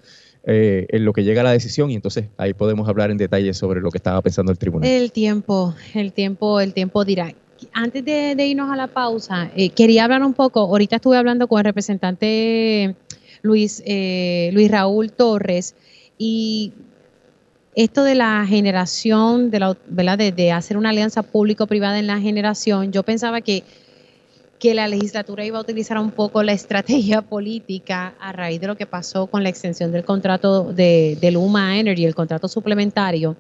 [0.45, 3.81] eh, en lo que llega la decisión y entonces ahí podemos hablar en detalle sobre
[3.81, 4.89] lo que estaba pensando el tribunal.
[4.89, 7.33] El tiempo, el tiempo, el tiempo dirá.
[7.73, 10.61] Antes de, irnos a la pausa, eh, quería hablar un poco.
[10.61, 12.95] Ahorita estuve hablando con el representante
[13.43, 15.75] Luis, eh, Luis Raúl Torres
[16.19, 16.73] y
[17.75, 20.19] esto de la generación, de, la, ¿verdad?
[20.19, 23.63] de hacer una alianza público-privada en la generación, yo pensaba que,
[24.59, 28.77] que la legislatura iba a utilizar un poco la estrategia política a raíz de lo
[28.77, 33.37] que pasó con la extensión del contrato de, de Luma Energy, el contrato suplementario.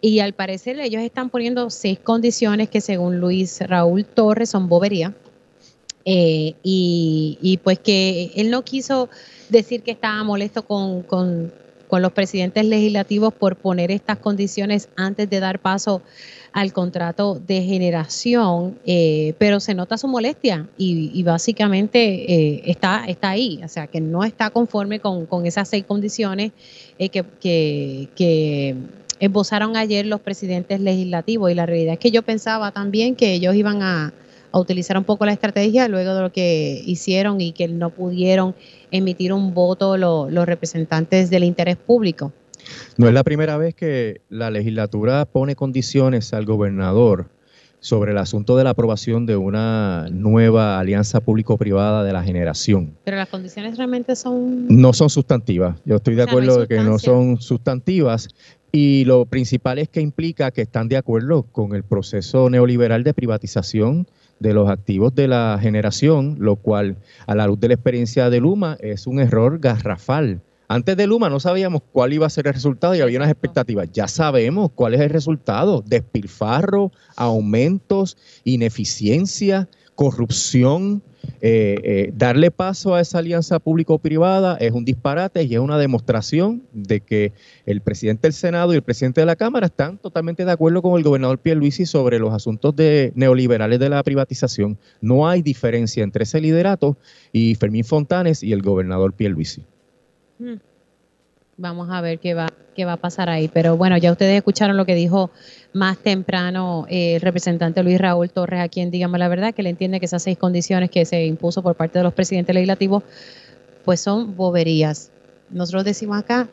[0.00, 5.14] Y al parecer ellos están poniendo seis condiciones que según Luis Raúl Torres son bobería.
[6.06, 9.08] Eh, y, y pues que él no quiso
[9.48, 11.50] decir que estaba molesto con, con,
[11.88, 16.02] con los presidentes legislativos por poner estas condiciones antes de dar paso
[16.52, 23.04] al contrato de generación, eh, pero se nota su molestia y, y básicamente eh, está,
[23.06, 26.52] está ahí, o sea, que no está conforme con, con esas seis condiciones
[26.98, 28.76] eh, que, que, que
[29.20, 33.54] esbozaron ayer los presidentes legislativos y la realidad es que yo pensaba también que ellos
[33.54, 34.12] iban a,
[34.52, 38.54] a utilizar un poco la estrategia luego de lo que hicieron y que no pudieron
[38.90, 42.32] emitir un voto lo- los representantes del interés público.
[42.96, 47.28] No es la primera vez que la legislatura pone condiciones al gobernador
[47.80, 52.96] sobre el asunto de la aprobación de una nueva alianza público-privada de la generación.
[53.04, 54.66] Pero las condiciones realmente son...
[54.68, 55.76] No son sustantivas.
[55.84, 58.28] Yo estoy de O sea, no acuerdo de que no son sustantivas.
[58.76, 63.14] Y lo principal es que implica que están de acuerdo con el proceso neoliberal de
[63.14, 64.08] privatización
[64.40, 66.96] de los activos de la generación, lo cual,
[67.28, 70.40] a la luz de la experiencia de Luma, es un error garrafal.
[70.66, 73.92] Antes de Luma no sabíamos cuál iba a ser el resultado y había unas expectativas.
[73.92, 75.84] Ya sabemos cuál es el resultado.
[75.86, 81.00] Despilfarro, aumentos, ineficiencia, corrupción.
[81.40, 86.62] Eh, eh, darle paso a esa alianza público-privada es un disparate y es una demostración
[86.72, 87.32] de que
[87.66, 90.96] el presidente del Senado y el presidente de la Cámara están totalmente de acuerdo con
[90.96, 94.78] el gobernador Pierluisi sobre los asuntos de neoliberales de la privatización.
[95.00, 96.96] No hay diferencia entre ese liderato
[97.32, 99.64] y Fermín Fontanes y el gobernador Pierluisi.
[100.38, 100.56] Hmm.
[101.56, 103.48] Vamos a ver qué va, qué va a pasar ahí.
[103.48, 105.30] Pero bueno, ya ustedes escucharon lo que dijo
[105.74, 109.70] más temprano eh, el representante Luis Raúl Torres aquí en Dígame la Verdad, que le
[109.70, 113.02] entiende que esas seis condiciones que se impuso por parte de los presidentes legislativos,
[113.84, 115.10] pues son boberías.
[115.50, 116.48] Nosotros decimos acá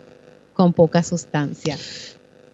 [0.54, 1.78] con poca sustancia.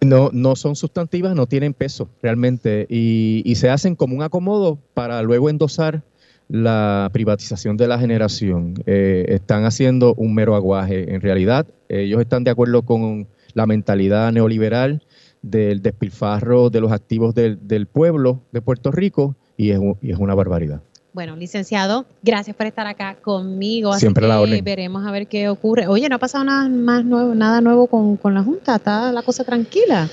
[0.01, 4.77] No, no son sustantivas, no tienen peso realmente y, y se hacen como un acomodo
[4.93, 6.03] para luego endosar
[6.49, 8.75] la privatización de la generación.
[8.85, 11.13] Eh, están haciendo un mero aguaje.
[11.13, 15.01] En realidad, ellos están de acuerdo con la mentalidad neoliberal
[15.41, 20.11] del despilfarro de los activos del, del pueblo de Puerto Rico y es, un- y
[20.11, 20.81] es una barbaridad.
[21.13, 23.91] Bueno, licenciado, gracias por estar acá conmigo.
[23.91, 24.63] Así Siempre a la que orden.
[24.63, 25.87] veremos a ver qué ocurre.
[25.87, 29.23] Oye, no ha pasado nada más nuevo, nada nuevo con, con la Junta, está la
[29.23, 30.07] cosa tranquila.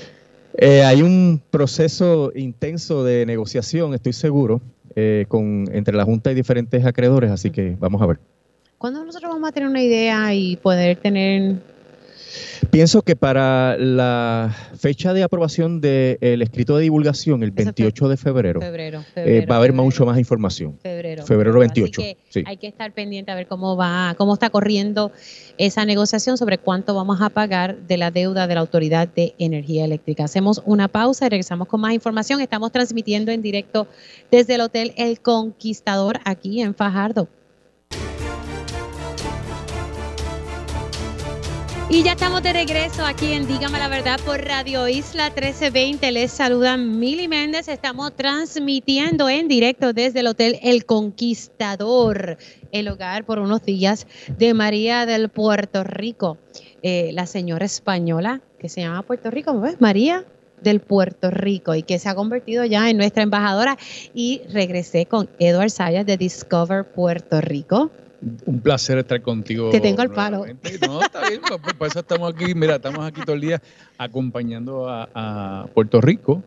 [0.57, 4.61] Eh, hay un proceso intenso de negociación, estoy seguro,
[4.95, 8.19] eh, con, entre la Junta y diferentes acreedores, así que vamos a ver.
[8.77, 11.55] ¿Cuándo nosotros vamos a tener una idea y poder tener
[12.69, 18.09] Pienso que para la fecha de aprobación del escrito de divulgación, el Eso fue 28
[18.09, 20.77] de febrero, Febrero, eh, febrero, va a haber febrero, mucho más información.
[20.81, 21.25] Febrero.
[21.25, 22.43] Febrero Así 28, que sí.
[22.45, 25.11] Hay que estar pendiente a ver cómo va, cómo está corriendo
[25.57, 29.85] esa negociación sobre cuánto vamos a pagar de la deuda de la Autoridad de Energía
[29.85, 30.25] Eléctrica.
[30.25, 32.41] Hacemos una pausa y regresamos con más información.
[32.41, 33.87] Estamos transmitiendo en directo
[34.31, 37.27] desde el Hotel El Conquistador aquí en Fajardo.
[41.95, 46.11] Y ya estamos de regreso aquí en Dígame la Verdad por Radio Isla 1320.
[46.11, 47.69] Les saluda Mili Méndez.
[47.69, 52.37] Estamos transmitiendo en directo desde el Hotel El Conquistador,
[52.73, 56.37] el hogar por unos días de María del Puerto Rico,
[56.81, 59.79] eh, la señora española que se llama Puerto Rico, ¿no ves?
[59.79, 60.25] María
[60.61, 63.77] del Puerto Rico y que se ha convertido ya en nuestra embajadora.
[64.13, 67.89] Y regresé con Edward Sayas de Discover Puerto Rico.
[68.45, 69.69] Un placer estar contigo.
[69.69, 70.45] Te tengo al palo.
[70.87, 72.55] No, está bien, pues, pues, por eso estamos aquí.
[72.55, 73.61] Mira, estamos aquí todo el día
[73.97, 76.43] acompañando a, a Puerto Rico,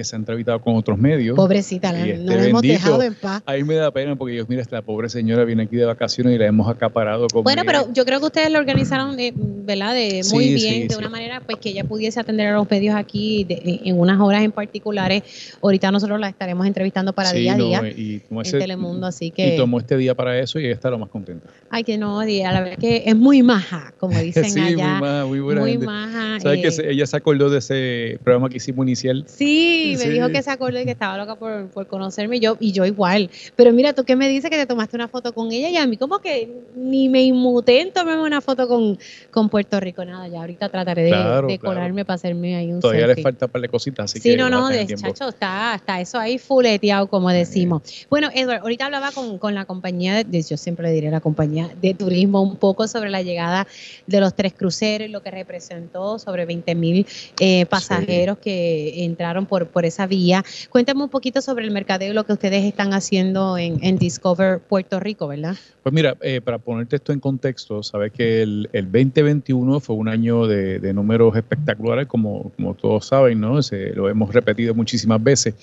[0.00, 1.36] que se ha entrevistado con otros medios.
[1.36, 3.42] Pobrecita, la, Y este hemos dejado en paz.
[3.44, 6.34] A mí me da pena porque, Dios, mira, esta pobre señora viene aquí de vacaciones
[6.34, 9.92] y la hemos acaparado con Bueno, pero yo creo que ustedes lo organizaron, eh, ¿verdad?
[9.94, 10.98] De muy Sí, bien, sí, de sí.
[10.98, 14.42] una manera pues que ella pudiese atender a los medios aquí de- en- unas horas
[14.42, 15.22] en particulares.
[15.62, 19.26] Ahorita nosotros la estaremos entrevistando para día a no, día y en ese- Telemundo, así
[19.26, 21.50] Y que tomó este día para eso y ella está lo más contenta.
[21.68, 25.00] ay que no, a la verdad que es muy maja, como dicen sí, allá, muy,
[25.00, 25.86] maja, muy buena muy gente.
[25.86, 26.40] maja.
[26.40, 29.24] ¿Sabes eh, que se- ella se acordó de ese programa que hicimos inicial?
[29.28, 30.08] Sí, me Sí.
[30.10, 32.84] dijo que se acordó y que estaba loca por, por conocerme y yo, y yo
[32.86, 33.30] igual.
[33.56, 35.86] Pero mira, tú qué me dices que te tomaste una foto con ella y a
[35.86, 38.98] mí como que ni me inmuté en tomarme una foto con,
[39.30, 40.04] con Puerto Rico.
[40.04, 41.74] Nada, ya ahorita trataré de, Claro, de claro.
[41.76, 43.16] colarme para hacerme ahí un Todavía selfie.
[43.16, 45.28] le falta un par de cositas, así Sí, que no, a no, tener de chacho,
[45.28, 47.82] está, está eso ahí fuleteado, como decimos.
[48.08, 51.68] Bueno, Edward, ahorita hablaba con, con la compañía, de, yo siempre le diré la compañía
[51.80, 53.66] de turismo, un poco sobre la llegada
[54.06, 57.06] de los tres cruceros, lo que representó sobre 20 mil
[57.40, 60.44] eh, pasajeros que entraron por, por esa vía.
[60.70, 65.00] Cuéntame un poquito sobre el mercadeo, lo que ustedes están haciendo en, en Discover Puerto
[65.00, 65.56] Rico, ¿verdad?
[65.82, 70.08] Pues mira, eh, para ponerte esto en contexto, sabes que el, el 2021 fue un
[70.08, 73.62] año de, de números espectaculares, como, como todos saben, ¿no?
[73.62, 75.54] Se, lo hemos repetido muchísimas veces.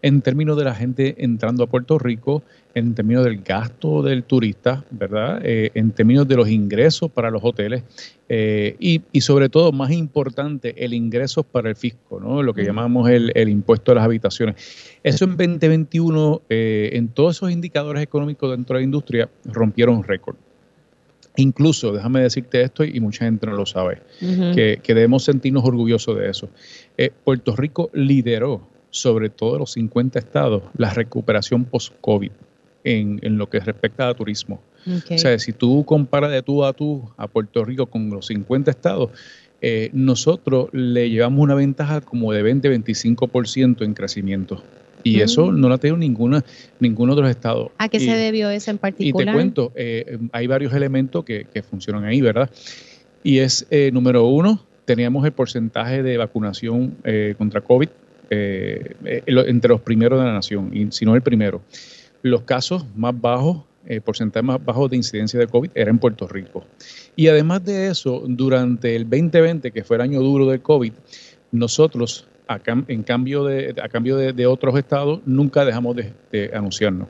[0.00, 2.42] En términos de la gente entrando a Puerto Rico,
[2.74, 5.40] en términos del gasto del turista, ¿verdad?
[5.42, 7.82] Eh, en términos de los ingresos para los hoteles
[8.28, 12.42] eh, y, y sobre todo, más importante, el ingreso para el fisco, ¿no?
[12.42, 14.56] Lo que llamamos el, el impuesto a las habitaciones.
[15.02, 20.36] Eso en 2021, eh, en todos esos indicadores económicos dentro de la industria, rompieron récord.
[21.36, 26.18] Incluso, déjame decirte esto, y mucha gente no lo sabe, que, que debemos sentirnos orgullosos
[26.18, 26.48] de eso.
[26.96, 28.68] Eh, Puerto Rico lideró,
[29.00, 32.30] sobre todo los 50 estados, la recuperación post-COVID
[32.84, 34.60] en, en lo que respecta a turismo.
[34.86, 38.70] O sea, si tú comparas de tú a tú a Puerto Rico con los 50
[38.70, 39.10] estados,
[39.60, 44.62] eh, nosotros le llevamos una ventaja como de 20-25% en crecimiento.
[45.04, 45.20] Y Mm.
[45.20, 46.44] eso no la ha tenido ninguna,
[46.80, 47.70] ningún otro estado.
[47.78, 49.26] ¿A qué Y- se debió eso en y particular?
[49.26, 52.50] te cuento, eh, hay varios elementos que, que funcionan ahí, ¿verdad?
[53.22, 57.88] Y es, eh, número uno, teníamos el porcentaje de vacunación eh, contra COVID
[58.30, 61.62] eh, eh, entre los primeros de la nación, y si no el primero.
[62.22, 66.26] Los casos más bajos, eh, porcentaje más bajo de incidencia de COVID era en Puerto
[66.28, 66.64] Rico.
[67.16, 70.92] Y además de eso, durante el 2020, que fue el año duro del COVID,
[71.52, 77.08] nosotros, a, en cambio, de, a cambio de, otros estados, nunca dejamos de, de anunciarnos.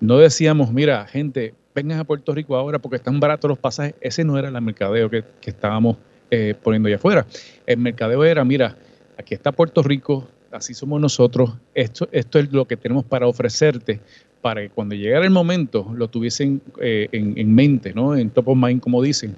[0.00, 3.94] No decíamos, mira, gente, vengan a Puerto Rico ahora porque están baratos los pasajes.
[4.00, 5.96] Ese no era el mercadeo que, que estábamos
[6.30, 7.26] eh, poniendo allá afuera.
[7.66, 8.76] El mercadeo era, mira,
[9.18, 14.00] aquí está Puerto Rico, así somos nosotros, esto, esto es lo que tenemos para ofrecerte
[14.40, 18.16] para que cuando llegara el momento lo tuviesen eh, en, en mente, ¿no?
[18.16, 19.36] En top of mind, como dicen.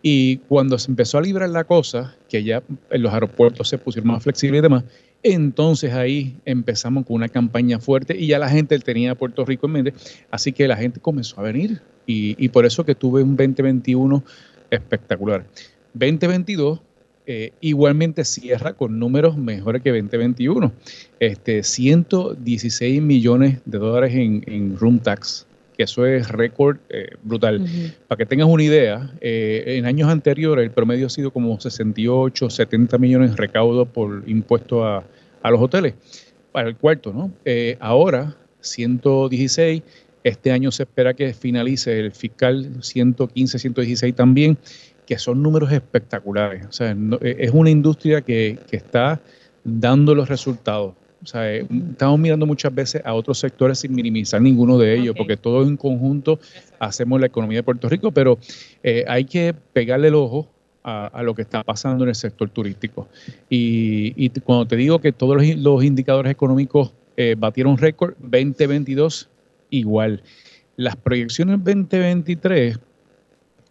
[0.00, 4.08] Y cuando se empezó a librar la cosa, que ya en los aeropuertos se pusieron
[4.08, 4.84] más flexibles y demás,
[5.22, 9.72] entonces ahí empezamos con una campaña fuerte y ya la gente tenía Puerto Rico en
[9.72, 9.94] mente,
[10.30, 14.22] así que la gente comenzó a venir y, y por eso que tuve un 2021
[14.70, 15.44] espectacular.
[15.94, 16.80] 2022
[17.30, 20.72] eh, igualmente cierra con números mejores que 2021.
[21.20, 25.46] Este, 116 millones de dólares en, en room tax,
[25.76, 27.64] que eso es récord eh, brutal.
[28.08, 32.48] Para que tengas una idea, eh, en años anteriores el promedio ha sido como 68,
[32.48, 35.04] 70 millones de recaudo por impuesto a,
[35.42, 35.94] a los hoteles,
[36.50, 37.30] para el cuarto, ¿no?
[37.44, 39.82] Eh, ahora, 116,
[40.24, 44.58] este año se espera que finalice el fiscal 115, 116 también,
[45.08, 46.66] que son números espectaculares.
[46.66, 49.18] O sea, no- eh, es una industria que, que está
[49.64, 50.92] dando los resultados.
[51.22, 55.14] O sea, eh, estamos mirando muchas veces a otros sectores sin minimizar ninguno de ellos,
[55.16, 56.38] porque todo en conjunto
[56.78, 58.38] hacemos la economía de Puerto Rico, pero
[58.82, 60.46] eh, hay que pegarle el ojo
[60.84, 63.08] a, lo que está pasando en el sector turístico.
[63.48, 69.28] Y, cuando te digo que todos los, indicadores económicos eh, batieron récord, 2022
[69.70, 70.22] igual.
[70.76, 72.78] Las proyecciones 2023,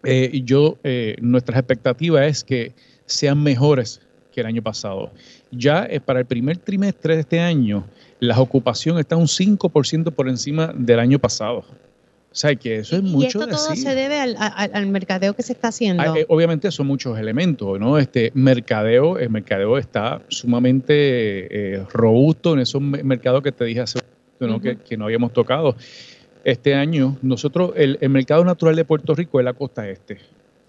[0.03, 2.73] eh, yo, eh, nuestras expectativas es que
[3.05, 4.01] sean mejores
[4.33, 5.11] que el año pasado.
[5.51, 7.85] Ya eh, para el primer trimestre de este año,
[8.19, 11.63] la ocupación está un 5% por encima del año pasado.
[12.37, 13.23] O sea, que eso es mucho.
[13.23, 16.03] Y esto todo se debe al, mercadeo que se está haciendo.
[16.03, 17.97] Ah, eh, obviamente son muchos elementos, ¿no?
[17.97, 23.99] Este mercadeo, el mercadeo está sumamente eh, robusto en esos mercados que te dije hace
[24.39, 24.61] ¿no?
[24.61, 25.75] que, no habíamos tocado.
[26.43, 30.17] Este año, nosotros, el, mercado natural de Puerto Rico es la costa este.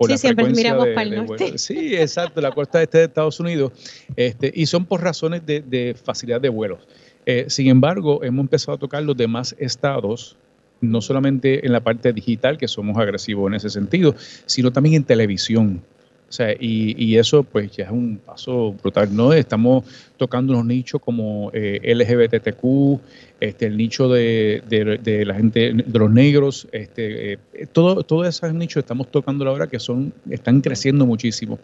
[0.01, 1.59] sí, siempre miramos para el norte.
[1.59, 3.73] Sí, exacto, la costa este de Estados Unidos.
[4.17, 6.81] Este, y son por razones de, facilidad de vuelos.
[7.27, 10.37] Eh, sin embargo, hemos empezado a tocar los demás estados
[10.81, 14.15] no solamente en la parte digital, que somos agresivos en ese sentido,
[14.47, 15.83] sino también en televisión.
[16.29, 19.33] O sea, y, y, eso pues ya es un paso brutal, ¿no?
[19.33, 19.85] Estamos
[20.19, 23.01] tocando unos nichos como eh, LGBTQ,
[23.41, 27.39] este, el nicho de, de, la gente, de los negros, este, eh,
[27.73, 31.59] todo, todos esos nichos estamos tocando ahora que son, están creciendo muchísimo.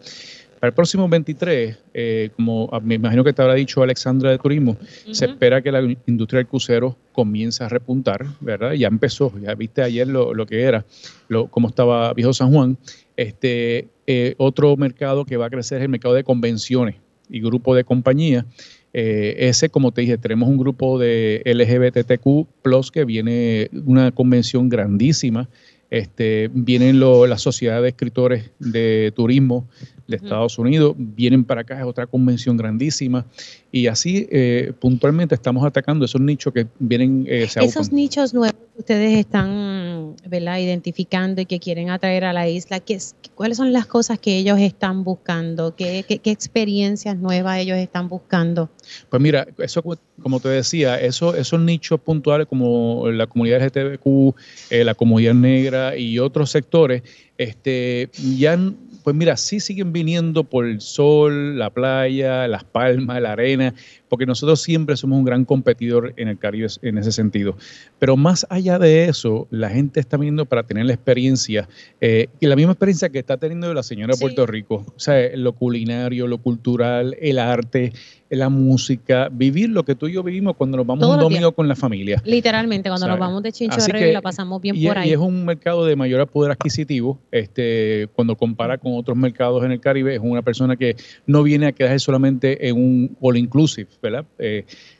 [0.59, 4.77] Para el próximo 23, eh, como me imagino que te habrá dicho Alexandra de Turismo,
[5.11, 8.71] se espera que la industria del crucero comience a repuntar, ¿verdad?
[8.71, 10.85] Ya empezó, ya viste ayer lo, que era,
[11.27, 12.77] lo, cómo estaba Viejo San Juan.
[13.17, 16.95] Este, eh, otro mercado que va a crecer es el mercado de convenciones
[17.29, 18.45] y grupo de compañías.
[18.93, 24.69] Eh, ese, como te dije, tenemos un grupo de LGBTQ Plus que viene una convención
[24.69, 25.49] grandísima.
[25.89, 29.67] Este, vienen las sociedades de escritores de turismo
[30.07, 33.25] de Estados Unidos, vienen para acá, es otra convención grandísima,
[33.71, 37.25] y así eh, puntualmente estamos atacando esos nichos que vienen...
[37.27, 40.59] Eh, esos nichos nuevos que ustedes están ¿verdad?
[40.59, 42.99] identificando y que quieren atraer a la isla, ¿qué,
[43.33, 45.75] ¿cuáles son las cosas que ellos están buscando?
[45.75, 48.69] ¿Qué, qué, experiencias nuevas ellos están buscando?
[49.09, 49.83] Pues mira, eso
[50.21, 54.35] como te decía, eso, esos nichos puntuales como la comunidad LGTBQ,
[54.69, 57.03] eh, la comunidad negra y otros sectores,
[57.37, 58.57] este, ya
[59.05, 63.75] pues mira, sí siguen viniendo por el sol, la playa, las palmas, la arena,
[64.09, 67.57] porque nosotros siempre somos un gran competidor en el Caribe en ese sentido.
[67.99, 71.67] Pero más allá de eso, la gente está viniendo para tener la experiencia,
[72.01, 75.35] eh, y la misma experiencia que está teniendo la señora de Puerto Rico, o sea,
[75.35, 77.93] lo culinario, lo cultural, el arte,
[78.29, 81.67] la música, vivir lo que tú y yo vivimos cuando nos vamos un domingo con
[81.67, 82.21] la familia.
[82.25, 85.09] Literalmente, cuando nos vamos de Chincho y la pasamos bien por ahí.
[85.09, 89.71] Y es un mercado de mayor poder adquisitivo, este, cuando compara con otros mercados en
[89.71, 90.95] el Caribe, es una persona que
[91.27, 94.25] no viene a quedarse solamente en un all inclusive, ¿verdad?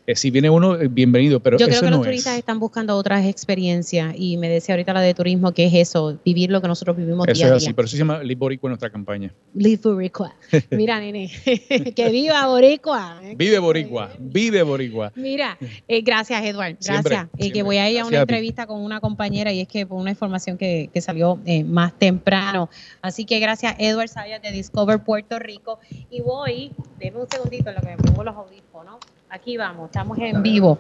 [0.08, 3.26] Eh, si viene uno, eh, bienvenido, pero Yo creo que los turistas están buscando otras
[3.26, 6.96] experiencias y me decía ahorita la de turismo que es eso, vivir lo que nosotros
[6.96, 9.34] vivimos eso día a es así, pero eso se llama Live Boricua en nuestra campaña.
[9.56, 10.36] Live Boricua.
[10.70, 11.32] Mira, nene,
[11.96, 13.20] que viva Boricua.
[13.36, 15.12] Vive Boricua, vive Boricua.
[15.16, 15.58] Mira,
[16.04, 17.28] gracias Edward, gracias.
[17.52, 20.12] que voy a ir a una entrevista con una compañera y es que por una
[20.12, 22.70] información que, que salió más temprano.
[23.02, 25.80] Así que gracias Edward Sayas de Discover Puerto Rico
[26.12, 28.98] y voy, déme un segundito en lo que me pongo los audífonos.
[29.30, 30.78] Aquí vamos, estamos en vivo.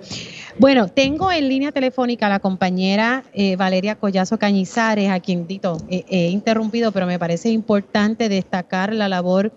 [0.60, 5.78] Bueno, tengo en línea telefónica a la compañera eh, Valeria Collazo Cañizares, a quien dito,
[5.90, 9.52] he interrumpido, pero me parece importante destacar la labor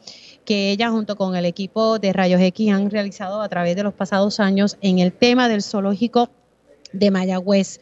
[0.44, 3.92] que ella junto con el equipo de Rayos X han realizado a través de los
[3.92, 6.30] pasados años en el tema del zoológico
[6.92, 7.80] de Mayagüez.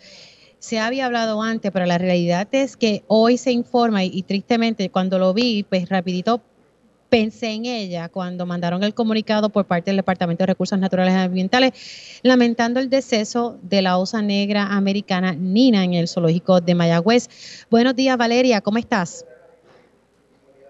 [0.59, 4.91] Se había hablado antes, pero la realidad es que hoy se informa y, y tristemente
[4.91, 6.43] cuando lo vi, pues rapidito
[7.09, 11.19] pensé en ella cuando mandaron el comunicado por parte del Departamento de Recursos Naturales y
[11.19, 17.66] Ambientales, lamentando el deceso de la osa negra americana Nina en el zoológico de Mayagüez.
[17.70, 19.24] Buenos días, Valeria, ¿cómo estás?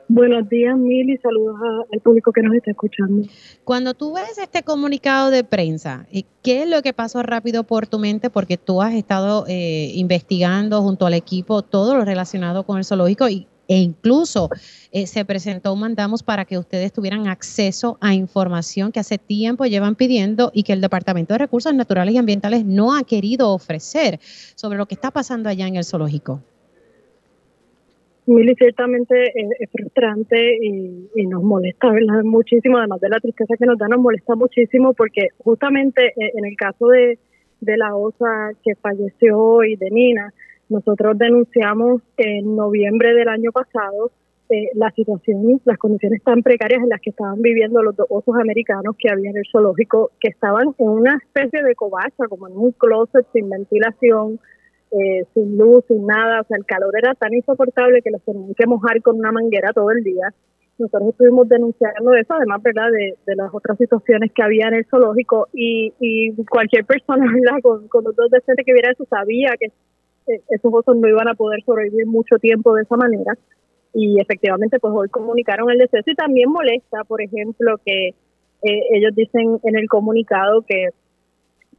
[0.08, 1.56] Buenos días, Mili, saludos
[1.92, 3.26] al público que nos está escuchando.
[3.64, 6.06] Cuando tú ves este comunicado de prensa,
[6.44, 8.30] ¿qué es lo que pasó rápido por tu mente?
[8.30, 13.28] Porque tú has estado eh, investigando junto al equipo todo lo relacionado con el zoológico
[13.28, 14.48] y e incluso
[14.92, 19.66] eh, se presentó un mandamos para que ustedes tuvieran acceso a información que hace tiempo
[19.66, 24.18] llevan pidiendo y que el Departamento de Recursos Naturales y Ambientales no ha querido ofrecer
[24.20, 26.40] sobre lo que está pasando allá en el zoológico.
[28.26, 32.24] Mili, ciertamente es, frustrante y, nos molesta ¿verdad?
[32.24, 36.44] muchísimo, además de la tristeza que nos da, nos molesta muchísimo porque justamente eh, en
[36.44, 37.18] el caso de,
[37.60, 40.34] de la OSA que falleció y de Nina,
[40.68, 44.10] nosotros denunciamos en noviembre del año pasado
[44.48, 48.36] eh, la situación, las condiciones tan precarias en las que estaban viviendo los dos osos
[48.36, 52.56] americanos que había en el zoológico, que estaban en una especie de covacha, como en
[52.56, 54.38] un closet sin ventilación,
[54.92, 56.42] eh, sin luz, sin nada.
[56.42, 59.72] O sea, el calor era tan insoportable que los tenían que mojar con una manguera
[59.72, 60.32] todo el día.
[60.78, 64.86] nosotros estuvimos denunciando eso, además, ¿verdad?, de, de las otras situaciones que había en el
[64.86, 69.56] zoológico y, y cualquier persona, ¿verdad?, con, con los dos decentes que viera eso sabía
[69.58, 69.72] que
[70.26, 73.34] esos osos no iban a poder sobrevivir mucho tiempo de esa manera
[73.92, 79.14] y efectivamente pues hoy comunicaron el deceso y también molesta, por ejemplo, que eh, ellos
[79.14, 80.88] dicen en el comunicado que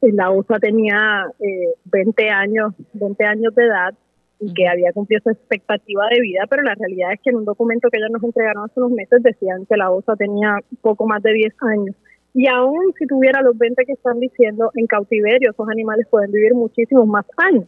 [0.02, 3.94] la USA tenía eh, 20 años, 20 años de edad
[4.40, 7.46] y que había cumplido su expectativa de vida, pero la realidad es que en un
[7.46, 11.22] documento que ellos nos entregaron hace unos meses decían que la OSA tenía poco más
[11.24, 11.96] de 10 años.
[12.34, 16.54] Y aún si tuviera los 20 que están diciendo, en cautiverio esos animales pueden vivir
[16.54, 17.66] muchísimos más años.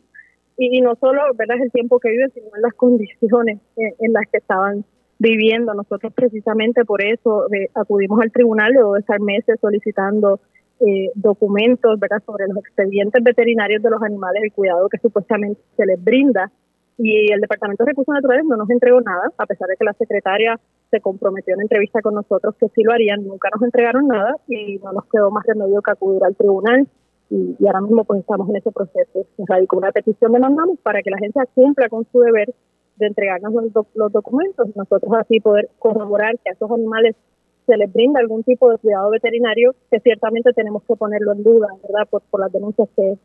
[0.62, 1.56] Y, no solo ¿verdad?
[1.64, 4.84] el tiempo que viven, sino las condiciones en, las que estaban
[5.18, 5.74] viviendo.
[5.74, 10.42] Nosotros precisamente por eso eh, acudimos al tribunal luego de estar meses solicitando
[10.82, 12.22] eh, documentos ¿verdad?
[12.26, 16.52] sobre los expedientes veterinarios de los animales, el cuidado que supuestamente se les brinda.
[16.98, 19.94] Y el Departamento de Recursos Naturales no nos entregó nada, a pesar de que la
[19.94, 20.60] secretaria
[20.92, 24.78] se comprometió en entrevista con nosotros que sí lo harían, nunca nos entregaron nada y
[24.80, 26.86] no nos quedó más remedio que acudir al tribunal.
[27.30, 29.26] Y, ahora mismo pues estamos en ese proceso.
[29.38, 32.54] Se radicó una petición de mandamos para que la agencia cumpla con su deber
[32.98, 37.16] de entregarnos los, documentos nosotros así poder corroborar que a esos animales
[37.66, 41.68] se les brinda algún tipo de cuidado veterinario, que ciertamente tenemos que ponerlo en duda,
[41.84, 42.08] ¿verdad?
[42.10, 43.18] Por, por las denuncias que,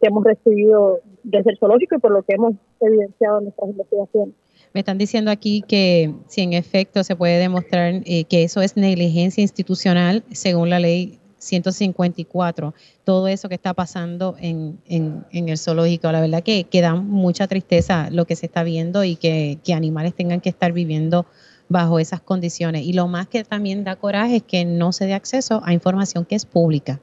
[0.00, 4.34] hemos recibido desde el zoológico y por lo que hemos evidenciado en nuestras investigaciones.
[4.74, 8.76] Me están diciendo aquí que si en efecto se puede demostrar eh, que eso es
[8.76, 15.58] negligencia institucional según la ley 154, todo eso que está pasando en, en, en el
[15.58, 16.10] zoológico.
[16.10, 19.74] La verdad que, que, da mucha tristeza lo que se está viendo y que, que
[19.74, 21.26] animales tengan que estar viviendo
[21.68, 22.82] bajo esas condiciones.
[22.82, 26.24] Y lo más que también da coraje es que no se dé acceso a información
[26.24, 27.00] que es pública.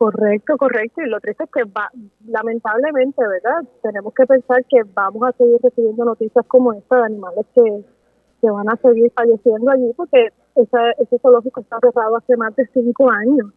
[0.00, 1.02] Correcto, correcto.
[1.02, 1.90] Y lo triste es que va,
[2.26, 3.68] lamentablemente, ¿verdad?
[3.82, 7.84] Tenemos que pensar que vamos a seguir recibiendo noticias como esta de animales que,
[8.40, 12.66] que van a seguir falleciendo allí porque esa, ese zoológico está cerrado hace más de
[12.72, 13.52] cinco años.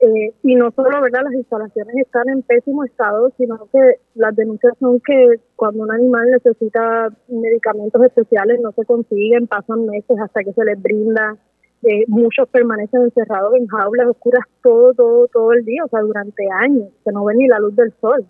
[0.00, 4.74] Eh, y no solo verdad las instalaciones están en pésimo estado, sino que las denuncias
[4.78, 10.52] son que cuando un animal necesita medicamentos especiales no se consiguen, pasan meses hasta que
[10.52, 11.36] se les brinda.
[11.82, 16.44] Eh, muchos permanecen encerrados en jaulas oscuras todo, todo, todo el día, o sea, durante
[16.50, 18.26] años, que no ven ni la luz del sol.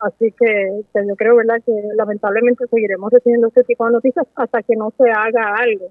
[0.00, 4.62] Así que, que yo creo, ¿verdad?, que lamentablemente seguiremos recibiendo este tipo de noticias hasta
[4.62, 5.90] que no se haga algo.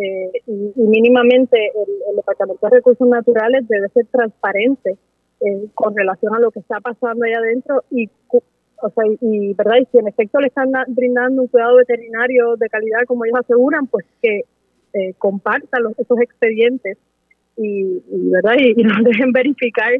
[0.00, 4.96] Eh, y, mínimamente el, Departamento de Recursos Naturales debe ser transparente
[5.40, 8.08] eh, con relación a lo que está pasando ahí adentro y
[8.80, 12.68] o sea, y, verdad y si en efecto le están brindando un cuidado veterinario de
[12.68, 14.42] calidad como ellos aseguran pues que
[14.92, 16.96] eh, compartan los, esos expedientes
[17.56, 18.00] y,
[18.30, 19.90] verdad y, nos dejen verificar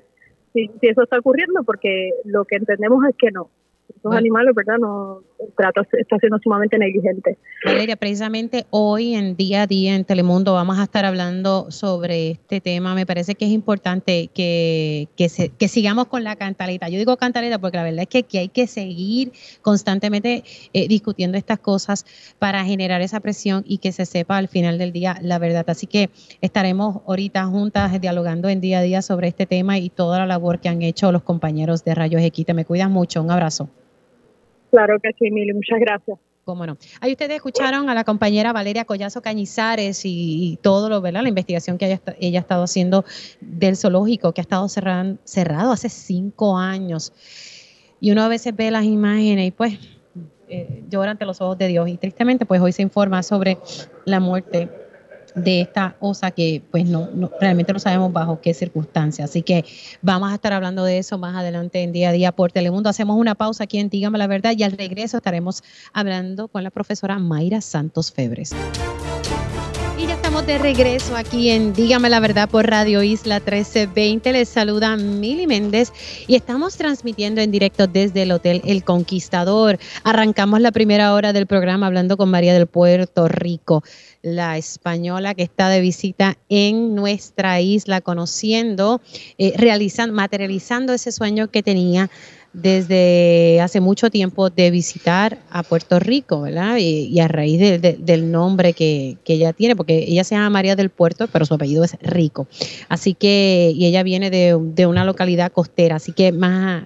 [0.53, 3.51] si, si eso está ocurriendo porque lo que entendemos es que no
[3.99, 4.79] estos animales, ¿verdad?
[4.79, 7.37] No, el trato está siendo sumamente negligente.
[7.65, 12.61] Valeria, precisamente hoy en día a día en Telemundo vamos a estar hablando sobre este
[12.61, 12.95] tema.
[12.95, 16.89] Me parece que es importante que, que, que sigamos con la cantaleta.
[16.89, 21.37] Yo digo cantaleta porque la verdad es que aquí hay que seguir constantemente eh, discutiendo
[21.37, 22.07] estas cosas
[22.39, 25.65] para generar esa presión y que se sepa al final del día la verdad.
[25.69, 26.11] Así que
[26.41, 30.61] estaremos ahorita juntas dialogando en día a día sobre este tema y toda la labor
[30.61, 32.55] que han hecho los compañeros de Rayos Equita.
[32.55, 33.21] Me cuidan mucho.
[33.21, 33.69] Un abrazo.
[34.71, 36.19] Claro que sí, Emilio, muchas gracias.
[36.45, 36.79] Cómo no.
[37.01, 41.23] Ahí ustedes escucharon a la compañera Valeria Collazo Cañizares y, todo lo, ¿verdad?
[41.23, 43.05] La investigación que ella, ella, ha estado haciendo
[43.41, 47.13] del zoológico, que ha estado cerrado, cerrado hace cinco años.
[48.01, 49.79] Y uno a veces ve las imágenes y pues
[50.49, 51.89] eh, llora ante los ojos de Dios.
[51.89, 53.59] Y tristemente, pues hoy se informa sobre
[54.07, 54.71] la muerte
[55.39, 57.09] de esta osa que pues no,
[57.41, 59.31] realmente no sabemos bajo qué circunstancias.
[59.31, 59.65] Así que
[60.03, 62.91] vamos a estar hablando de eso más adelante en día a día por Telemundo.
[62.91, 65.63] Hacemos una pausa aquí en Dígame la Verdad y al regreso estaremos
[65.93, 68.55] hablando con la profesora Mayra Santos Febres.
[70.47, 74.33] De regreso aquí en Dígame la Verdad por Radio Isla 1320.
[74.33, 75.93] Les saluda Mili Méndez
[76.27, 79.79] y estamos transmitiendo en directo desde el Hotel El Conquistador.
[80.05, 83.83] Arrancamos la primera hora del programa hablando con María del Puerto Rico
[84.23, 89.01] la española que está de visita en nuestra isla, conociendo,
[89.39, 92.11] eh, realizando, materializando ese sueño que tenía
[92.53, 96.79] desde hace mucho tiempo de visitar a Puerto Rico, ¿verdad?
[96.79, 101.29] Y, a raíz del nombre que, ella tiene, porque ella se llama María del Puerto,
[101.29, 102.49] pero su apellido es Rico.
[102.89, 106.85] Así que, y ella viene de, una localidad costera, así que más,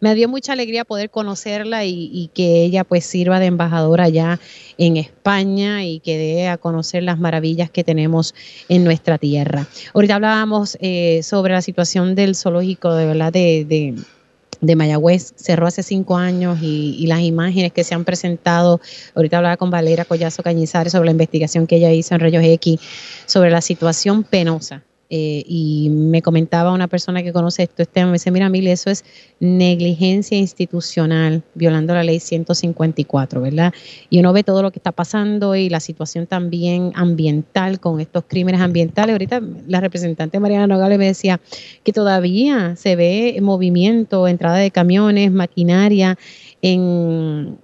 [0.00, 4.38] me dio mucha alegría poder conocerla y, que ella pues sirva de embajadora allá
[4.76, 8.34] en España y que dé a conocer las maravillas que tenemos
[8.68, 9.66] en nuestra tierra.
[9.94, 13.94] Ahorita hablábamos eh, sobre la situación del zoológico, de verdad, de de
[14.60, 18.80] Mayagüez cerró hace cinco años y, las imágenes que se han presentado,
[19.14, 22.80] ahorita hablaba con Valera Collazo Cañizares sobre la investigación que ella hizo en Rayos X,
[23.26, 28.12] sobre la situación penosa eh, y me comentaba una persona que conoce esto, este me
[28.12, 29.04] dice, mira, Mili, eso es
[29.40, 33.72] negligencia institucional, violando la ley 154, ¿verdad?
[34.10, 38.24] Y uno ve todo lo que está pasando y la situación también ambiental con estos
[38.26, 39.14] crímenes ambientales.
[39.14, 41.40] Ahorita la representante Mariana Nogales me decía
[41.84, 46.18] que todavía se ve movimiento, entrada de camiones, maquinaria
[46.60, 47.56] en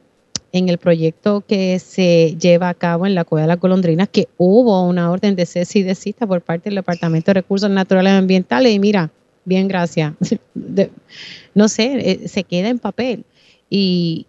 [0.55, 4.29] en el proyecto que se lleva a cabo en la Cueva de las Golondrinas, que
[4.39, 8.17] hubo una orden de cese y desista por parte del Departamento de Recursos Naturales y
[8.17, 8.73] Ambientales.
[8.73, 9.11] Y mira,
[9.45, 10.15] bien, gracias.
[11.55, 13.25] no sé, eh, se queda en papel.
[13.69, 14.27] Y,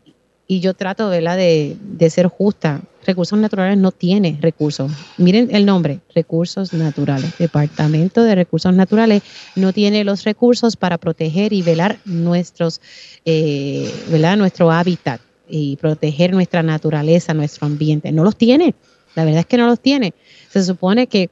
[0.47, 2.81] yo trato De, de ser justa.
[3.05, 4.91] Recursos Naturales no tiene recursos.
[5.17, 7.37] Miren el nombre, Recursos Naturales.
[7.37, 9.21] Departamento de Recursos Naturales
[9.55, 12.81] no tiene los recursos para proteger y velar nuestros,
[13.25, 13.91] eh,
[14.37, 18.11] nuestro hábitat y proteger nuestra naturaleza, nuestro ambiente.
[18.11, 18.75] No los tiene,
[19.15, 20.13] la verdad es que no los tiene.
[20.49, 21.29] Se supone que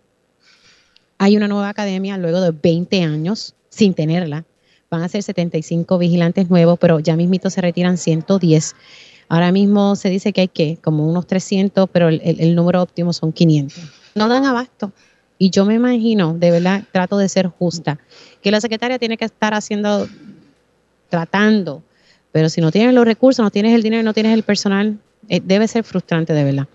[1.18, 4.46] hay una nueva academia luego de 20 años sin tenerla.
[4.90, 8.76] Van a ser 75 vigilantes nuevos, pero ya mismito se retiran 110.
[9.30, 13.14] Ahora mismo se dice que hay que, como unos 300, pero el, el número óptimo
[13.14, 13.84] son 500.
[14.16, 14.92] No dan abasto.
[15.40, 18.00] Y yo me imagino, de verdad, trato de ser justa,
[18.42, 20.08] que la secretaria tiene que estar haciendo,
[21.10, 21.84] tratando
[22.34, 24.98] pero si no tienes los recursos, no tienes el dinero, no tienes el personal,
[25.30, 26.68] eh, debe ser frustrante de verdad.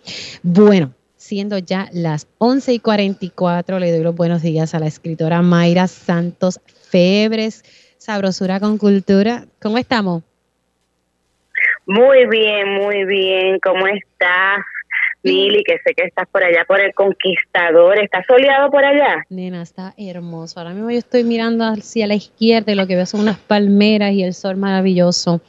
[0.42, 5.42] Bueno, siendo ya las 11 y 44, le doy los buenos días a la escritora
[5.42, 7.64] Mayra Santos Febres,
[7.98, 9.46] Sabrosura con Cultura.
[9.60, 10.22] ¿Cómo estamos?
[11.86, 13.58] Muy bien, muy bien.
[13.60, 14.60] ¿Cómo estás?
[15.22, 17.98] Mili, que sé que estás por allá por el Conquistador.
[17.98, 19.24] ¿Estás soleado por allá?
[19.28, 20.60] Nena, está hermoso.
[20.60, 24.12] Ahora mismo yo estoy mirando hacia la izquierda y lo que veo son unas palmeras
[24.12, 25.40] y el sol maravilloso.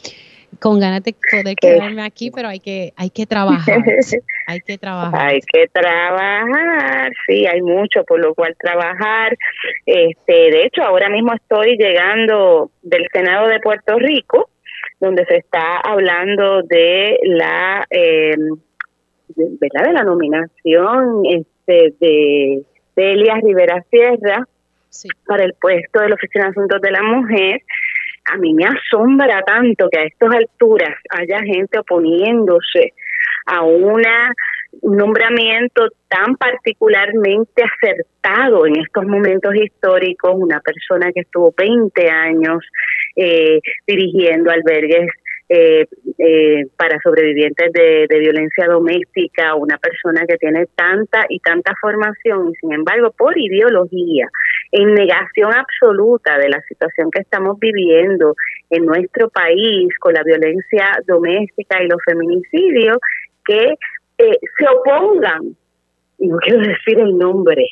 [0.59, 3.77] Con ganas de poder quedarme aquí, pero hay que, hay que trabajar.
[4.47, 5.27] hay que trabajar.
[5.27, 9.37] Hay que trabajar, sí, hay mucho por lo cual trabajar.
[9.85, 14.49] Este, de hecho, ahora mismo estoy llegando del Senado de Puerto Rico,
[14.99, 18.35] donde se está hablando de la eh,
[19.35, 19.88] ¿verdad?
[19.88, 22.64] de la nominación este, de,
[22.95, 24.45] Elias Rivera Sierra
[25.26, 27.61] para el puesto de la Oficina de Asuntos de la Mujer,
[28.26, 32.93] a mí me asombra tanto que a estas alturas haya gente oponiéndose
[33.45, 34.34] a una
[34.81, 42.64] un nombramiento tan particularmente acertado en estos momentos históricos, una persona que estuvo 20 años
[43.15, 45.10] eh, dirigiendo albergues
[45.51, 45.88] eh,
[46.19, 52.55] eh, para sobrevivientes de, violencia doméstica, una persona que tiene tanta y tanta formación y
[52.57, 54.27] sin embargo por ideología,
[54.71, 58.35] en negación absoluta de la situación que estamos viviendo
[58.69, 62.99] en nuestro país con la violencia doméstica y los feminicidios,
[63.43, 63.73] que
[64.19, 65.55] eh, se opongan,
[66.19, 67.65] y no quiero decir el nombre,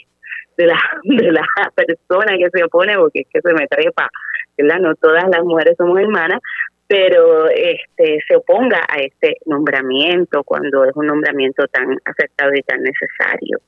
[0.57, 1.45] de la, de la
[1.75, 4.09] persona que se opone, porque es que se me trepa,
[4.57, 4.79] ¿verdad?
[4.79, 6.39] No todas las mujeres somos hermanas,
[6.87, 12.81] pero este se oponga a este nombramiento cuando es un nombramiento tan aceptado y tan
[12.81, 13.59] necesario.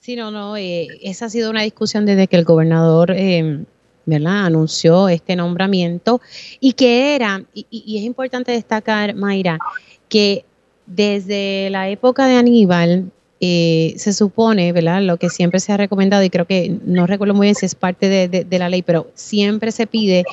[0.00, 3.60] Sí, no, no, eh, esa ha sido una discusión desde que el gobernador, eh,
[4.06, 6.20] ¿verdad?, anunció este nombramiento
[6.60, 9.58] y que era, y, es importante destacar, Mayra,
[10.08, 10.44] que
[10.86, 13.10] desde la época de Aníbal,
[13.40, 15.02] eh, se supone, ¿verdad?
[15.02, 17.74] Lo que siempre se ha recomendado, y creo que no recuerdo muy bien si es
[17.74, 20.24] parte de la ley, pero siempre se pide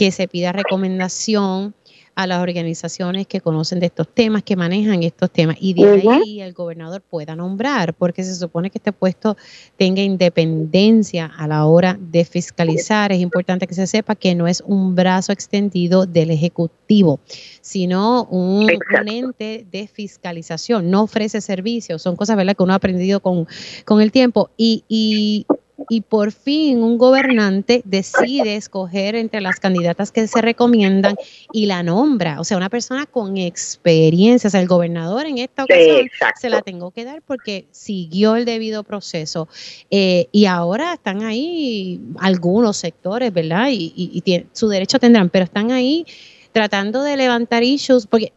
[0.00, 1.74] que se pida recomendación
[2.14, 6.40] a las organizaciones que conocen de estos temas, que manejan estos temas, y de ahí
[6.40, 9.36] el gobernador pueda nombrar, porque se supone que este puesto
[9.76, 13.12] tenga independencia a la hora de fiscalizar.
[13.12, 17.20] Es importante que se sepa que no es un brazo extendido del Ejecutivo,
[17.60, 18.70] sino un,
[19.06, 22.56] ente de fiscalización, no ofrece servicios, son cosas ¿verdad?
[22.56, 23.46] que uno ha aprendido con,
[23.84, 24.48] con el tiempo.
[24.56, 25.44] Y, y
[25.88, 31.16] y por fin un gobernante decide escoger entre las candidatas que se recomiendan
[31.52, 35.64] y la nombra, o sea, una persona con experiencia, o sea, el gobernador en esta
[35.64, 36.08] ocasión
[36.38, 39.48] se la tengo que dar porque siguió el debido proceso.
[39.90, 43.68] Eh, y ahora están ahí algunos sectores, ¿verdad?
[43.70, 46.04] Y, y, su derecho tendrán, pero están ahí
[46.52, 48.32] tratando de levantar issues, porque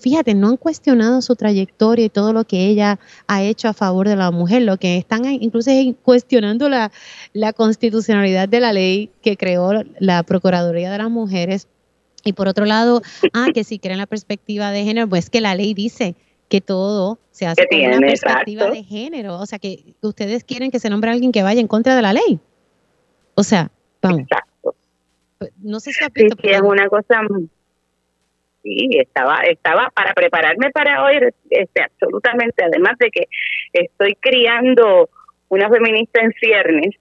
[0.00, 4.08] fíjate, no han cuestionado su trayectoria y todo lo que ella ha hecho a favor
[4.08, 5.70] de la mujer, lo que están incluso
[6.02, 6.92] cuestionando la,
[7.32, 11.68] la constitucionalidad de la ley que creó la Procuraduría de las Mujeres.
[12.24, 13.02] Y por otro lado,
[13.32, 16.14] ah, que si creen la perspectiva de género, pues que la ley dice
[16.48, 19.38] que todo se hace con una perspectiva de género.
[19.38, 22.02] O sea, que ustedes quieren que se nombre a alguien que vaya en contra de
[22.02, 22.40] la ley.
[23.34, 23.70] O sea,
[24.02, 24.22] vamos.
[25.62, 27.20] No sé si has sí, es una cosa.
[28.62, 31.18] Sí, estaba, estaba para prepararme para hoy,
[31.50, 32.64] este, absolutamente.
[32.64, 33.28] Además de que
[33.72, 35.08] estoy criando
[35.48, 36.94] una feminista en ciernes,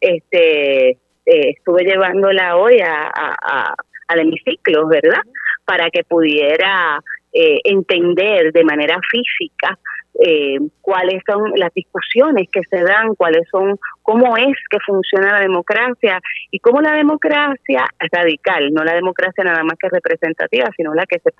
[0.00, 0.96] este, eh,
[1.26, 3.74] estuve llevándola hoy a, a, a-
[4.08, 5.20] al hemiciclo, ¿verdad?
[5.64, 7.00] Para que pudiera
[7.32, 9.78] eh, entender de manera física
[10.20, 15.40] eh, cuáles son las discusiones que se dan, cuáles son, cómo es que funciona la
[15.40, 16.20] democracia
[16.50, 21.18] y cómo la democracia radical, no la democracia nada más que representativa, sino la que
[21.18, 21.30] se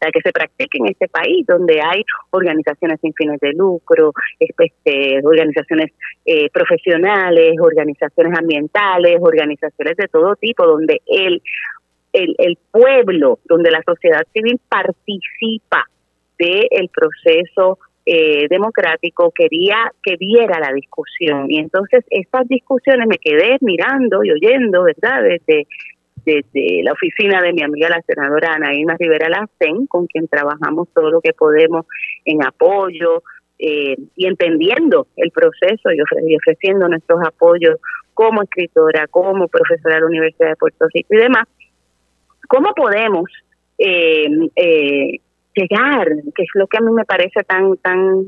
[0.00, 5.20] la que se practica en este país, donde hay organizaciones sin fines de lucro, este,
[5.24, 5.92] organizaciones
[6.26, 11.42] eh, profesionales, organizaciones ambientales, organizaciones de todo tipo, donde el
[12.12, 15.84] el, el pueblo, donde la sociedad civil participa
[16.38, 17.78] del proceso
[18.10, 21.50] eh, democrático, quería que viera la discusión.
[21.50, 25.18] Y entonces estas discusiones me quedé mirando y oyendo, ¿verdad?
[25.22, 25.66] Desde,
[26.24, 30.88] desde la oficina de mi amiga la senadora Ana Irma Rivera Lacen, con quien trabajamos
[30.94, 31.84] todo lo que podemos
[32.24, 33.22] en apoyo
[33.58, 37.76] eh, y entendiendo el proceso y, ofre- y ofreciendo nuestros apoyos
[38.14, 41.46] como escritora, como profesora de la Universidad de Puerto Rico y demás.
[42.48, 43.26] ¿Cómo podemos
[43.78, 45.20] eh, eh,
[45.58, 48.26] llegar, que es lo que a mí me parece tan, tan,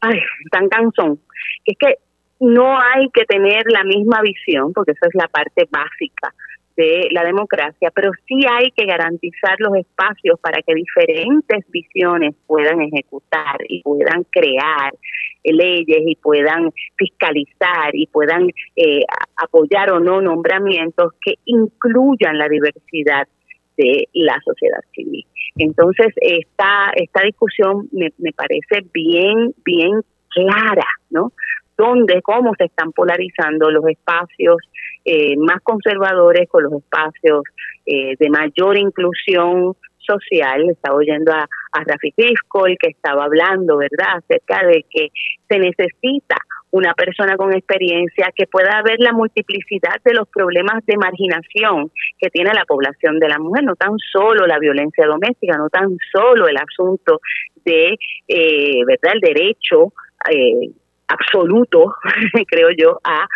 [0.00, 0.20] ay,
[0.50, 1.20] tan cansón,
[1.64, 1.94] que es que
[2.40, 6.34] no hay que tener la misma visión, porque esa es la parte básica
[6.76, 12.80] de la democracia, pero sí hay que garantizar los espacios para que diferentes visiones puedan
[12.80, 14.94] ejecutar y puedan crear
[15.44, 19.02] leyes y puedan fiscalizar y puedan eh,
[19.36, 23.28] apoyar o no nombramientos que incluyan la diversidad
[23.76, 25.26] de la sociedad civil.
[25.56, 30.00] Entonces, esta, esta discusión me, me parece bien, bien
[30.30, 31.32] clara, ¿no?
[31.76, 34.56] Donde, cómo se están polarizando los espacios
[35.04, 37.42] eh, más conservadores con los espacios
[37.86, 40.68] eh, de mayor inclusión social.
[40.68, 45.08] Estaba oyendo a, a Rafi Fiscol que estaba hablando, ¿verdad?, acerca de que
[45.48, 46.36] se necesita
[46.72, 52.30] una persona con experiencia que pueda ver la multiplicidad de los problemas de marginación que
[52.30, 56.46] tiene la población de la mujer, no tan solo la violencia doméstica, no tan solo
[56.46, 57.20] el asunto
[57.64, 57.96] de,
[58.28, 59.92] eh, ¿verdad?, el derecho
[60.30, 60.70] eh,
[61.08, 61.94] absoluto,
[62.46, 63.26] creo yo, a,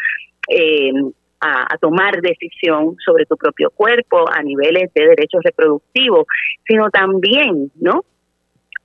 [0.48, 0.93] eh,
[1.40, 6.27] a, tomar decisión sobre tu propio cuerpo a niveles de derechos reproductivos,
[6.66, 8.05] sino también, ¿no?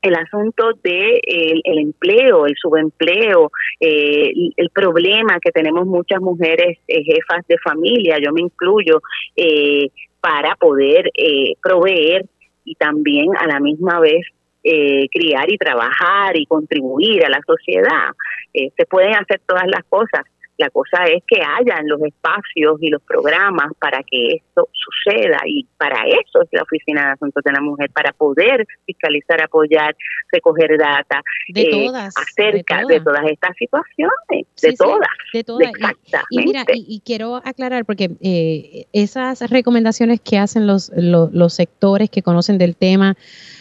[0.01, 7.03] El asunto de el, empleo, el subempleo, eh, el- problema que tenemos muchas mujeres eh,
[7.03, 9.01] jefas de familia, yo me incluyo,
[9.35, 9.89] eh,
[10.21, 11.09] para poder
[11.61, 12.25] proveer
[12.65, 14.25] y también a la misma vez
[14.61, 18.11] criar y trabajar y contribuir a la sociedad.
[18.53, 20.25] Se pueden hacer todas las cosas.
[20.59, 25.65] La cosa es que hayan los espacios y los programas para que esto suceda y
[25.77, 29.95] para eso es la Oficina de Asuntos de la Mujer, para poder fiscalizar, apoyar,
[30.31, 31.21] recoger data
[31.53, 33.23] De eh, todas, acerca de de, todas.
[33.31, 35.09] estas situaciones, Sí, de sí, todas.
[35.31, 35.71] de todas.
[36.29, 41.53] Y mira, y, y quiero aclarar, porque eh, esas recomendaciones que hacen los, los, los
[41.53, 43.15] sectores que conocen del tema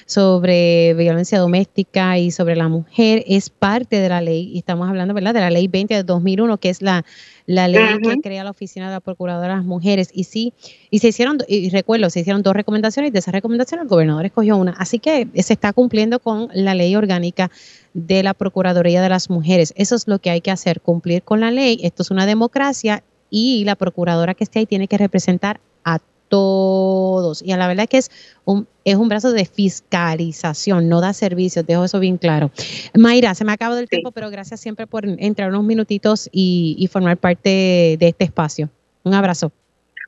[0.09, 5.13] sobre violencia doméstica y sobre la mujer es parte de la ley, y estamos hablando,
[5.13, 7.05] ¿verdad?, de la ley 20 de 2001, que es la,
[7.45, 10.09] la ley que crea la Oficina de la Procuradora de las Mujeres.
[10.15, 10.55] Y sí,
[10.89, 14.25] y se hicieron, y recuerdo, se hicieron dos recomendaciones, y de esas recomendaciones el gobernador
[14.25, 14.73] escogió una.
[14.79, 17.51] Así que se está cumpliendo con la ley orgánica
[17.93, 19.75] de la Procuraduría de las Mujeres.
[19.77, 21.81] Eso es lo que hay que hacer, cumplir con la ley.
[21.83, 25.99] Esto es una democracia y la procuradora que esté ahí tiene que representar a
[26.29, 27.43] todos.
[27.43, 28.11] Y a la verdad que es
[28.45, 32.51] un, es un brazo de fiscalización, no da servicios, dejo eso bien claro.
[32.95, 36.77] Mayra, se me ha acabado el tiempo, pero gracias siempre por entrar unos minutitos y,
[36.79, 38.69] y formar parte de este espacio.
[39.05, 39.53] Un abrazo.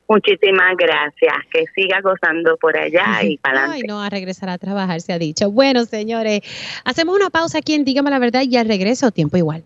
[0.09, 1.35] Muchísimas gracias.
[1.53, 3.87] Que siga gozando por allá y para Ay, adelante.
[3.87, 5.53] no, a regresar a trabajar, se ha dicho.
[5.53, 6.41] Bueno, señores,
[6.85, 9.63] hacemos una pausa aquí en Dígame la Verdad y al regreso, tiempo igual.